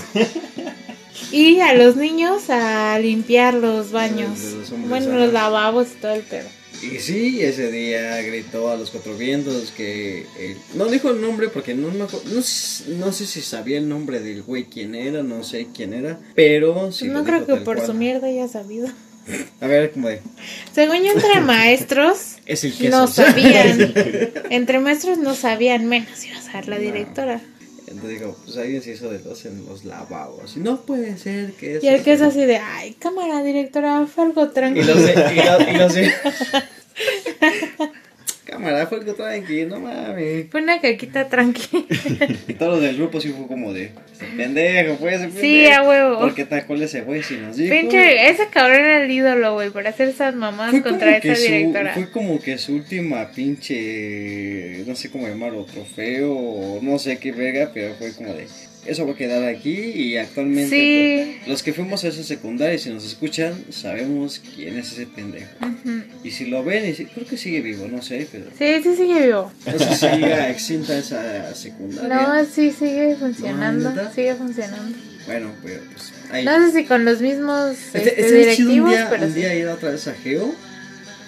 Y 1.30 1.60
a 1.60 1.74
los 1.74 1.96
niños 1.96 2.48
a 2.48 2.98
limpiar 2.98 3.52
los 3.54 3.90
baños. 3.92 4.38
Los 4.70 4.88
Bueno, 4.88 5.12
los 5.18 5.32
lavabos 5.32 5.88
y 5.92 6.00
todo 6.00 6.14
el 6.14 6.22
pedo. 6.22 6.48
Y 6.82 6.98
sí, 7.00 7.42
ese 7.42 7.70
día 7.72 8.20
gritó 8.22 8.70
a 8.70 8.76
los 8.76 8.90
cuatro 8.90 9.16
vientos 9.16 9.72
que... 9.76 10.26
eh, 10.38 10.56
no 10.74 10.86
dijo 10.86 11.10
el 11.10 11.20
nombre 11.20 11.48
porque 11.48 11.74
no 11.74 11.88
me 11.90 12.04
acuerdo- 12.04 12.24
no, 12.30 12.40
no 13.06 13.12
sé 13.12 13.26
si 13.26 13.40
sabía 13.42 13.78
el 13.78 13.88
nombre 13.88 14.20
del 14.20 14.42
güey 14.42 14.64
quién 14.64 14.94
era, 14.94 15.22
no 15.22 15.42
sé 15.44 15.68
quién 15.74 15.92
era, 15.92 16.18
pero 16.34 16.92
sí 16.92 17.06
no 17.08 17.24
creo 17.24 17.44
que 17.46 17.56
por 17.56 17.76
cual. 17.76 17.86
su 17.86 17.94
mierda 17.94 18.28
haya 18.28 18.46
sabido. 18.48 18.88
A 19.60 19.66
ver, 19.66 19.90
como 19.90 20.08
de... 20.08 20.20
Según 20.74 20.98
yo, 21.02 21.12
entre 21.12 21.40
maestros 21.42 22.36
Es 22.46 22.64
el 22.64 22.72
queso. 22.72 22.96
no 22.96 23.06
sabían. 23.06 23.92
Entre 24.50 24.78
maestros 24.78 25.18
no 25.18 25.34
sabían, 25.34 25.84
menos 25.86 26.24
iba 26.24 26.38
a 26.38 26.42
ser 26.42 26.68
la 26.68 26.76
No. 26.76 26.82
directora. 26.82 27.40
Entonces 27.88 28.18
digo, 28.20 28.36
pues 28.44 28.56
alguien 28.56 28.82
se 28.82 28.92
hizo 28.92 29.10
de 29.10 29.18
dos 29.18 29.44
en 29.46 29.64
los 29.66 29.84
lavabos. 29.84 30.56
Y 30.56 30.60
no 30.60 30.80
puede 30.82 31.16
ser 31.18 31.52
que 31.52 31.76
eso... 31.76 31.86
Y 31.86 31.88
el 31.88 32.02
que 32.02 32.12
es 32.12 32.20
así 32.22 32.44
de, 32.44 32.56
ay, 32.58 32.94
cámara, 32.94 33.42
directora, 33.42 34.06
fue 34.06 34.24
algo 34.24 34.44
Y 34.44 34.48
tranquilo. 34.48 34.94
los 34.94 35.02
de... 35.06 35.12
Y 35.12 35.36
los, 35.36 35.68
y 35.68 35.72
los 35.76 35.94
de- 35.94 36.12
Cámara, 38.58 38.86
fue 38.86 38.98
algo 38.98 39.14
tranquilo, 39.14 39.78
no 39.78 39.86
mames. 39.86 40.46
Fue 40.50 40.62
una 40.62 40.80
caquita 40.80 41.28
tranquila. 41.28 41.84
Y 42.48 42.54
todos 42.54 42.74
los 42.74 42.82
del 42.82 42.96
grupo 42.96 43.20
sí 43.20 43.28
fue 43.30 43.46
como 43.46 43.72
de... 43.72 43.92
"Ese 44.12 44.26
Pendejo, 44.36 44.96
fue 44.96 45.10
ese 45.14 45.24
pendejo. 45.28 45.40
Sí, 45.40 45.66
a 45.68 45.82
huevo. 45.82 46.18
Porque 46.20 46.44
tal 46.44 46.66
cual 46.66 46.82
ese 46.82 47.02
güey 47.02 47.22
sí 47.22 47.36
nos 47.36 47.56
dijo. 47.56 47.72
Pinche, 47.74 48.28
ese 48.30 48.48
cabrón 48.48 48.80
era 48.80 49.04
el 49.04 49.10
ídolo, 49.10 49.54
güey, 49.54 49.70
por 49.70 49.86
hacer 49.86 50.08
esas 50.08 50.34
mamás 50.34 50.70
Fue 50.70 50.82
contra 50.82 51.16
esa 51.16 51.34
su, 51.36 51.42
directora. 51.42 51.94
fue 51.94 52.10
como 52.10 52.40
que 52.40 52.58
su 52.58 52.74
última 52.74 53.30
pinche, 53.30 54.84
no 54.86 54.94
sé 54.96 55.10
cómo 55.10 55.28
llamarlo, 55.28 55.64
trofeo 55.64 56.78
no 56.82 56.98
sé 56.98 57.18
qué 57.18 57.32
verga, 57.32 57.70
pero 57.72 57.94
fue 57.94 58.12
como 58.14 58.32
de, 58.34 58.46
eso 58.86 59.06
va 59.06 59.12
a 59.12 59.16
quedar 59.16 59.42
aquí 59.44 59.74
y 59.78 60.16
actualmente 60.16 60.70
Sí. 60.76 61.36
pues, 61.38 61.48
los 61.48 61.62
que 61.62 61.72
fuimos 61.74 62.04
a 62.04 62.08
esa 62.08 62.22
secundaria 62.22 62.74
y 62.74 62.78
si 62.78 62.90
nos 62.90 63.04
escuchan 63.04 63.64
sabemos 63.70 64.40
quién 64.54 64.78
es 64.78 64.92
ese 64.92 65.06
pendejo. 65.06 65.50
Ujú. 65.60 66.02
Y 66.24 66.30
si 66.30 66.46
lo 66.46 66.64
ven, 66.64 66.88
y 66.88 66.94
si- 66.94 67.04
creo 67.06 67.26
que 67.26 67.36
sigue 67.36 67.60
vivo, 67.60 67.86
no 67.88 68.00
sé, 68.02 68.26
pero 68.32 68.46
Sí, 68.58 68.82
sí 68.82 68.96
sigue 68.96 69.26
vivo. 69.26 69.52
no 69.66 69.78
sé 69.78 69.88
si 69.88 69.94
siga 69.96 70.50
extinta 70.50 70.96
esa 70.98 71.54
secundaria. 71.54 72.08
No, 72.08 72.44
sí 72.46 72.70
sigue 72.72 73.16
funcionando. 73.16 73.90
¿neta? 73.90 74.12
sigue 74.14 74.34
funcionando. 74.36 74.96
Bueno, 75.26 75.50
pero 75.62 75.80
pues 75.92 76.12
ahí. 76.30 76.44
No 76.46 76.56
sé 76.66 76.72
si 76.80 76.84
con 76.86 77.04
los 77.04 77.20
mismos 77.20 77.76
Este, 77.92 77.98
este, 77.98 78.20
estaría 78.22 78.56
chido 78.56 78.70
un 78.70 78.74
directivos, 78.76 78.90
día, 78.90 79.06
pero 79.10 79.26
un 79.26 79.32
sí. 79.34 79.38
día 79.40 79.54
ir 79.54 79.66
otra 79.68 79.90
vez 79.90 80.08
a 80.08 80.14
Geo 80.14 80.54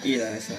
y 0.03 0.13
ir 0.13 0.21
a 0.23 0.35
esa, 0.35 0.53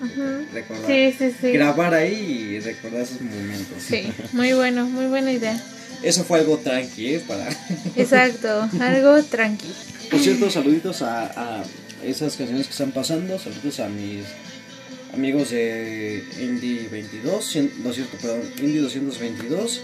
Ujú. 0.00 0.46
recordar. 0.54 0.86
Sí, 0.86 1.14
sí, 1.18 1.34
sí. 1.40 1.50
grabar 1.52 1.94
ahí 1.94 2.52
y 2.54 2.60
recordar 2.60 3.00
esos 3.02 3.20
momentos. 3.20 3.82
Sí, 3.84 4.12
muy 4.32 4.52
bueno, 4.52 4.86
muy 4.86 5.06
buena 5.06 5.32
idea. 5.32 5.60
Eso 6.02 6.24
fue 6.24 6.38
algo 6.40 6.58
tranqui, 6.58 7.14
¿eh? 7.14 7.24
Para... 7.26 7.48
Exacto, 7.96 8.68
algo 8.80 9.22
tranqui. 9.24 9.68
Por 10.10 10.20
cierto, 10.20 10.50
saluditos 10.50 11.02
a, 11.02 11.58
a 11.60 11.64
esas 12.04 12.36
canciones 12.36 12.66
que 12.66 12.72
están 12.72 12.92
pasando, 12.92 13.38
saluditos 13.38 13.80
a 13.80 13.88
mis 13.88 14.24
amigos 15.12 15.50
de 15.50 16.22
Indie 16.40 16.88
22, 16.88 17.56
no 17.82 17.92
cierto, 17.92 18.16
perdón, 18.18 18.42
Indie 18.58 18.80
222, 18.80 19.80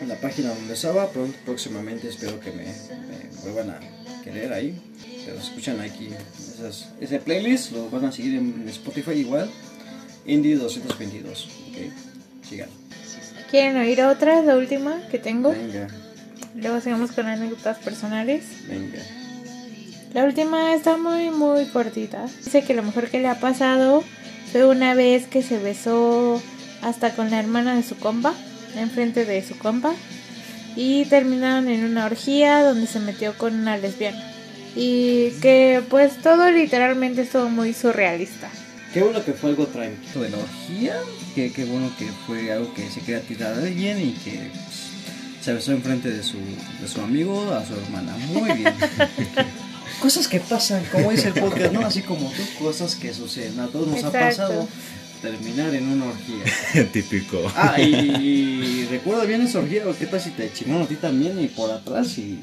en 0.00 0.08
la 0.08 0.16
página 0.16 0.48
donde 0.50 0.74
estaba, 0.74 1.10
pronto, 1.10 1.36
próximamente 1.44 2.08
espero 2.08 2.40
que 2.40 2.50
me, 2.50 2.64
me 2.64 3.40
vuelvan 3.42 3.70
a 3.70 3.80
querer 4.22 4.52
ahí, 4.52 4.74
pero 5.24 5.38
escuchan 5.38 5.80
aquí 5.80 6.08
esas, 6.54 6.88
ese 7.00 7.18
playlist, 7.20 7.72
lo 7.72 7.88
van 7.90 8.06
a 8.06 8.12
seguir 8.12 8.34
en 8.34 8.68
Spotify 8.68 9.12
igual, 9.12 9.50
Indie 10.26 10.56
222, 10.56 11.44
ok, 11.44 12.48
sigan. 12.48 12.68
¿Quieren 13.50 13.76
oír 13.76 14.02
otra, 14.02 14.42
la 14.42 14.56
última 14.56 15.00
que 15.10 15.18
tengo? 15.18 15.50
Venga, 15.50 15.88
Luego 16.56 16.80
sigamos 16.80 17.12
con 17.12 17.26
anécdotas 17.26 17.78
personales. 17.78 18.44
venga. 18.68 19.00
La 20.12 20.24
última 20.24 20.74
está 20.74 20.96
muy, 20.96 21.30
muy 21.30 21.66
cortita. 21.66 22.26
Dice 22.44 22.62
que 22.62 22.74
lo 22.74 22.84
mejor 22.84 23.08
que 23.08 23.18
le 23.18 23.26
ha 23.26 23.40
pasado 23.40 24.04
fue 24.52 24.64
una 24.64 24.94
vez 24.94 25.26
que 25.26 25.42
se 25.42 25.58
besó 25.58 26.40
hasta 26.82 27.10
con 27.16 27.30
la 27.30 27.40
hermana 27.40 27.74
de 27.74 27.82
su 27.82 27.96
compa, 27.96 28.32
enfrente 28.76 29.24
de 29.24 29.42
su 29.42 29.58
compa, 29.58 29.92
y 30.76 31.06
terminaron 31.06 31.68
en 31.68 31.84
una 31.84 32.06
orgía 32.06 32.62
donde 32.62 32.86
se 32.86 33.00
metió 33.00 33.36
con 33.36 33.54
una 33.54 33.76
lesbiana. 33.76 34.22
Y 34.76 35.30
que 35.42 35.82
pues 35.88 36.16
todo 36.22 36.48
literalmente 36.50 37.22
estuvo 37.22 37.48
muy 37.48 37.72
surrealista. 37.72 38.48
Qué 38.94 39.02
bueno 39.02 39.24
que 39.24 39.32
fue 39.32 39.50
algo 39.50 39.66
tranquilo 39.66 40.22
de 40.22 40.30
la 40.30 40.38
orgía. 40.38 41.00
Qué, 41.34 41.52
qué 41.52 41.64
bueno 41.64 41.90
que 41.98 42.06
fue 42.28 42.52
algo 42.52 42.72
que 42.74 42.88
se 42.88 43.00
quería 43.00 43.20
tirar 43.22 43.54
a 43.54 43.58
alguien 43.58 44.00
y 44.00 44.12
que 44.12 44.48
pues, 44.52 45.44
se 45.44 45.52
besó 45.52 45.72
enfrente 45.72 46.12
de 46.12 46.22
su, 46.22 46.38
de 46.80 46.86
su 46.86 47.00
amigo 47.00 47.50
a 47.52 47.66
su 47.66 47.74
hermana. 47.74 48.16
Muy 48.28 48.52
bien. 48.52 48.72
cosas 50.00 50.28
que 50.28 50.38
pasan, 50.38 50.84
como 50.92 51.10
dice 51.10 51.26
el 51.26 51.34
podcast, 51.34 51.72
¿no? 51.72 51.84
Así 51.84 52.02
como 52.02 52.30
tú, 52.30 52.42
cosas 52.60 52.94
que 52.94 53.12
suceden. 53.12 53.58
A 53.58 53.66
todos 53.66 53.88
nos 53.88 54.04
ha 54.04 54.12
pasado 54.12 54.68
terminar 55.20 55.74
en 55.74 55.88
una 55.88 56.04
orgía. 56.04 56.86
Típico. 56.92 57.50
Ah, 57.56 57.74
y, 57.80 57.96
y 57.96 58.86
recuerda 58.92 59.24
bien 59.24 59.42
esa 59.42 59.58
orgía, 59.58 59.82
o 59.88 59.96
qué 59.96 60.06
tal 60.06 60.20
si 60.20 60.30
te 60.30 60.52
chingaron 60.52 60.82
a 60.82 60.86
ti 60.86 60.94
también 60.94 61.42
y 61.42 61.48
por 61.48 61.68
atrás 61.72 62.16
y... 62.16 62.38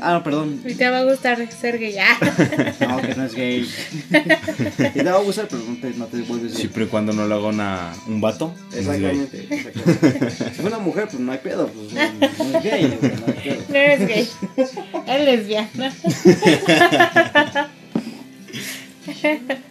Ah, 0.00 0.12
no, 0.14 0.22
perdón. 0.22 0.60
Y 0.64 0.74
te 0.74 0.88
va 0.88 0.98
a 0.98 1.04
gustar 1.04 1.50
ser 1.50 1.78
gay. 1.78 1.96
Ah. 1.98 2.18
No, 2.86 3.00
que 3.00 3.14
no 3.14 3.24
es 3.24 3.34
gay. 3.34 3.68
y 4.94 4.98
te 4.98 5.02
va 5.04 5.18
a 5.18 5.22
gustar, 5.22 5.48
pero 5.48 5.62
no 5.66 5.76
te, 5.80 5.90
no 5.90 6.06
te 6.06 6.22
vuelves 6.22 6.52
gay. 6.52 6.60
Siempre 6.60 6.84
y 6.84 6.86
cuando 6.86 7.12
no 7.12 7.26
lo 7.26 7.34
haga 7.34 7.48
una, 7.48 7.92
un 8.06 8.20
vato. 8.20 8.54
no 8.72 8.76
es 8.76 8.86
gay. 8.86 9.04
Exactamente, 9.04 9.54
exactamente. 9.54 10.30
Si 10.30 10.44
fue 10.50 10.64
una 10.66 10.78
mujer, 10.78 11.08
pues 11.08 11.20
no 11.20 11.32
hay 11.32 11.38
pedo, 11.38 11.68
pues 11.68 11.92
no, 11.92 12.44
no 12.44 12.58
es 12.58 12.64
gay, 12.64 12.82
no 12.82 12.92
hay 13.26 13.34
pedo. 13.42 13.62
No 13.68 13.74
eres 13.76 14.08
gay. 14.08 14.28
Es 15.06 15.24
lesbiana. 15.24 15.92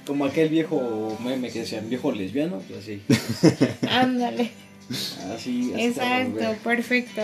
Como 0.06 0.26
aquel 0.26 0.50
viejo 0.50 1.18
meme 1.24 1.52
que 1.52 1.60
decían 1.60 1.90
viejo 1.90 2.12
lesbiano, 2.12 2.62
pues 2.68 2.80
así. 2.80 3.02
Ándale. 3.90 4.52
Así, 4.90 5.74
así 5.74 5.86
Exacto, 5.86 6.56
perfecto. 6.64 7.22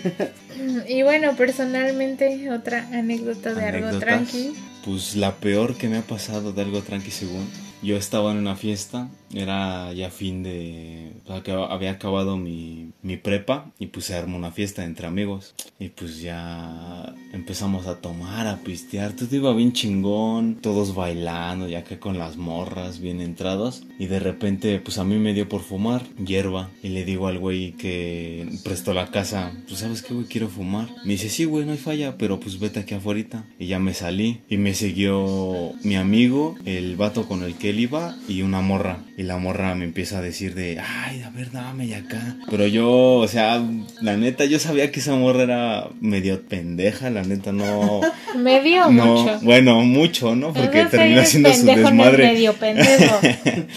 y 0.88 1.02
bueno, 1.02 1.34
personalmente, 1.36 2.50
otra 2.50 2.88
anécdota 2.92 3.54
de 3.54 3.64
algo 3.64 3.98
tranqui. 3.98 4.52
Pues 4.84 5.16
la 5.16 5.34
peor 5.36 5.76
que 5.76 5.88
me 5.88 5.98
ha 5.98 6.02
pasado 6.02 6.52
de 6.52 6.62
algo 6.62 6.82
tranqui 6.82 7.10
según. 7.10 7.48
Yo 7.84 7.96
estaba 7.96 8.32
en 8.32 8.38
una 8.38 8.56
fiesta, 8.56 9.08
era 9.32 9.92
ya 9.92 10.10
fin 10.10 10.42
de... 10.42 11.12
o 11.26 11.42
sea, 11.42 11.64
había 11.64 11.92
acabado 11.92 12.36
mi, 12.36 12.92
mi 13.02 13.16
prepa 13.16 13.72
y 13.78 13.86
pues 13.86 14.06
se 14.06 14.14
armó 14.14 14.36
una 14.36 14.52
fiesta 14.52 14.84
entre 14.84 15.06
amigos. 15.06 15.54
Y 15.78 15.88
pues 15.88 16.20
ya 16.20 17.14
empezamos 17.32 17.86
a 17.86 18.00
tomar, 18.00 18.46
a 18.46 18.58
pistear. 18.58 19.12
Todo 19.12 19.34
iba 19.34 19.52
bien 19.54 19.72
chingón, 19.72 20.56
todos 20.60 20.94
bailando, 20.94 21.68
ya 21.68 21.84
que 21.84 21.98
con 21.98 22.18
las 22.18 22.36
morras 22.36 23.00
bien 23.00 23.20
entrados. 23.20 23.84
Y 23.98 24.06
de 24.06 24.20
repente 24.20 24.78
pues 24.80 24.98
a 24.98 25.04
mí 25.04 25.16
me 25.16 25.34
dio 25.34 25.48
por 25.48 25.62
fumar 25.62 26.02
hierba. 26.16 26.70
Y 26.82 26.88
le 26.88 27.04
digo 27.04 27.26
al 27.26 27.38
güey 27.38 27.72
que 27.72 28.48
prestó 28.64 28.94
la 28.94 29.10
casa, 29.10 29.52
pues 29.66 29.80
sabes 29.80 30.02
qué 30.02 30.14
güey, 30.14 30.26
quiero 30.26 30.48
fumar. 30.48 30.88
Me 31.04 31.12
dice, 31.12 31.28
sí 31.28 31.44
güey, 31.44 31.64
no 31.64 31.72
hay 31.72 31.78
falla, 31.78 32.16
pero 32.18 32.40
pues 32.40 32.58
vete 32.58 32.80
aquí 32.80 32.94
afuera. 32.94 33.14
Y 33.60 33.66
ya 33.66 33.78
me 33.78 33.94
salí 33.94 34.40
y 34.48 34.56
me 34.56 34.74
siguió 34.74 35.72
mi 35.84 35.94
amigo, 35.94 36.56
el 36.64 36.96
vato 36.96 37.28
con 37.28 37.44
el 37.44 37.54
que 37.54 37.72
él 37.74 37.80
iba 37.80 38.16
y 38.28 38.42
una 38.42 38.60
morra. 38.60 38.98
Y 39.16 39.24
la 39.24 39.36
morra 39.36 39.74
me 39.74 39.84
empieza 39.84 40.18
a 40.18 40.22
decir 40.22 40.54
de, 40.54 40.80
ay, 40.80 41.22
a 41.22 41.30
ver, 41.30 41.50
dame 41.50 41.86
y 41.86 41.92
acá. 41.94 42.36
Pero 42.50 42.66
yo, 42.66 42.88
o 43.16 43.28
sea, 43.28 43.62
la 44.00 44.16
neta, 44.16 44.44
yo 44.44 44.58
sabía 44.58 44.90
que 44.90 45.00
esa 45.00 45.14
morra 45.14 45.42
era 45.42 45.88
medio 46.00 46.40
pendeja, 46.46 47.10
la 47.10 47.22
neta 47.22 47.52
no... 47.52 48.00
Medio 48.36 48.86
o 48.86 48.90
no, 48.90 49.04
mucho. 49.16 49.38
bueno, 49.42 49.80
mucho, 49.82 50.34
¿no? 50.34 50.48
Porque 50.52 50.80
Entonces, 50.80 50.90
terminó 50.90 51.24
siendo 51.24 51.52
su 51.52 51.64
no 51.66 51.72
es 51.72 51.78
desmadre. 51.78 52.26
medio 52.26 52.52
pendejo. 52.54 53.18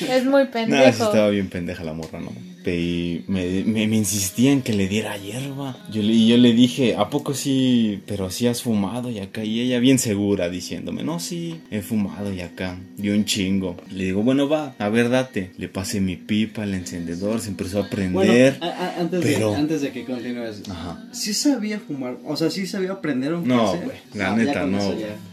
Es 0.09 0.25
muy 0.25 0.43
No, 0.45 0.51
pendejo. 0.51 0.87
estaba 0.87 1.29
bien 1.29 1.49
pendeja 1.49 1.83
la 1.83 1.93
morra, 1.93 2.19
¿no? 2.19 2.31
Y 2.75 3.23
me, 3.27 3.63
me, 3.63 3.87
me 3.87 3.95
insistía 3.97 4.51
en 4.51 4.61
que 4.61 4.73
le 4.73 4.87
diera 4.87 5.15
hierba. 5.17 5.77
Yo 5.91 6.01
y 6.01 6.27
yo 6.27 6.37
le 6.37 6.53
dije, 6.53 6.95
¿a 6.95 7.09
poco 7.09 7.33
sí? 7.33 8.01
Pero 8.05 8.29
sí 8.29 8.47
has 8.47 8.63
fumado 8.63 9.09
y 9.09 9.19
acá. 9.19 9.43
Y 9.43 9.61
ella 9.61 9.79
bien 9.79 9.99
segura 9.99 10.49
diciéndome, 10.49 11.03
no, 11.03 11.19
sí, 11.19 11.61
he 11.71 11.81
fumado 11.81 12.33
y 12.33 12.41
acá. 12.41 12.77
Y 13.01 13.09
un 13.09 13.25
chingo. 13.25 13.77
Le 13.91 14.05
digo, 14.05 14.23
bueno, 14.23 14.49
va, 14.49 14.75
a 14.79 14.89
ver, 14.89 15.09
date. 15.09 15.51
Le 15.57 15.69
pasé 15.69 16.01
mi 16.01 16.15
pipa, 16.15 16.63
el 16.63 16.73
encendedor, 16.73 17.39
se 17.41 17.49
empezó 17.49 17.79
a 17.79 17.87
Bueno, 17.89 17.95
prender. 18.23 18.57
a- 18.61 18.65
a- 18.67 18.99
antes, 18.99 19.21
pero- 19.23 19.51
de, 19.51 19.55
antes 19.57 19.81
de 19.81 19.91
que 19.91 20.03
continúes, 20.03 20.63
sí 21.11 21.33
sabía 21.33 21.79
fumar, 21.79 22.17
o 22.25 22.35
sea, 22.35 22.49
sí 22.49 22.65
sabía 22.65 22.91
aprender 22.91 23.33
un 23.33 23.47
No, 23.47 23.75
güey, 23.75 23.97
la 24.13 24.33
Ah, 24.33 24.35
neta, 24.35 24.65
no. 24.65 24.79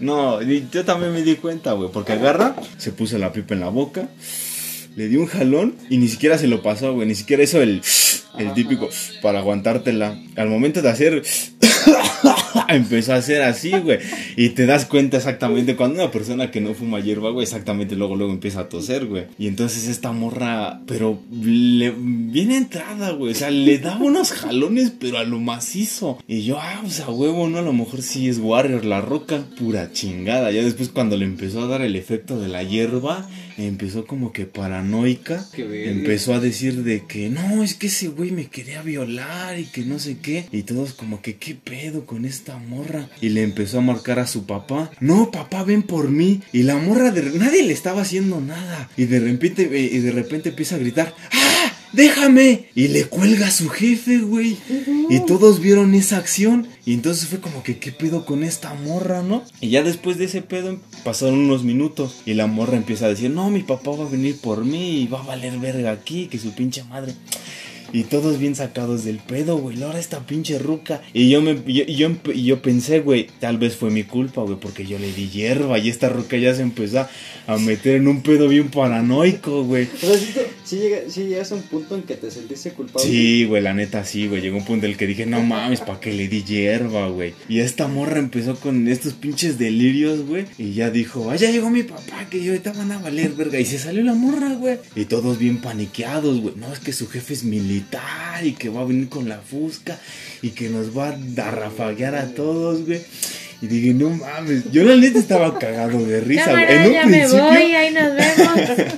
No, 0.01 0.43
y 0.43 0.66
yo 0.72 0.85
también 0.85 1.12
me 1.12 1.22
di 1.22 1.37
cuenta, 1.37 1.72
güey, 1.72 1.91
porque 1.93 2.12
agarra, 2.12 2.55
se 2.78 2.93
puso 2.93 3.18
la 3.18 3.32
pipa 3.32 3.55
en 3.55 3.61
la 3.61 3.68
boca, 3.68 4.09
le 4.97 5.09
dio 5.09 5.20
un 5.20 5.26
jalón 5.26 5.74
y 5.90 5.99
ni 5.99 6.09
siquiera 6.09 6.38
se 6.38 6.49
lo 6.49 6.62
pasó, 6.62 6.95
güey, 6.95 7.09
ni 7.09 7.14
siquiera 7.14 7.42
hizo 7.42 7.61
el, 7.61 7.82
el 8.38 8.53
típico 8.55 8.88
para 9.22 9.40
aguantártela. 9.40 10.18
Al 10.36 10.49
momento 10.49 10.82
de 10.82 10.90
hacer, 10.90 11.22
empezó 12.68 13.12
a 13.12 13.16
hacer 13.16 13.42
así, 13.42 13.70
güey, 13.70 13.99
y 14.36 14.51
te 14.51 14.66
das 14.66 14.84
cuenta 14.86 15.16
exactamente 15.16 15.76
cuando 15.76 16.03
una 16.03 16.11
persona 16.11 16.51
que 16.51 16.61
no 16.61 16.74
fuma 16.74 17.01
hierba, 17.01 17.30
güey, 17.30 17.45
exactamente 17.45 17.97
luego, 17.97 18.16
luego 18.16 18.32
empieza 18.32 18.61
a 18.61 18.68
toser, 18.68 19.07
güey. 19.07 19.26
Y 19.38 19.47
entonces 19.49 19.88
esta 19.88 20.12
morra, 20.12 20.80
pero 20.86 21.20
le, 21.30 21.92
bien 21.97 22.53
entrada, 22.53 23.11
güey, 23.11 23.32
o 23.32 23.34
sea, 23.34 23.51
le 23.51 23.78
daba 23.78 24.05
unos 24.05 24.32
jalones, 24.32 24.92
pero 24.99 25.18
a 25.18 25.24
lo 25.24 25.38
macizo. 25.40 26.18
Y 26.26 26.42
yo, 26.42 26.59
ah, 26.59 26.80
pues 26.82 27.01
a 27.01 27.11
huevo, 27.11 27.49
¿no? 27.49 27.59
A 27.59 27.62
lo 27.62 27.72
mejor 27.72 28.03
sí 28.03 28.28
es 28.28 28.38
Warrior, 28.38 28.84
la 28.84 29.01
roca, 29.01 29.45
pura 29.59 29.92
chingada. 29.92 30.51
Ya 30.51 30.62
después 30.62 30.88
cuando 30.88 31.16
le 31.16 31.24
empezó 31.24 31.62
a 31.62 31.66
dar 31.66 31.82
el 31.82 31.97
efecto 31.97 32.40
de 32.40 32.49
la 32.49 32.62
hierba, 32.62 33.28
empezó 33.59 34.07
como 34.07 34.32
que 34.32 34.46
paranoica. 34.46 35.46
Empezó 35.57 36.34
a 36.34 36.40
decir 36.40 36.82
de 36.82 37.05
que 37.07 37.28
no, 37.28 37.62
es 37.62 37.74
que 37.74 37.88
ese 37.88 38.09
güey 38.09 38.30
me 38.30 38.46
quería 38.46 38.82
violar 38.82 39.59
y 39.59 39.64
que 39.64 39.82
no 39.82 39.98
sé 39.98 40.18
qué. 40.18 40.46
Y 40.52 40.62
todos 40.62 40.92
como 40.94 41.22
que, 41.22 41.36
¿qué 41.36 41.55
pedo 41.55 42.07
con 42.07 42.24
esta 42.24 42.59
morra? 42.59 43.09
Y 43.20 43.30
le 43.30 43.42
empezó 43.42 43.78
a 43.78 43.82
marcar 43.82 44.18
a 44.18 44.26
su 44.26 44.46
papá. 44.46 44.90
No, 45.00 45.30
papá, 45.30 45.64
ven 45.64 45.82
por 45.82 46.11
mí. 46.11 46.42
Y 46.52 46.62
la 46.62 46.76
morra, 46.76 47.11
de... 47.11 47.38
nadie 47.38 47.62
le 47.62 47.72
estaba 47.72 48.02
haciendo 48.02 48.40
nada. 48.40 48.90
Y 48.96 49.05
de 49.05 49.20
repente, 49.20 49.68
eh, 49.72 49.90
y 49.92 49.98
de 49.98 50.12
repente 50.12 50.50
empieza 50.50 50.76
a 50.76 50.78
gritar, 50.78 51.14
¡ah! 51.32 51.74
Déjame. 51.95 52.66
Y 52.74 52.88
le 52.88 53.05
cuelga 53.05 53.49
a 53.49 53.51
su 53.51 53.68
jefe, 53.68 54.18
güey. 54.18 54.57
Y 55.11 55.20
todos 55.20 55.61
vieron 55.61 55.95
esa 55.95 56.18
acción. 56.18 56.66
Y 56.84 56.95
entonces 56.95 57.28
fue 57.28 57.40
como 57.40 57.62
que, 57.62 57.78
¿qué 57.78 57.92
pedo 57.92 58.24
con 58.24 58.45
esta 58.45 58.74
morra, 58.74 59.22
no? 59.22 59.42
Y 59.61 59.70
ya 59.70 59.82
después 59.82 60.18
de 60.18 60.26
ese 60.26 60.42
pedo 60.42 60.78
pasaron 61.05 61.38
unos 61.38 61.64
minutos. 61.64 62.22
Y 62.26 62.34
la 62.34 62.47
morra 62.47 62.76
empieza 62.76 63.07
a 63.07 63.11
decir, 63.11 63.30
no, 63.30 63.51
mi 63.51 63.62
papá 63.62 63.92
va 63.92 64.07
a 64.07 64.11
venir 64.11 64.38
por 64.40 64.64
mí 64.64 65.03
y 65.03 65.07
va 65.07 65.20
a 65.20 65.26
valer 65.26 65.59
verga 65.59 65.92
aquí, 65.92 66.26
que 66.26 66.38
su 66.38 66.53
pinche 66.53 66.84
madre. 66.84 67.14
Y 67.95 68.03
todos 68.03 68.38
bien 68.40 68.57
sacados 68.57 69.05
del 69.05 69.18
pedo, 69.18 69.57
güey. 69.57 69.80
Ahora 69.82 70.01
esta 70.01 70.26
pinche 70.26 70.59
ruca. 70.59 71.01
Y 71.12 71.30
yo 71.30 71.40
me 71.40 71.55
yo, 71.72 71.84
yo, 71.84 72.11
yo 72.32 72.61
pensé, 72.61 72.99
güey, 72.99 73.28
tal 73.38 73.57
vez 73.57 73.76
fue 73.76 73.90
mi 73.90 74.03
culpa, 74.03 74.42
güey, 74.42 74.59
porque 74.59 74.84
yo 74.84 74.99
le 74.99 75.12
di 75.12 75.28
hierba. 75.28 75.78
Y 75.78 75.88
esta 75.90 76.09
ruca 76.09 76.36
ya 76.36 76.53
se 76.55 76.62
empezó 76.62 77.07
a 77.47 77.57
meter 77.59 77.95
en 77.97 78.09
un 78.09 78.22
pedo 78.22 78.49
bien 78.49 78.68
paranoico, 78.68 79.62
güey. 79.62 79.84
O 79.95 79.97
sea, 80.07 80.18
sí, 80.18 80.26
te- 80.34 80.47
sí, 80.64 80.76
llega, 80.78 80.99
sí 81.09 81.22
llegas 81.28 81.53
a 81.53 81.55
un 81.55 81.62
punto 81.62 81.95
en 81.95 82.03
que 82.03 82.16
te 82.16 82.32
sentiste 82.32 82.72
culpable. 82.72 83.09
Sí, 83.09 83.45
güey, 83.45 83.62
la 83.62 83.74
neta 83.74 84.05
sí, 84.05 84.26
güey. 84.26 84.42
Llegó 84.42 84.57
un 84.57 84.64
punto 84.64 84.86
en 84.86 84.92
el 84.92 84.99
que 84.99 85.07
dije, 85.07 85.24
no 85.24 85.40
mames, 85.42 85.80
¿para 85.80 86.01
qué 86.01 86.12
le 86.12 86.26
di 86.26 86.42
hierba, 86.42 87.09
güey? 87.11 87.32
Y 87.49 87.61
esta 87.61 87.86
morra 87.86 88.18
empezó 88.18 88.57
con 88.57 88.88
estos 88.88 89.12
pinches 89.12 89.57
delirios, 89.57 90.26
güey. 90.26 90.47
Y 90.59 90.72
ya 90.72 90.90
dijo, 90.90 91.30
ah, 91.30 91.36
ya 91.36 91.49
llegó 91.53 91.70
mi 91.70 91.84
papá, 91.84 92.26
que 92.28 92.42
yo 92.42 92.51
ahorita 92.51 92.72
van 92.72 92.90
a 92.90 92.99
valer, 92.99 93.34
verga. 93.34 93.61
Y 93.61 93.64
se 93.64 93.78
salió 93.78 94.03
la 94.03 94.14
morra, 94.14 94.55
güey. 94.55 94.78
Y 94.97 95.05
todos 95.05 95.38
bien 95.38 95.59
paniqueados, 95.61 96.40
güey. 96.40 96.55
No, 96.57 96.72
es 96.72 96.80
que 96.80 96.92
su 96.92 97.07
jefe 97.09 97.34
es 97.34 97.45
militar 97.45 97.84
y 98.43 98.53
que 98.53 98.68
va 98.68 98.80
a 98.82 98.85
venir 98.85 99.09
con 99.09 99.28
la 99.28 99.39
fusca 99.39 99.99
y 100.43 100.51
que 100.51 100.68
nos 100.68 100.97
va 100.97 101.09
a 101.09 101.51
rafaguear 101.51 102.14
a 102.14 102.26
todos, 102.35 102.85
güey. 102.87 103.01
Y 103.62 103.66
dije, 103.66 103.95
no 103.95 104.11
mames, 104.11 104.70
yo 104.72 104.82
la 104.85 104.97
neta 104.97 105.18
estaba 105.18 105.59
cagado 105.59 106.05
de 106.05 106.20
risa, 106.20 106.51
güey. 106.51 106.64
En 106.68 106.87
un 106.87 106.93
ya 106.93 107.05
me 107.07 107.16
principio, 107.18 107.45
voy, 107.45 107.74
ahí 107.74 107.95
nos 107.95 108.14
vemos. 108.14 108.91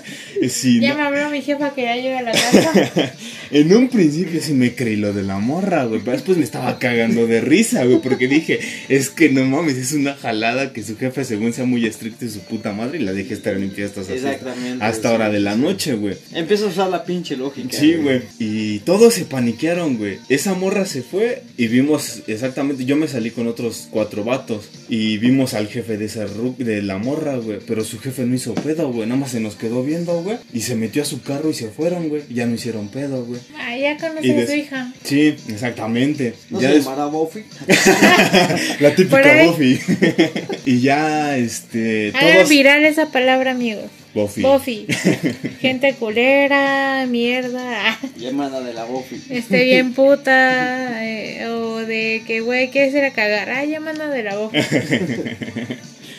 sí, 0.52 0.80
ya 0.80 0.90
no- 0.90 0.96
me 0.96 1.02
habló 1.06 1.30
mi 1.30 1.42
jefa 1.42 1.70
que 1.74 1.82
ya 1.82 1.94
llega 1.96 2.18
a 2.18 2.22
la 2.22 2.32
casa. 2.32 2.82
en 3.50 3.74
un 3.74 3.88
principio 3.88 4.40
sí 4.40 4.52
me 4.52 4.74
creí 4.74 4.96
lo 4.96 5.12
de 5.12 5.22
la 5.22 5.38
morra, 5.38 5.84
güey. 5.84 6.00
Pero 6.00 6.12
después 6.12 6.38
me 6.38 6.44
estaba 6.44 6.78
cagando 6.78 7.26
de 7.26 7.40
risa, 7.40 7.84
güey. 7.84 8.00
Porque 8.00 8.28
dije, 8.28 8.60
es 8.88 9.10
que 9.10 9.28
no 9.28 9.44
mames, 9.44 9.76
es 9.76 9.92
una 9.92 10.14
jalada 10.14 10.72
que 10.72 10.82
su 10.82 10.96
jefe, 10.96 11.24
según 11.24 11.52
sea 11.52 11.64
muy 11.64 11.86
estricto 11.86 12.24
y 12.24 12.30
su 12.30 12.40
puta 12.40 12.72
madre, 12.72 12.98
y 12.98 13.02
la 13.02 13.12
deje 13.12 13.34
estar 13.34 13.56
en 13.56 13.70
fiestas 13.70 14.06
así. 14.06 14.14
Exactamente, 14.14 14.84
Hasta 14.84 15.08
sí, 15.08 15.14
hora 15.14 15.30
de 15.30 15.40
la 15.40 15.56
noche, 15.56 15.94
güey. 15.94 16.16
Empieza 16.32 16.64
a 16.64 16.68
usar 16.68 16.90
la 16.90 17.04
pinche 17.04 17.36
lógica. 17.36 17.76
Sí, 17.76 17.94
güey. 17.94 18.22
Y 18.38 18.80
todos 18.80 19.14
se 19.14 19.24
paniquearon, 19.24 19.96
güey. 19.96 20.18
Esa 20.28 20.54
morra 20.54 20.86
se 20.86 21.02
fue 21.02 21.42
y 21.56 21.68
vimos 21.68 22.22
exactamente. 22.26 22.84
Yo 22.84 22.96
me 22.96 23.08
salí 23.08 23.30
con 23.30 23.46
otros 23.46 23.88
cuatro 23.90 24.24
vatos. 24.24 24.68
Y 24.88 25.18
vimos 25.18 25.54
al 25.54 25.66
jefe 25.68 25.96
de 25.96 26.04
esa 26.04 26.26
de 26.58 26.82
la 26.82 26.98
morra, 26.98 27.36
güey. 27.36 27.58
Pero 27.66 27.84
su 27.84 27.98
jefe 27.98 28.24
no 28.24 28.34
hizo 28.34 28.54
pedo, 28.54 28.92
güey. 28.92 29.08
Nada 29.08 29.20
más 29.20 29.32
se 29.32 29.40
nos 29.40 29.56
quedó 29.56 29.82
viendo, 29.82 30.22
güey. 30.22 30.38
Y 30.52 30.60
se 30.60 30.76
metió 30.76 31.02
a 31.02 31.04
su 31.04 31.22
carro 31.22 31.50
y 31.50 31.54
se 31.54 31.68
fueron, 31.68 32.08
güey. 32.08 32.22
Ya 32.30 32.46
no 32.46 32.54
hicieron 32.54 32.88
pedo, 32.88 33.24
güey. 33.24 33.35
Ah, 33.58 33.76
ya 33.76 33.96
conocí 33.96 34.30
a 34.30 34.46
su 34.46 34.52
hija. 34.52 34.92
Sí, 35.04 35.36
exactamente. 35.48 36.34
¿No 36.50 36.60
Ya 36.60 36.68
se 36.70 36.74
des- 36.76 36.84
Buffy? 36.84 37.44
La 38.80 38.94
típica. 38.94 39.44
Buffy. 39.44 39.78
y 40.66 40.80
ya, 40.80 41.36
este. 41.36 42.12
Hagan 42.14 42.34
Todos. 42.36 42.48
viral 42.48 42.84
esa 42.84 43.10
palabra, 43.10 43.52
amigos. 43.52 43.84
Buffy. 44.14 44.42
Buffy. 44.42 44.86
Gente 45.60 45.94
culera, 45.94 47.04
mierda. 47.08 47.98
Llamada 48.16 48.60
de 48.62 48.72
la 48.72 48.84
Buffy. 48.84 49.20
Esté 49.30 49.64
bien 49.64 49.92
puta. 49.92 51.04
eh, 51.06 51.46
o 51.48 51.76
de 51.80 52.22
que, 52.26 52.40
güey, 52.40 52.70
¿quieres 52.70 52.94
ir 52.94 53.04
a 53.04 53.10
cagar? 53.12 53.50
Ah, 53.50 53.64
llamando 53.64 54.08
de 54.08 54.22
la 54.22 54.36
Buffy. 54.38 54.58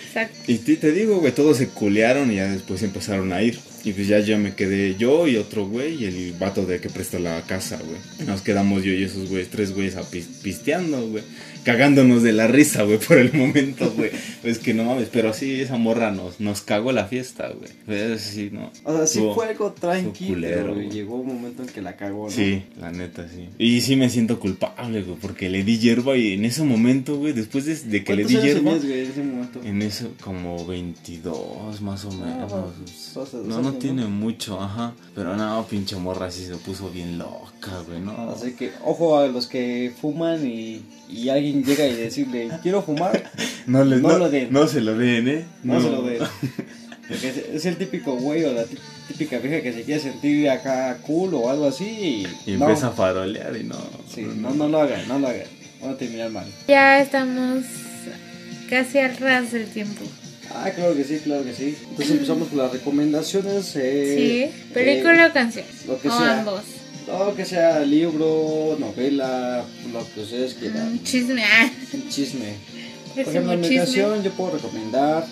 Exacto. 0.08 0.38
Y 0.48 0.58
te, 0.60 0.76
te 0.78 0.92
digo, 0.92 1.20
güey, 1.20 1.32
todos 1.34 1.58
se 1.58 1.68
culearon 1.70 2.32
y 2.32 2.36
ya 2.36 2.48
después 2.48 2.82
empezaron 2.84 3.34
a 3.34 3.42
ir. 3.42 3.60
Y 3.88 3.94
pues 3.94 4.10
ya, 4.10 4.20
ya 4.20 4.38
me 4.38 4.54
quedé 4.54 4.98
yo 4.98 5.30
y 5.30 5.38
otro 5.38 5.66
güey 5.66 6.04
y 6.04 6.06
el 6.08 6.34
vato 6.34 6.66
de 6.66 6.82
que 6.82 6.90
presta 6.90 7.20
la 7.20 7.42
casa, 7.44 7.80
güey. 7.82 8.28
Nos 8.28 8.42
quedamos 8.42 8.84
yo 8.84 8.92
y 8.92 9.06
esos 9.06 9.30
güeyes, 9.30 9.50
tres 9.50 9.74
güeyes 9.74 9.96
pisteando, 10.44 11.08
güey. 11.08 11.24
Cagándonos 11.68 12.24
de 12.24 12.32
la 12.32 12.48
risa, 12.48 12.84
güey, 12.84 12.98
por 12.98 13.18
el 13.18 13.34
momento, 13.34 13.92
güey. 13.92 14.10
Es 14.42 14.58
que 14.58 14.74
no 14.74 14.86
mames, 14.86 15.10
pero 15.12 15.34
sí, 15.34 15.60
esa 15.60 15.76
morra 15.76 16.12
nos, 16.12 16.40
nos 16.40 16.62
cagó 16.62 16.94
la 16.94 17.08
fiesta, 17.08 17.50
güey. 17.50 17.70
Pues 17.86 18.22
sí, 18.22 18.50
no. 18.54 18.72
O 18.86 18.96
sea, 18.96 19.06
sí 19.06 19.20
fue 19.36 19.50
algo 19.50 19.74
tranqui, 19.74 20.08
estuvo 20.08 20.28
culero, 20.36 20.62
pero 20.62 20.76
güey. 20.76 20.90
llegó 20.90 21.16
un 21.18 21.28
momento 21.28 21.64
en 21.64 21.68
que 21.68 21.82
la 21.82 21.98
cagó, 21.98 22.28
¿no? 22.28 22.32
Sí, 22.32 22.64
la 22.80 22.92
neta, 22.92 23.28
sí. 23.28 23.50
Y 23.58 23.82
sí 23.82 23.98
me 23.98 24.10
siento 24.10 24.40
culpable, 24.40 25.02
güey, 25.02 25.18
porque 25.20 25.50
le 25.50 25.66
di 25.66 25.78
hierba 25.78 26.16
y 26.16 26.36
en 26.36 26.46
ese 26.46 26.64
momento, 26.64 27.18
güey, 27.18 27.34
después 27.34 27.66
de, 27.66 27.76
de 27.76 28.02
que 28.06 28.16
le 28.16 28.24
¿Cuántos 28.24 28.42
di 28.44 28.48
hierba... 28.48 28.72
tenías, 28.72 28.86
güey, 28.86 29.00
en 29.02 29.12
ese 29.12 29.24
momento? 29.24 29.62
En 29.66 29.82
eso, 29.82 30.14
como 30.24 30.66
22 30.66 31.82
más 31.82 32.06
o 32.06 32.12
menos. 32.14 32.50
pues, 32.50 33.18
hace 33.18 33.38
dos 33.40 33.46
no, 33.46 33.62
no 33.62 33.74
tiene 33.74 34.04
¿no? 34.04 34.10
mucho, 34.10 34.62
ajá. 34.62 34.94
Pero 35.14 35.36
no, 35.36 35.68
pinche 35.70 35.98
morra 35.98 36.32
sí 36.32 36.46
se 36.46 36.56
puso 36.56 36.90
bien 36.92 37.18
loca, 37.18 37.84
güey, 37.86 38.00
¿no? 38.00 38.32
Así 38.32 38.54
que, 38.54 38.72
ojo 38.86 39.18
a 39.18 39.28
los 39.28 39.48
que 39.48 39.92
fuman 40.00 40.48
y, 40.48 40.82
y 41.10 41.28
alguien 41.28 41.57
llega 41.64 41.86
y 41.88 41.96
decirle, 41.96 42.50
quiero 42.64 42.82
fumar, 42.82 43.32
No, 43.68 43.84
les, 43.84 44.02
no 44.02 44.10
no, 44.14 44.18
lo 44.18 44.30
den. 44.30 44.48
no 44.52 44.68
se 44.68 44.82
lo 44.82 44.98
den, 44.98 45.28
¿eh? 45.28 45.46
no, 45.64 45.82
se 45.82 45.90
lo 45.90 46.02
den. 46.04 46.20
Porque 47.08 47.30
es, 47.30 47.38
es 47.38 47.66
el 47.66 47.78
típico 47.78 48.16
güey 48.18 48.44
o 48.44 48.52
la 48.54 48.64
tí- 48.66 48.78
típica 49.08 49.38
vieja 49.40 49.62
que 49.62 49.72
se 49.72 49.84
quiere 49.84 50.02
sentir 50.02 50.50
acá 50.50 50.98
cool 51.08 51.34
o 51.36 51.50
algo 51.50 51.68
así 51.68 51.86
y, 52.46 52.52
Y 52.52 52.58
no, 52.58 52.66
empieza 52.66 52.88
a 52.88 52.92
farolear 52.92 53.56
y 53.56 53.64
no. 53.64 53.78
sí, 54.14 54.24
no, 54.36 54.54
no 54.54 54.68
lo 54.68 54.82
hagan, 54.82 55.08
no 55.08 55.18
lo 55.20 55.28
hagan, 55.30 55.48
van 55.82 55.92
a 55.92 55.98
terminar 55.98 56.30
mal. 56.32 56.46
Ya 56.68 57.00
estamos 57.02 57.64
casi 58.70 59.00
al 59.00 59.16
ras 59.18 59.52
del 59.54 59.68
tiempo. 59.68 60.04
Ah, 60.54 60.70
claro 60.76 60.96
que 60.96 61.04
sí, 61.04 61.20
claro 61.24 61.44
que 61.44 61.54
sí. 61.54 61.78
Entonces 61.90 62.12
empezamos 62.12 62.48
con 62.50 62.58
las 62.58 62.72
recomendaciones. 62.72 63.74
Eh, 63.76 64.50
Sí, 64.56 64.74
película 64.74 65.26
eh, 65.26 65.30
o 65.30 65.34
canción. 65.34 65.66
lo 65.88 66.00
que 66.02 66.10
o 66.10 66.18
sea. 66.18 66.40
ambos. 66.40 66.62
Lo 67.08 67.34
que 67.36 67.46
sea 67.46 67.80
libro, 67.80 68.76
novela, 68.80 69.64
lo 69.94 70.14
que 70.14 70.22
ustedes 70.22 70.54
quieran. 70.56 70.96
Mm, 70.96 71.04
chisme. 71.04 71.44
Ah, 71.44 71.72
Un 71.94 72.10
chisme. 72.10 72.56
Por 73.16 73.20
ejemplo, 73.28 73.54
en 73.54 73.62
mi 73.62 73.70
yo 74.24 74.32
puedo 74.32 74.52
recomendar, 74.52 75.26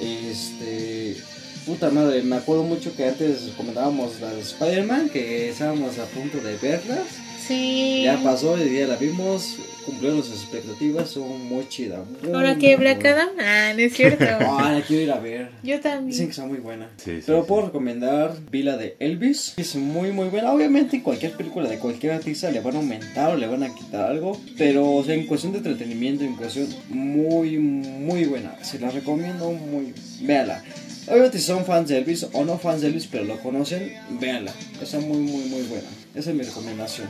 este, 0.00 1.16
puta 1.64 1.90
madre, 1.90 2.22
me 2.22 2.36
acuerdo 2.36 2.64
mucho 2.64 2.94
que 2.96 3.06
antes 3.06 3.50
comentábamos 3.56 4.20
las 4.20 4.34
de 4.34 4.40
Spider-Man, 4.40 5.08
que 5.08 5.50
estábamos 5.50 5.98
a 5.98 6.04
punto 6.06 6.38
de 6.38 6.56
verlas, 6.56 7.06
Sí. 7.48 8.02
ya 8.04 8.22
pasó, 8.22 8.56
y 8.62 8.78
ya 8.78 8.86
la 8.86 8.96
vimos, 8.96 9.56
cumplió 9.86 10.12
nuestras 10.12 10.42
expectativas, 10.42 11.08
son 11.10 11.46
muy 11.48 11.66
chidas. 11.68 12.00
muy, 12.22 12.32
Ahora 12.32 12.56
que 12.56 12.76
Black. 12.76 13.04
Adam. 13.04 13.28
Ah, 13.40 13.72
no 13.74 13.80
es 13.80 13.94
cierto. 13.94 14.24
Ah, 14.40 14.72
la 14.72 14.82
quiero 14.82 15.02
ir 15.04 15.10
a 15.12 15.18
ver. 15.18 15.50
Yo 15.62 15.76
Dicen 15.76 15.80
también. 15.82 16.24
que 16.26 16.30
está 16.30 16.44
muy 16.46 16.58
buena. 16.58 16.90
Sí, 16.96 17.16
sí, 17.16 17.22
Pero 17.26 17.40
sí. 17.42 17.48
puedo 17.48 17.66
recomendar 17.66 18.34
Vila 18.50 18.76
de 18.76 18.96
Elvis. 19.00 19.54
Es 19.56 19.74
muy 19.76 20.12
muy 20.12 20.28
buena. 20.28 20.52
Obviamente 20.52 20.96
en 20.96 21.02
cualquier 21.02 21.32
película 21.32 21.68
de 21.68 21.78
cualquier 21.78 22.12
artista 22.12 22.50
le 22.50 22.60
van 22.60 22.74
a 22.76 22.78
aumentar 22.78 23.30
o 23.30 23.36
le 23.36 23.46
van 23.46 23.62
a 23.62 23.74
quitar 23.74 24.10
algo. 24.10 24.40
Pero 24.58 24.90
o 24.96 25.04
sea, 25.04 25.14
en 25.14 25.26
cuestión 25.26 25.52
de 25.52 25.58
entretenimiento, 25.58 26.24
en 26.24 26.34
cuestión 26.36 26.68
muy 26.88 27.58
muy 27.58 28.24
buena. 28.24 28.62
Se 28.62 28.78
la 28.78 28.90
recomiendo 28.90 29.50
muy. 29.52 29.94
Véala. 30.20 30.62
Obviamente 31.10 31.38
si 31.38 31.46
son 31.46 31.64
fans 31.64 31.88
de 31.88 31.98
Elvis 31.98 32.26
o 32.32 32.44
no 32.44 32.58
fans 32.58 32.82
de 32.82 32.88
Elvis 32.88 33.08
pero 33.10 33.24
lo 33.24 33.40
conocen, 33.40 33.94
véanla. 34.20 34.52
Está 34.80 35.00
muy 35.00 35.18
muy 35.18 35.44
muy 35.46 35.62
buena. 35.62 35.88
Esa 36.14 36.30
es 36.30 36.36
mi 36.36 36.42
recomendación. 36.42 37.08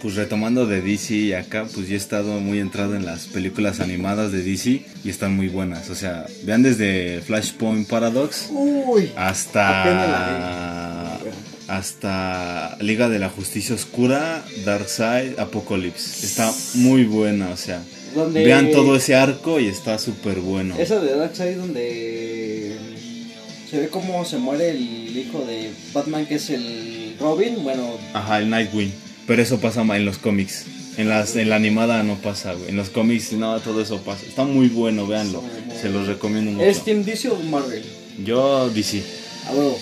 Pues 0.00 0.14
retomando 0.14 0.66
de 0.66 0.80
DC 0.80 1.36
acá, 1.36 1.66
pues 1.74 1.88
yo 1.88 1.94
he 1.94 1.96
estado 1.96 2.38
muy 2.38 2.60
entrado 2.60 2.94
en 2.94 3.04
las 3.04 3.26
películas 3.26 3.80
animadas 3.80 4.30
de 4.30 4.42
DC 4.42 4.84
y 5.02 5.10
están 5.10 5.34
muy 5.34 5.48
buenas. 5.48 5.90
O 5.90 5.96
sea, 5.96 6.26
vean 6.44 6.62
desde 6.62 7.20
Flashpoint 7.22 7.88
Paradox 7.88 8.48
Uy. 8.50 9.10
Hasta 9.16 11.18
hasta 11.66 12.78
Liga 12.80 13.08
de 13.08 13.18
la 13.18 13.28
Justicia 13.28 13.74
Oscura, 13.74 14.44
Darkseid, 14.64 15.38
Apocalypse. 15.38 16.24
Está 16.24 16.52
muy 16.74 17.04
buena, 17.04 17.50
o 17.50 17.56
sea, 17.56 17.82
Donde 18.14 18.44
vean 18.44 18.70
todo 18.70 18.96
ese 18.96 19.16
arco 19.16 19.60
y 19.60 19.66
está 19.66 19.98
súper 19.98 20.40
bueno. 20.40 20.76
Esa 20.78 21.00
de 21.00 21.14
Darkseid 21.14 21.56
donde 21.56 22.37
se 23.70 23.78
ve 23.78 23.88
cómo 23.88 24.24
se 24.24 24.38
muere 24.38 24.70
el 24.70 25.16
hijo 25.16 25.44
de 25.44 25.70
Batman 25.92 26.26
que 26.26 26.36
es 26.36 26.50
el 26.50 27.16
Robin, 27.20 27.62
bueno, 27.62 27.98
Ajá, 28.14 28.38
el 28.38 28.48
Nightwing. 28.48 28.92
Pero 29.26 29.42
eso 29.42 29.60
pasa 29.60 29.82
en 29.82 30.04
los 30.04 30.18
cómics. 30.18 30.64
En, 30.96 31.08
las, 31.08 31.36
en 31.36 31.50
la 31.50 31.56
animada 31.56 32.02
no 32.02 32.16
pasa, 32.16 32.54
güey. 32.54 32.70
En 32.70 32.76
los 32.76 32.88
cómics, 32.88 33.32
no, 33.32 33.60
todo 33.60 33.82
eso 33.82 34.00
pasa. 34.00 34.24
Está 34.26 34.44
muy 34.44 34.68
bueno, 34.68 35.06
véanlo. 35.06 35.44
Se 35.80 35.90
los 35.90 36.06
recomiendo 36.06 36.50
mucho. 36.52 36.64
¿es 36.64 36.82
Team 36.82 37.04
DC 37.04 37.28
o 37.28 37.36
Marvel? 37.36 37.84
Yo, 38.24 38.70
DC. 38.70 39.02
A 39.46 39.52
huevo. 39.52 39.78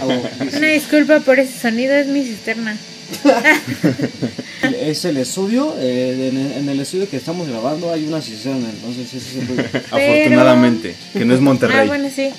A 0.00 0.06
huevo, 0.06 0.28
DC. 0.40 0.58
Una 0.58 0.68
disculpa 0.68 1.20
por 1.20 1.38
ese 1.38 1.58
sonido, 1.58 1.94
es 1.94 2.06
mi 2.08 2.22
cisterna. 2.22 2.76
Es 4.80 5.04
el 5.04 5.16
estudio, 5.18 5.74
eh, 5.78 6.28
en, 6.30 6.36
el, 6.38 6.52
en 6.52 6.68
el 6.68 6.80
estudio 6.80 7.08
que 7.08 7.16
estamos 7.16 7.48
grabando 7.48 7.92
hay 7.92 8.06
una 8.06 8.20
cisterna, 8.20 8.68
entonces 8.68 9.12
ese 9.14 9.16
es 9.16 9.36
el 9.36 9.48
ruido. 9.48 9.64
Afortunadamente, 9.90 10.94
que 11.12 11.24
no 11.24 11.34
es 11.34 11.40
Monterrey. 11.40 11.78
Ah, 11.78 11.84
bueno, 11.84 12.08
sí. 12.14 12.30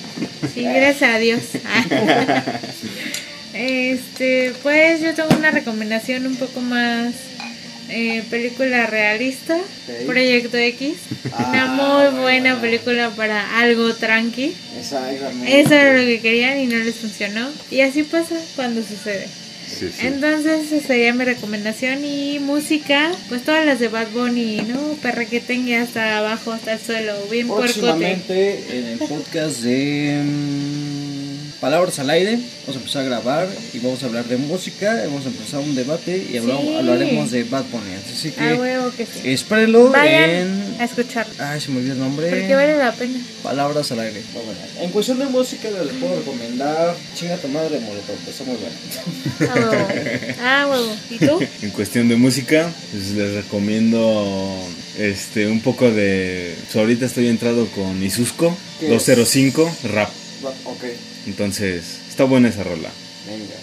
Sí, 0.54 0.62
gracias 0.62 1.14
a 1.14 1.18
Dios. 1.18 1.40
Este, 3.54 4.52
pues 4.62 5.00
yo 5.00 5.14
tengo 5.14 5.30
una 5.36 5.50
recomendación 5.50 6.26
un 6.26 6.36
poco 6.36 6.60
más 6.60 7.12
eh, 7.88 8.22
película 8.30 8.86
realista. 8.86 9.58
Proyecto 10.06 10.56
X. 10.56 10.94
Una 11.24 11.64
Ah, 11.64 12.10
muy 12.12 12.20
buena 12.20 12.60
película 12.60 13.10
para 13.10 13.58
algo 13.58 13.94
tranqui. 13.94 14.54
Exactamente. 14.78 15.60
Eso 15.60 15.74
era 15.74 15.98
lo 15.98 16.06
que 16.06 16.20
querían 16.20 16.60
y 16.60 16.66
no 16.66 16.76
les 16.76 16.96
funcionó. 16.96 17.48
Y 17.70 17.80
así 17.80 18.02
pasa 18.04 18.36
cuando 18.54 18.82
sucede. 18.82 19.26
Sí, 19.68 19.90
sí. 19.90 20.06
Entonces 20.06 20.72
esa 20.72 20.86
sería 20.86 21.12
mi 21.14 21.24
recomendación 21.24 22.04
y 22.04 22.38
música, 22.38 23.12
pues 23.28 23.42
todas 23.44 23.64
las 23.66 23.78
de 23.78 23.88
Bad 23.88 24.08
Bunny, 24.12 24.62
¿no? 24.62 24.94
Perrequetengue 25.02 25.76
hasta 25.76 26.18
abajo, 26.18 26.52
hasta 26.52 26.72
el 26.74 26.80
suelo, 26.80 27.14
bien 27.30 27.46
puercote. 27.46 27.80
Próximamente 27.80 28.78
en 28.78 28.86
el 28.86 28.98
podcast 28.98 29.60
de 29.60 30.22
mm, 30.24 30.97
Palabras 31.60 31.98
al 31.98 32.08
aire 32.10 32.38
vamos 32.60 32.76
a 32.76 32.78
empezar 32.78 33.02
a 33.02 33.04
grabar 33.06 33.48
y 33.72 33.78
vamos 33.80 34.00
a 34.04 34.06
hablar 34.06 34.24
de 34.26 34.36
música, 34.36 34.94
vamos 35.06 35.24
a 35.26 35.28
empezar 35.28 35.58
un 35.58 35.74
debate 35.74 36.24
y 36.32 36.36
hablamos- 36.36 36.62
Sí. 36.62 36.74
hablaremos 36.76 37.30
de 37.32 37.42
Bad 37.44 37.64
Bunny. 37.72 37.94
Así 38.14 38.30
que 38.30 38.40
A 38.50 38.54
huevo 38.54 38.92
que 38.96 39.04
sí. 39.06 39.20
espérenlo 39.24 39.90
Vayan 39.90 40.30
en... 40.30 40.76
a 40.78 40.84
escucharlo. 40.84 41.34
Ay, 41.38 41.60
se 41.60 41.70
me 41.72 41.78
olvidó 41.78 41.94
el 41.94 41.98
nombre. 41.98 42.28
Porque 42.30 42.54
vale 42.54 42.78
la 42.78 42.92
pena. 42.92 43.18
Palabras 43.42 43.90
al 43.90 43.98
aire. 44.00 44.22
En 44.80 44.90
cuestión 44.90 45.18
de 45.18 45.24
música 45.26 45.68
les 45.68 45.94
puedo 45.94 46.16
recomendar 46.20 46.94
Chinga 47.16 47.36
tu 47.38 47.48
madre 47.48 47.80
Molotov, 47.80 48.16
está 48.28 48.44
muy 48.44 48.56
buena. 48.56 49.52
A 49.52 49.68
huevo. 49.68 50.42
A 50.44 50.66
huevo. 50.68 50.96
¿Y 51.10 51.18
tú? 51.18 51.40
En 51.62 51.70
cuestión 51.70 52.08
de 52.08 52.14
música, 52.14 52.70
pues 52.92 53.10
les 53.10 53.34
recomiendo 53.34 54.56
este 54.96 55.48
un 55.48 55.60
poco 55.60 55.90
de. 55.90 56.54
pues, 56.64 56.76
ahorita 56.76 57.06
estoy 57.06 57.26
entrado 57.28 57.66
con 57.66 58.00
Isusco 58.02 58.56
¿Qué 58.78 58.86
es? 58.86 58.92
205 58.92 59.76
rap. 59.92 60.10
Ok, 60.64 60.84
Entonces, 61.26 61.84
está 62.08 62.24
buena 62.24 62.48
esa 62.48 62.62
rola. 62.64 62.90
venga. 63.26 63.54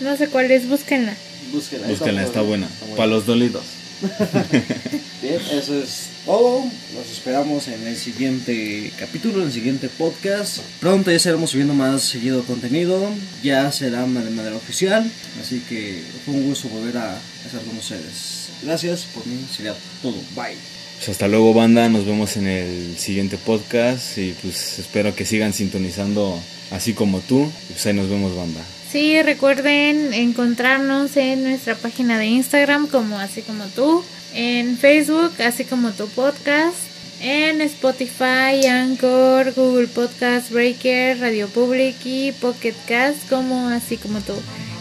No 0.00 0.16
sé 0.16 0.28
cuál 0.28 0.50
es, 0.50 0.68
búsquenla. 0.68 1.14
Búsquela. 1.52 1.86
Búsquenla, 1.86 2.24
está 2.24 2.40
buena. 2.42 2.68
Para 2.96 3.06
los 3.08 3.26
dolidos. 3.26 3.62
Bien, 5.22 5.40
eso 5.52 5.78
es 5.78 6.08
todo. 6.26 6.64
Los 6.94 7.10
esperamos 7.12 7.68
en 7.68 7.86
el 7.86 7.96
siguiente 7.96 8.92
capítulo, 8.98 9.40
en 9.40 9.46
el 9.46 9.52
siguiente 9.52 9.88
podcast. 9.88 10.58
Pronto 10.80 11.10
ya 11.10 11.16
estaremos 11.16 11.50
subiendo 11.50 11.74
más 11.74 12.02
seguido 12.02 12.42
contenido. 12.44 13.08
Ya 13.42 13.70
será 13.70 14.02
de 14.02 14.06
manera 14.08 14.56
oficial. 14.56 15.08
Así 15.40 15.60
que 15.68 16.02
fue 16.24 16.34
un 16.34 16.48
gusto 16.48 16.68
volver 16.68 16.96
a 16.98 17.18
estar 17.46 17.60
con 17.62 17.76
ustedes. 17.78 18.48
Gracias 18.62 19.04
por 19.14 19.26
mí. 19.26 19.46
Sería 19.54 19.74
todo. 20.02 20.16
Bye. 20.34 20.73
Pues 20.96 21.08
hasta 21.08 21.28
luego 21.28 21.52
banda, 21.52 21.88
nos 21.88 22.06
vemos 22.06 22.36
en 22.36 22.46
el 22.46 22.96
siguiente 22.96 23.36
podcast 23.36 24.16
y 24.18 24.34
pues 24.42 24.78
espero 24.78 25.14
que 25.14 25.24
sigan 25.24 25.52
sintonizando 25.52 26.38
así 26.70 26.94
como 26.94 27.20
tú. 27.20 27.50
Pues 27.68 27.84
ahí 27.86 27.94
nos 27.94 28.08
vemos 28.08 28.34
banda. 28.36 28.60
Sí, 28.90 29.20
recuerden 29.22 30.14
encontrarnos 30.14 31.16
en 31.16 31.42
nuestra 31.42 31.74
página 31.74 32.16
de 32.16 32.26
Instagram 32.26 32.86
como 32.86 33.18
así 33.18 33.42
como 33.42 33.64
tú, 33.66 34.04
en 34.34 34.78
Facebook 34.78 35.32
así 35.42 35.64
como 35.64 35.90
tu 35.90 36.06
podcast, 36.06 36.76
en 37.20 37.60
Spotify, 37.62 38.64
Anchor, 38.70 39.52
Google 39.52 39.88
Podcast, 39.88 40.52
Breaker, 40.52 41.18
Radio 41.18 41.48
Public 41.48 41.96
y 42.04 42.30
Pocket 42.32 42.74
Cast 42.86 43.28
como 43.28 43.68
así 43.68 43.96
como 43.96 44.20
tú. 44.20 44.34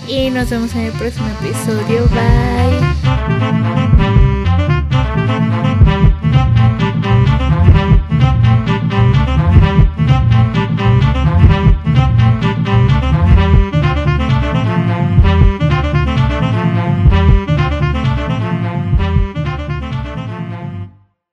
Y 0.07 0.29
nos 0.29 0.49
vemos 0.49 0.73
en 0.75 0.81
el 0.81 0.91
próximo 0.91 1.27
episodio. 1.41 2.07
Bye. 2.09 3.82